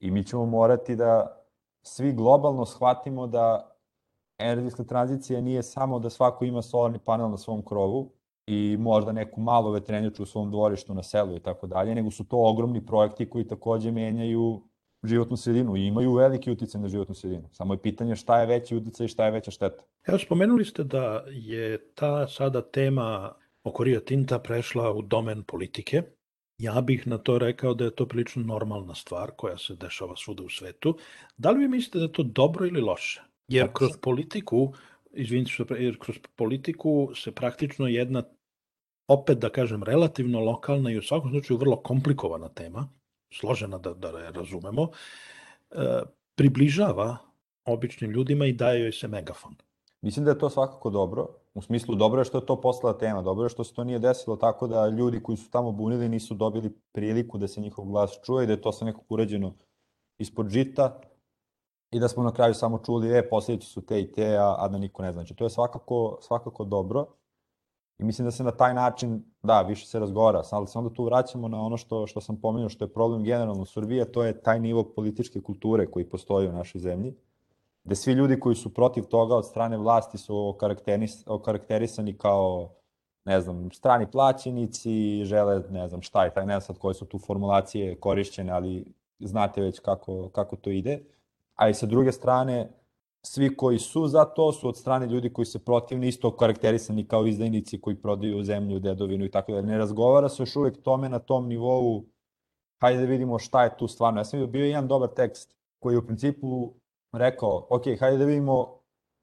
I 0.00 0.10
mi 0.10 0.24
ćemo 0.24 0.46
morati 0.46 0.96
da 0.96 1.38
svi 1.82 2.12
globalno 2.12 2.66
shvatimo 2.66 3.26
da 3.26 3.74
energetska 4.38 4.84
tranzicija 4.84 5.40
nije 5.40 5.62
samo 5.62 5.98
da 5.98 6.10
svako 6.10 6.44
ima 6.44 6.62
solarni 6.62 6.98
panel 6.98 7.30
na 7.30 7.36
svom 7.36 7.64
krovu, 7.64 8.10
i 8.48 8.76
možda 8.76 9.12
neku 9.12 9.40
malu 9.40 9.70
vetrenjaču 9.70 10.22
u 10.22 10.26
svom 10.26 10.50
dvorištu 10.50 10.94
na 10.94 11.02
selu 11.02 11.36
i 11.36 11.40
tako 11.40 11.66
dalje, 11.66 11.94
nego 11.94 12.10
su 12.10 12.24
to 12.24 12.36
ogromni 12.36 12.86
projekti 12.86 13.30
koji 13.30 13.46
takođe 13.46 13.90
menjaju 13.90 14.62
životnu 15.04 15.36
sredinu 15.36 15.76
i 15.76 15.86
imaju 15.86 16.14
veliki 16.14 16.50
uticaj 16.50 16.80
na 16.80 16.88
životnu 16.88 17.14
sredinu. 17.14 17.48
Samo 17.52 17.74
je 17.74 17.82
pitanje 17.82 18.16
šta 18.16 18.40
je 18.40 18.46
veći 18.46 18.76
uticaj 18.76 19.04
i 19.04 19.08
šta 19.08 19.24
je 19.24 19.30
veća 19.30 19.50
šteta. 19.50 19.82
Evo, 20.06 20.18
spomenuli 20.18 20.64
ste 20.64 20.84
da 20.84 21.24
je 21.28 21.92
ta 21.94 22.28
sada 22.28 22.62
tema 22.62 23.32
oko 23.64 23.84
Rio 23.84 24.00
Tinta 24.00 24.38
prešla 24.38 24.92
u 24.92 25.02
domen 25.02 25.42
politike. 25.42 26.02
Ja 26.58 26.80
bih 26.80 27.06
na 27.06 27.18
to 27.18 27.38
rekao 27.38 27.74
da 27.74 27.84
je 27.84 27.94
to 27.94 28.06
prilično 28.06 28.42
normalna 28.42 28.94
stvar 28.94 29.30
koja 29.36 29.58
se 29.58 29.74
dešava 29.74 30.16
svuda 30.16 30.42
u 30.42 30.48
svetu. 30.48 30.96
Da 31.36 31.50
li 31.50 31.58
vi 31.58 31.68
mislite 31.68 31.98
da 31.98 32.04
je 32.04 32.12
to 32.12 32.22
dobro 32.22 32.66
ili 32.66 32.80
loše? 32.80 33.22
Jer 33.48 33.68
kroz 33.72 33.90
politiku, 34.02 34.72
izvinite 35.12 35.50
što, 35.50 35.74
jer 35.74 35.98
kroz 35.98 36.16
politiku 36.36 37.10
se 37.14 37.32
praktično 37.32 37.86
jedna 37.86 38.22
opet 39.08 39.38
da 39.38 39.50
kažem 39.50 39.82
relativno 39.82 40.40
lokalna 40.40 40.90
i 40.90 40.98
u 40.98 41.02
svakom 41.02 41.30
slučaju 41.30 41.58
vrlo 41.58 41.76
komplikovana 41.76 42.48
tema, 42.48 42.88
složena 43.34 43.78
da, 43.78 43.94
da 43.94 44.08
je 44.08 44.32
razumemo, 44.32 44.88
e, 45.70 46.02
približava 46.34 47.16
običnim 47.64 48.10
ljudima 48.10 48.46
i 48.46 48.52
daje 48.52 48.80
joj 48.80 48.92
se 48.92 49.08
megafon. 49.08 49.54
Mislim 50.02 50.24
da 50.24 50.30
je 50.30 50.38
to 50.38 50.50
svakako 50.50 50.90
dobro. 50.90 51.26
U 51.54 51.62
smislu 51.62 51.94
dobro 51.94 52.20
je 52.20 52.24
što 52.24 52.38
je 52.38 52.46
to 52.46 52.60
postala 52.60 52.98
tema, 52.98 53.22
dobro 53.22 53.44
je 53.44 53.48
što 53.48 53.64
se 53.64 53.74
to 53.74 53.84
nije 53.84 53.98
desilo 53.98 54.36
tako 54.36 54.66
da 54.66 54.88
ljudi 54.88 55.22
koji 55.22 55.36
su 55.36 55.50
tamo 55.50 55.72
bunili 55.72 56.08
nisu 56.08 56.34
dobili 56.34 56.70
priliku 56.92 57.38
da 57.38 57.48
se 57.48 57.60
njihov 57.60 57.84
glas 57.84 58.18
čuje 58.24 58.44
i 58.44 58.46
da 58.46 58.52
je 58.52 58.60
to 58.60 58.72
sve 58.72 58.84
nekako 58.84 59.04
urađeno 59.08 59.54
ispod 60.18 60.48
žita 60.48 61.00
i 61.90 62.00
da 62.00 62.08
smo 62.08 62.22
na 62.22 62.32
kraju 62.32 62.54
samo 62.54 62.78
čuli, 62.78 63.18
e, 63.18 63.28
posljedice 63.28 63.68
su 63.68 63.86
te 63.86 64.00
i 64.00 64.12
te, 64.12 64.36
a, 64.36 64.56
a 64.58 64.68
da 64.68 64.78
niko 64.78 65.02
ne 65.02 65.12
znači. 65.12 65.34
To 65.34 65.44
je 65.44 65.50
svakako, 65.50 66.18
svakako 66.20 66.64
dobro. 66.64 67.06
I 67.98 68.04
mislim 68.04 68.24
da 68.24 68.30
se 68.30 68.44
na 68.44 68.50
taj 68.50 68.74
način, 68.74 69.22
da, 69.42 69.62
više 69.62 69.86
se 69.86 69.98
razgovara, 69.98 70.42
ali 70.50 70.66
se 70.66 70.78
onda 70.78 70.94
tu 70.94 71.04
vraćamo 71.04 71.48
na 71.48 71.60
ono 71.60 71.76
što, 71.76 72.06
što 72.06 72.20
sam 72.20 72.36
pomenuo, 72.40 72.68
što 72.68 72.84
je 72.84 72.92
problem 72.92 73.24
generalno 73.24 73.62
u 73.62 73.66
Srbiji, 73.66 74.04
to 74.12 74.24
je 74.24 74.42
taj 74.42 74.60
nivo 74.60 74.84
političke 74.84 75.40
kulture 75.40 75.90
koji 75.90 76.04
postoji 76.04 76.48
u 76.48 76.52
našoj 76.52 76.80
zemlji, 76.80 77.14
gde 77.84 77.94
svi 77.94 78.12
ljudi 78.12 78.40
koji 78.40 78.56
su 78.56 78.74
protiv 78.74 79.04
toga 79.04 79.36
od 79.36 79.46
strane 79.46 79.76
vlasti 79.76 80.18
su 80.18 80.48
okarakteris, 80.48 81.24
okarakterisani 81.26 82.18
kao, 82.18 82.70
ne 83.24 83.40
znam, 83.40 83.70
strani 83.72 84.10
plaćenici, 84.10 85.24
žele, 85.24 85.62
ne 85.70 85.88
znam 85.88 86.02
šta 86.02 86.24
je 86.24 86.34
taj, 86.34 86.46
ne 86.46 86.60
znam 86.60 86.60
sad 86.60 86.78
koje 86.78 86.94
su 86.94 87.06
tu 87.06 87.18
formulacije 87.18 88.00
korišćene, 88.00 88.52
ali 88.52 88.92
znate 89.20 89.60
već 89.60 89.78
kako, 89.78 90.28
kako 90.28 90.56
to 90.56 90.70
ide. 90.70 91.00
A 91.54 91.68
i 91.68 91.74
sa 91.74 91.86
druge 91.86 92.12
strane, 92.12 92.70
svi 93.22 93.56
koji 93.56 93.78
su 93.78 94.06
za 94.08 94.24
to 94.24 94.52
su 94.52 94.68
od 94.68 94.76
strane 94.76 95.06
ljudi 95.06 95.32
koji 95.32 95.46
se 95.46 95.58
protivni 95.58 96.08
isto 96.08 96.36
karakterisani 96.36 97.08
kao 97.08 97.26
izdajnici 97.26 97.80
koji 97.80 97.96
prodaju 97.96 98.44
zemlju, 98.44 98.78
dedovinu 98.80 99.24
i 99.24 99.30
tako 99.30 99.52
da 99.52 99.62
ne 99.62 99.78
razgovara 99.78 100.28
se 100.28 100.42
još 100.42 100.56
uvek 100.56 100.82
tome 100.82 101.08
na 101.08 101.18
tom 101.18 101.48
nivou 101.48 102.04
hajde 102.80 103.00
da 103.00 103.06
vidimo 103.06 103.38
šta 103.38 103.64
je 103.64 103.76
tu 103.76 103.88
stvarno. 103.88 104.20
Ja 104.20 104.24
sam 104.24 104.50
bio 104.50 104.64
jedan 104.64 104.88
dobar 104.88 105.08
tekst 105.16 105.56
koji 105.78 105.94
je 105.94 105.98
u 105.98 106.06
principu 106.06 106.74
rekao, 107.12 107.66
ok, 107.70 107.82
hajde 108.00 108.18
da 108.18 108.24
vidimo 108.24 108.78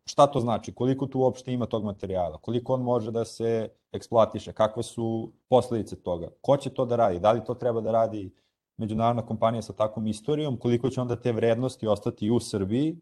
šta 0.06 0.28
to 0.28 0.40
znači, 0.40 0.74
koliko 0.74 1.08
tu 1.08 1.20
uopšte 1.20 1.54
ima 1.54 1.66
tog 1.66 1.84
materijala, 1.84 2.38
koliko 2.38 2.74
on 2.74 2.82
može 2.82 3.12
da 3.12 3.26
se 3.26 3.70
eksploatiše, 3.92 4.54
kakve 4.54 4.84
su 4.84 5.32
posledice 5.50 5.96
toga, 6.04 6.30
ko 6.42 6.58
će 6.58 6.70
to 6.70 6.86
da 6.86 6.96
radi, 6.96 7.20
da 7.20 7.32
li 7.32 7.44
to 7.46 7.54
treba 7.54 7.82
da 7.82 7.92
radi 7.92 8.32
međunarodna 8.78 9.26
kompanija 9.26 9.62
sa 9.62 9.74
takvom 9.74 10.08
istorijom, 10.08 10.60
koliko 10.60 10.90
će 10.90 11.02
onda 11.02 11.16
te 11.16 11.32
vrednosti 11.32 11.88
ostati 11.88 12.30
u 12.30 12.40
Srbiji, 12.40 12.98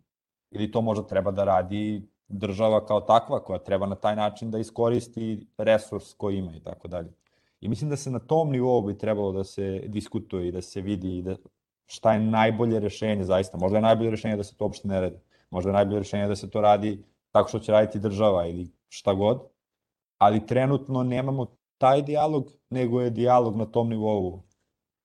ili 0.53 0.71
to 0.71 0.81
možda 0.81 1.07
treba 1.07 1.31
da 1.31 1.43
radi 1.43 2.07
država 2.27 2.85
kao 2.85 3.01
takva 3.01 3.43
koja 3.43 3.59
treba 3.59 3.85
na 3.85 3.95
taj 3.95 4.15
način 4.15 4.51
da 4.51 4.59
iskoristi 4.59 5.47
resurs 5.57 6.13
koji 6.13 6.37
ima 6.37 6.55
i 6.55 6.59
tako 6.59 6.87
dalje. 6.87 7.13
I 7.61 7.67
mislim 7.67 7.89
da 7.89 7.95
se 7.95 8.11
na 8.11 8.19
tom 8.19 8.51
nivou 8.51 8.81
bi 8.81 8.97
trebalo 8.97 9.31
da 9.31 9.43
se 9.43 9.83
diskutuje 9.87 10.47
i 10.47 10.51
da 10.51 10.61
se 10.61 10.81
vidi 10.81 11.17
i 11.17 11.21
da 11.21 11.35
šta 11.85 12.13
je 12.13 12.19
najbolje 12.19 12.79
rešenje 12.79 13.23
zaista. 13.23 13.57
Možda 13.57 13.77
je 13.77 13.81
najbolje 13.81 14.09
rešenje 14.09 14.37
da 14.37 14.43
se 14.43 14.57
to 14.57 14.65
uopšte 14.65 14.87
ne 14.87 15.01
radi. 15.01 15.17
Možda 15.49 15.69
je 15.69 15.73
najbolje 15.73 15.99
rešenje 15.99 16.27
da 16.27 16.35
se 16.35 16.49
to 16.49 16.61
radi 16.61 17.03
tako 17.31 17.49
što 17.49 17.59
će 17.59 17.71
raditi 17.71 17.99
država 17.99 18.47
ili 18.47 18.71
šta 18.89 19.13
god. 19.13 19.41
Ali 20.17 20.45
trenutno 20.45 21.03
nemamo 21.03 21.45
taj 21.77 22.01
dijalog, 22.01 22.51
nego 22.69 23.01
je 23.01 23.09
dijalog 23.09 23.55
na 23.55 23.65
tom 23.65 23.89
nivou. 23.89 24.43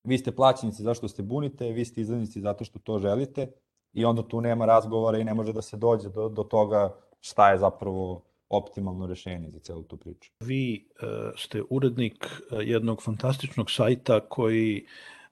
Vi 0.04 0.18
ste 0.18 0.32
plaćenici 0.36 0.82
zašto 0.82 1.08
ste 1.08 1.22
bunite, 1.22 1.72
vi 1.72 1.84
ste 1.84 2.00
izdanici 2.00 2.40
zato 2.40 2.64
što 2.64 2.78
to 2.78 2.98
želite, 2.98 3.52
i 3.98 4.04
onda 4.04 4.22
tu 4.22 4.40
nema 4.40 4.66
razgovora 4.66 5.18
i 5.18 5.24
ne 5.24 5.34
može 5.34 5.52
da 5.52 5.62
se 5.62 5.76
dođe 5.76 6.08
do, 6.08 6.28
do 6.28 6.42
toga 6.42 6.94
šta 7.20 7.50
je 7.50 7.58
zapravo 7.58 8.22
optimalno 8.48 9.06
rešenje 9.06 9.50
za 9.50 9.58
celu 9.58 9.82
tu 9.82 9.96
priču. 9.96 10.30
Vi 10.40 10.88
uh, 11.02 11.08
ste 11.36 11.62
urednik 11.70 12.24
uh, 12.24 12.58
jednog 12.62 13.02
fantastičnog 13.02 13.70
sajta 13.70 14.20
koji 14.20 14.86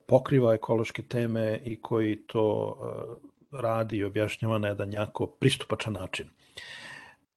pokriva 0.06 0.54
ekološke 0.54 1.02
teme 1.02 1.60
i 1.64 1.80
koji 1.80 2.16
to 2.26 2.76
uh, 2.80 3.60
radi 3.60 3.96
i 3.96 4.04
objašnjava 4.04 4.58
na 4.58 4.68
jedan 4.68 4.92
jako 4.92 5.26
pristupačan 5.26 5.92
način. 5.92 6.28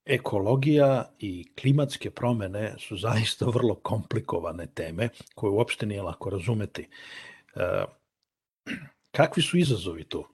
Ekologija 0.06 1.10
i 1.20 1.54
klimatske 1.62 2.10
promene 2.12 2.76
su 2.80 2.98
zaista 3.08 3.46
vrlo 3.46 3.76
komplikovane 3.76 4.68
teme 4.68 5.10
koje 5.36 5.52
uopšte 5.52 5.86
nije 5.86 6.02
lako 6.02 6.30
razumeti. 6.30 6.88
Kakvi 9.18 9.42
su 9.42 9.58
izazovi 9.58 10.04
tu? 10.04 10.26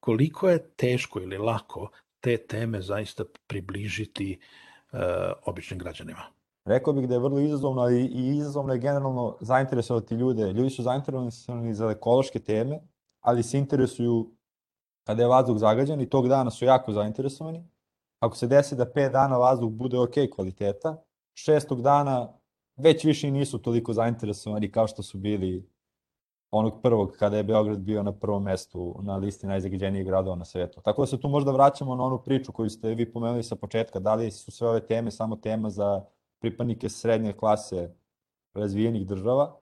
Koliko 0.00 0.48
je 0.48 0.68
teško 0.68 1.20
ili 1.20 1.38
lako 1.38 1.90
te 2.20 2.36
teme 2.36 2.82
zaista 2.82 3.24
približiti 3.46 4.38
uh, 4.92 4.98
običnim 5.46 5.78
građanima? 5.78 6.22
Rekao 6.64 6.92
bih 6.92 7.08
da 7.08 7.14
je 7.14 7.20
vrlo 7.20 7.40
izazovno, 7.40 7.82
ali 7.82 8.04
i 8.04 8.36
izazovno 8.36 8.72
je 8.72 8.78
generalno 8.78 9.36
zainteresovati 9.40 10.14
ljude. 10.14 10.52
Ljudi 10.52 10.70
su 10.70 10.82
zainteresovani 10.82 11.74
za 11.74 11.90
ekološke 11.90 12.38
teme, 12.38 12.80
ali 13.20 13.42
se 13.42 13.58
interesuju 13.58 14.30
kada 15.06 15.22
je 15.22 15.28
vazduh 15.28 15.58
zagađen 15.58 16.00
i 16.00 16.08
tog 16.08 16.28
dana 16.28 16.50
su 16.50 16.64
jako 16.64 16.92
zainteresovani. 16.92 17.64
Ako 18.20 18.36
se 18.36 18.46
desi 18.46 18.76
da 18.76 18.86
5 18.86 19.12
dana 19.12 19.36
vazduh 19.36 19.70
bude 19.70 19.98
ok 19.98 20.14
kvaliteta, 20.34 21.02
šestog 21.34 21.82
dana 21.82 22.28
već 22.76 23.04
više 23.04 23.30
nisu 23.30 23.58
toliko 23.58 23.92
zainteresovani 23.92 24.72
kao 24.72 24.86
što 24.86 25.02
su 25.02 25.18
bili 25.18 25.68
onog 26.50 26.82
prvog 26.82 27.12
kada 27.18 27.36
je 27.36 27.44
Beograd 27.44 27.78
bio 27.78 28.02
na 28.02 28.12
prvom 28.12 28.42
mestu 28.42 28.96
na 29.02 29.16
listi 29.16 29.46
najzagađenijih 29.46 30.06
gradova 30.06 30.36
na 30.36 30.44
svetu. 30.44 30.80
Tako 30.84 31.02
da 31.02 31.06
se 31.06 31.20
tu 31.20 31.28
možda 31.28 31.52
vraćamo 31.52 31.94
na 31.94 32.04
onu 32.04 32.22
priču 32.22 32.52
koju 32.52 32.70
ste 32.70 32.94
vi 32.94 33.12
pomenuli 33.12 33.42
sa 33.42 33.56
početka, 33.56 33.98
da 33.98 34.14
li 34.14 34.30
su 34.30 34.50
sve 34.50 34.68
ove 34.68 34.86
teme 34.86 35.10
samo 35.10 35.36
tema 35.36 35.70
za 35.70 36.04
pripadnike 36.40 36.88
srednje 36.88 37.32
klase 37.32 37.94
razvijenih 38.54 39.06
država, 39.06 39.60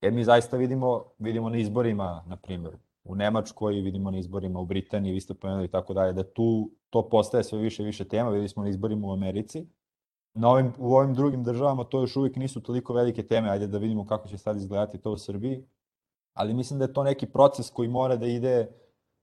jer 0.00 0.12
mi 0.12 0.24
zaista 0.24 0.56
vidimo, 0.56 1.04
vidimo 1.18 1.50
na 1.50 1.58
izborima, 1.58 2.24
na 2.26 2.36
primjer, 2.36 2.76
u 3.04 3.14
Nemačkoj, 3.14 3.74
vidimo 3.74 4.10
na 4.10 4.18
izborima 4.18 4.60
u 4.60 4.66
Britaniji, 4.66 5.12
vi 5.12 5.20
ste 5.20 5.34
pomenuli 5.34 5.64
i 5.64 5.70
tako 5.70 5.94
dalje, 5.94 6.12
da 6.12 6.22
tu 6.22 6.70
to 6.90 7.08
postaje 7.08 7.44
sve 7.44 7.58
više 7.58 7.82
i 7.82 7.86
više 7.86 8.08
tema, 8.08 8.30
videli 8.30 8.48
smo 8.48 8.62
na 8.62 8.68
izborima 8.68 9.06
u 9.06 9.12
Americi, 9.12 9.66
na 10.34 10.48
ovim, 10.48 10.72
u 10.78 10.94
ovim 10.94 11.14
drugim 11.14 11.44
državama 11.44 11.84
to 11.84 12.00
još 12.00 12.16
uvijek 12.16 12.36
nisu 12.36 12.62
toliko 12.62 12.92
velike 12.92 13.22
teme, 13.22 13.50
ajde 13.50 13.66
da 13.66 13.78
vidimo 13.78 14.06
kako 14.06 14.28
će 14.28 14.38
sad 14.38 14.56
izgledati 14.56 14.98
to 14.98 15.12
u 15.12 15.18
Srbiji, 15.18 15.64
ali 16.38 16.54
mislim 16.54 16.78
da 16.78 16.84
je 16.84 16.92
to 16.92 17.04
neki 17.04 17.26
proces 17.26 17.70
koji 17.70 17.88
mora 17.88 18.16
da 18.16 18.26
ide 18.26 18.68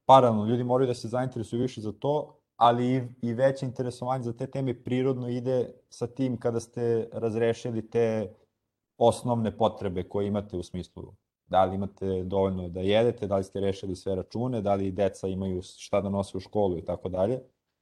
paralelno, 0.06 0.46
ljudi 0.46 0.64
moraju 0.64 0.88
da 0.88 0.94
se 0.94 1.08
zainteresuju 1.08 1.62
više 1.62 1.82
za 1.82 1.92
to, 1.92 2.40
ali 2.56 2.96
i, 2.96 3.02
i 3.22 3.34
veće 3.34 3.66
interesovanje 3.66 4.24
za 4.24 4.34
te 4.34 4.48
teme 4.48 4.84
prirodno 4.84 5.30
ide 5.30 5.74
sa 5.90 6.08
tim 6.08 6.38
kada 6.40 6.60
ste 6.60 7.10
razrešili 7.14 7.90
te 7.90 8.34
osnovne 8.98 9.58
potrebe 9.58 10.04
koje 10.04 10.28
imate 10.28 10.58
u 10.58 10.64
smislu 10.64 11.14
da 11.48 11.66
li 11.66 11.76
imate 11.76 12.24
dovoljno 12.24 12.70
da 12.70 12.80
jedete, 12.80 13.28
da 13.28 13.38
li 13.38 13.44
ste 13.44 13.60
rešili 13.60 13.96
sve 13.96 14.16
račune, 14.16 14.62
da 14.62 14.76
li 14.76 14.92
deca 14.92 15.28
imaju 15.28 15.62
šta 15.62 16.02
da 16.02 16.10
nose 16.10 16.38
u 16.38 16.40
školu 16.40 16.78
i 16.78 16.86
tako 16.86 17.10
dalje. 17.10 17.40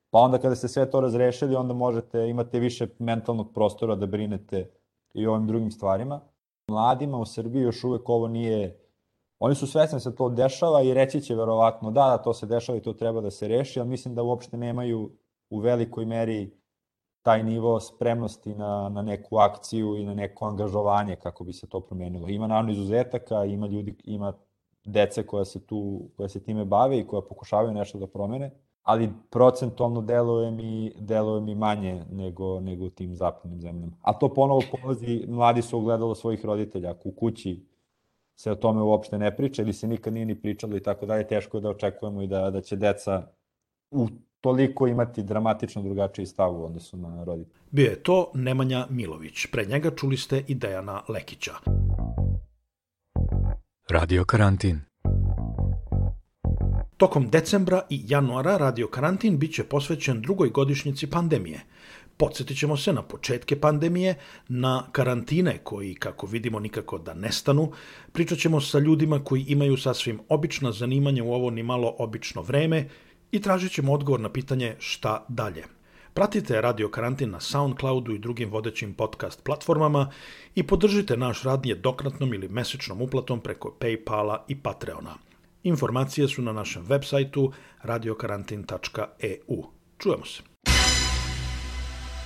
Pa 0.10 0.20
onda 0.20 0.38
kada 0.38 0.56
ste 0.56 0.68
sve 0.68 0.92
to 0.92 1.02
razrešili, 1.02 1.56
onda 1.56 1.74
možete, 1.74 2.30
imate 2.30 2.60
više 2.60 2.88
mentalnog 3.00 3.54
prostora 3.54 3.96
da 3.96 4.06
brinete 4.06 4.70
i 5.14 5.28
o 5.28 5.34
ovim 5.34 5.48
drugim 5.48 5.72
stvarima. 5.72 6.22
Mladima 6.68 7.18
u 7.18 7.26
Srbiji 7.26 7.62
još 7.62 7.84
uvek 7.84 8.10
ovo 8.10 8.28
nije 8.28 8.83
Oni 9.46 9.56
su 9.56 9.68
svesni 9.68 9.96
da 9.96 10.00
se 10.00 10.16
to 10.16 10.30
dešava 10.30 10.82
i 10.82 10.94
reći 10.94 11.22
će 11.22 11.36
verovatno 11.36 11.92
da, 11.92 12.06
da, 12.10 12.18
to 12.18 12.34
se 12.34 12.46
dešava 12.46 12.78
i 12.78 12.82
to 12.82 12.94
treba 12.94 13.22
da 13.22 13.32
se 13.32 13.48
reši, 13.48 13.80
ali 13.80 13.90
mislim 13.90 14.16
da 14.16 14.24
uopšte 14.24 14.58
nemaju 14.58 15.12
u 15.50 15.60
velikoj 15.60 16.06
meri 16.06 16.52
taj 17.22 17.44
nivo 17.44 17.80
spremnosti 17.80 18.56
na, 18.56 18.90
na 18.90 19.02
neku 19.02 19.38
akciju 19.38 19.98
i 19.98 20.06
na 20.06 20.14
neko 20.14 20.46
angažovanje 20.46 21.16
kako 21.16 21.44
bi 21.44 21.54
se 21.54 21.68
to 21.68 21.80
promenilo. 21.80 22.30
Ima 22.30 22.48
naravno 22.48 22.72
izuzetaka, 22.72 23.46
ima 23.46 23.68
ljudi, 23.68 23.96
ima 24.04 24.34
dece 24.86 25.28
koja 25.28 25.46
se 25.46 25.66
tu, 25.66 26.10
koja 26.18 26.30
se 26.30 26.44
time 26.44 26.66
bave 26.66 27.00
i 27.00 27.08
koja 27.08 27.22
pokušavaju 27.22 27.74
nešto 27.74 28.00
da 28.00 28.08
promene, 28.08 28.52
ali 28.84 29.10
procentualno 29.30 30.02
deluje 30.02 30.52
mi, 30.52 30.94
deluje 31.00 31.42
mi 31.42 31.56
manje 31.56 32.06
nego, 32.12 32.60
nego 32.60 32.90
tim 32.90 33.16
zapadnim 33.16 33.60
zemljama. 33.60 33.98
A 34.02 34.14
to 34.14 34.34
ponovo 34.34 34.62
polazi, 34.72 35.26
mladi 35.28 35.62
su 35.62 35.78
ogledalo 35.78 36.16
svojih 36.16 36.46
roditelja. 36.46 36.92
Ako 36.92 37.10
u 37.10 37.12
kući 37.12 37.73
se 38.36 38.52
o 38.52 38.56
tome 38.56 38.82
uopšte 38.82 39.18
ne 39.18 39.36
priča 39.36 39.62
ili 39.62 39.74
se 39.74 39.88
nikad 39.88 40.14
nije 40.14 40.26
ni 40.26 40.42
pričalo 40.42 40.78
i 40.78 40.84
tako 40.84 41.06
dalje, 41.06 41.28
teško 41.28 41.58
je 41.58 41.62
da 41.62 41.70
očekujemo 41.70 42.22
i 42.22 42.28
da, 42.28 42.52
da 42.52 42.62
će 42.62 42.76
deca 42.76 43.28
u 43.92 44.08
toliko 44.42 44.88
imati 44.88 45.24
dramatično 45.24 45.82
drugačiji 45.82 46.26
stav 46.26 46.62
u 46.62 46.66
odnosu 46.66 46.98
na 46.98 47.24
roditelje. 47.24 47.64
Bio 47.72 47.90
je 47.90 48.04
to 48.04 48.32
Nemanja 48.34 48.88
Milović. 48.90 49.46
Pre 49.52 49.66
njega 49.66 49.92
čuli 49.96 50.18
ste 50.18 50.44
i 50.48 50.56
Dejana 50.56 51.02
Lekića. 51.10 51.54
Radio 53.90 54.26
karantin. 54.26 54.82
Tokom 56.98 57.30
decembra 57.30 57.82
i 57.90 58.02
januara 58.08 58.58
Radio 58.58 58.88
Karantin 58.88 59.40
biće 59.40 59.64
posvećen 59.64 60.22
drugoj 60.22 60.50
godišnjici 60.50 61.10
pandemije. 61.10 61.60
Podsjetit 62.24 62.58
ćemo 62.58 62.78
se 62.78 62.94
na 62.94 63.02
početke 63.02 63.60
pandemije, 63.60 64.16
na 64.48 64.84
karantine 64.92 65.58
koji, 65.64 65.96
kako 65.96 66.28
vidimo, 66.28 66.60
nikako 66.60 66.98
da 66.98 67.14
nestanu. 67.14 67.72
Pričat 68.12 68.38
ćemo 68.40 68.62
sa 68.62 68.80
ljudima 68.80 69.24
koji 69.24 69.46
imaju 69.48 69.78
sasvim 69.78 70.20
obična 70.30 70.72
zanimanja 70.72 71.24
u 71.24 71.34
ovo 71.34 71.50
ni 71.50 71.64
malo 71.64 71.96
obično 72.00 72.42
vreme 72.42 72.90
i 73.32 73.42
tražit 73.42 73.72
ćemo 73.72 73.94
odgovor 73.94 74.20
na 74.20 74.30
pitanje 74.30 74.76
šta 74.80 75.26
dalje. 75.28 75.64
Pratite 76.14 76.62
Radio 76.62 76.90
Karantin 76.90 77.30
na 77.30 77.40
Soundcloudu 77.40 78.14
i 78.14 78.20
drugim 78.20 78.52
vodećim 78.52 78.94
podcast 78.94 79.44
platformama 79.44 80.12
i 80.56 80.64
podržite 80.64 81.18
naš 81.18 81.44
rad 81.44 81.66
jednokratnom 81.66 82.34
ili 82.34 82.48
mesečnom 82.48 83.02
uplatom 83.02 83.40
preko 83.40 83.76
Paypala 83.80 84.38
i 84.48 84.56
Patreona. 84.56 85.18
Informacije 85.64 86.28
su 86.28 86.42
na 86.42 86.54
našem 86.54 86.84
web 86.86 87.04
sajtu 87.04 87.52
radiokarantin.eu. 87.82 89.64
Čujemo 89.98 90.26
se. 90.26 90.53